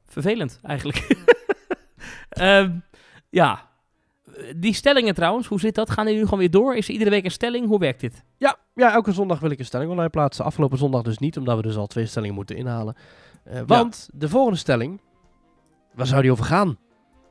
[0.07, 1.05] Vervelend eigenlijk.
[2.29, 2.71] Ehm,
[3.29, 3.65] ja.
[4.55, 5.89] Die stellingen trouwens, hoe zit dat?
[5.89, 6.75] Gaan die nu gewoon weer door?
[6.75, 7.67] Is er iedere week een stelling?
[7.67, 8.23] Hoe werkt dit?
[8.37, 10.45] Ja, ja, elke zondag wil ik een stelling online plaatsen.
[10.45, 12.95] Afgelopen zondag dus niet, omdat we dus al twee stellingen moeten inhalen.
[13.43, 15.01] Eh, want de volgende stelling,
[15.93, 16.77] waar zou die over gaan?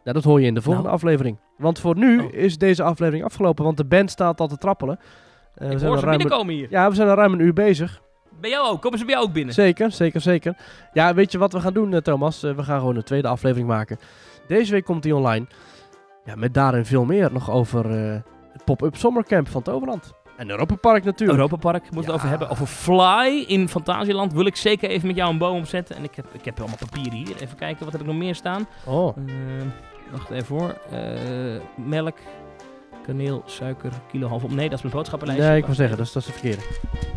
[0.05, 1.01] Nou, dat hoor je in de volgende Nou.
[1.01, 1.39] aflevering.
[1.59, 2.33] Want voor nu Oh.
[2.35, 4.99] is deze aflevering afgelopen, want de band staat al te trappelen.
[5.55, 6.67] Ik we, zijn al ze ruim binnenkomen hier.
[6.71, 8.03] ja, we zijn al ruim een uur bezig.
[8.41, 8.83] Bij jou ook.
[8.83, 9.55] Komen ze bij jou ook binnen?
[9.55, 10.57] Zeker, zeker, zeker.
[10.93, 12.43] Ja, weet je wat we gaan doen, eh, Thomas?
[12.43, 13.99] Eh, we gaan gewoon een tweede aflevering maken.
[14.49, 15.47] Deze week komt die online.
[16.25, 18.21] Ja, met daarin veel meer nog over eh,
[18.53, 20.13] het pop-up zomercamp van Toverland.
[20.37, 21.39] En Europa Park natuurlijk.
[21.39, 22.07] Europa Park moeten we Ja.
[22.13, 22.49] het over hebben.
[22.51, 25.97] Over Fly in Fantasieland wil ik zeker even met jou een boom opzetten.
[25.97, 27.37] En ik heb, ik heb allemaal papieren hier.
[27.41, 28.67] Even kijken, wat heb ik nog meer staan?
[28.87, 29.17] Oh,
[30.11, 30.75] wacht even hoor.
[31.77, 32.17] Melk,
[33.07, 34.51] kaneel, suiker, kilo half op.
[34.51, 35.49] Nee, dat is mijn boodschappenlijstje.
[35.51, 36.63] nee, ik wil zeggen, dat is, dat is de verkeerde.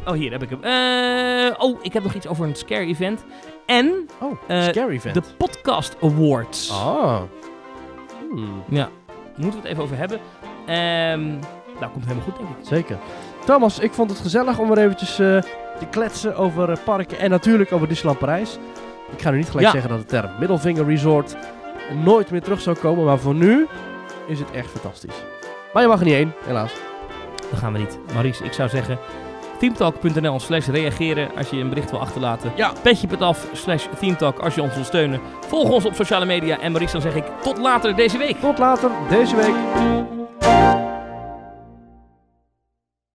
[0.07, 0.63] Oh, hier heb ik hem.
[0.63, 3.25] Eh, oh, ik heb nog iets over een scare event.
[3.65, 5.13] En Oh, Eh, scary event.
[5.13, 6.71] de Podcast Awards.
[6.71, 7.21] Ah.
[8.29, 8.89] Hmm, Ja,
[9.35, 10.19] moeten we het even over hebben.
[10.65, 11.27] Ehm
[11.79, 12.55] nou, komt helemaal goed, denk ik.
[12.61, 12.97] zeker.
[13.45, 15.41] Thomas, ik vond het gezellig om weer eventjes eh,
[15.79, 18.57] te kletsen over parken en natuurlijk over Disneyland Parijs.
[19.11, 19.71] Ik ga nu niet gelijk Ja.
[19.71, 21.35] zeggen dat de term Middelvinger Resort
[22.03, 23.67] nooit meer terug zou komen, maar voor nu
[24.27, 25.15] is het echt fantastisch.
[25.73, 26.71] Maar je mag er niet heen, helaas.
[27.49, 27.99] Dat gaan we niet.
[28.13, 28.97] Maurice, ik zou zeggen...
[29.59, 32.51] teamtalk.nl slash reageren als je een bericht wil achterlaten.
[32.55, 32.71] Ja.
[32.81, 35.21] Petje.af slash teamtalk als je ons wil steunen.
[35.47, 36.59] Volg ons op sociale media.
[36.59, 38.39] En Maurice, dan zeg ik tot later deze week.
[38.39, 39.55] Tot later, deze week.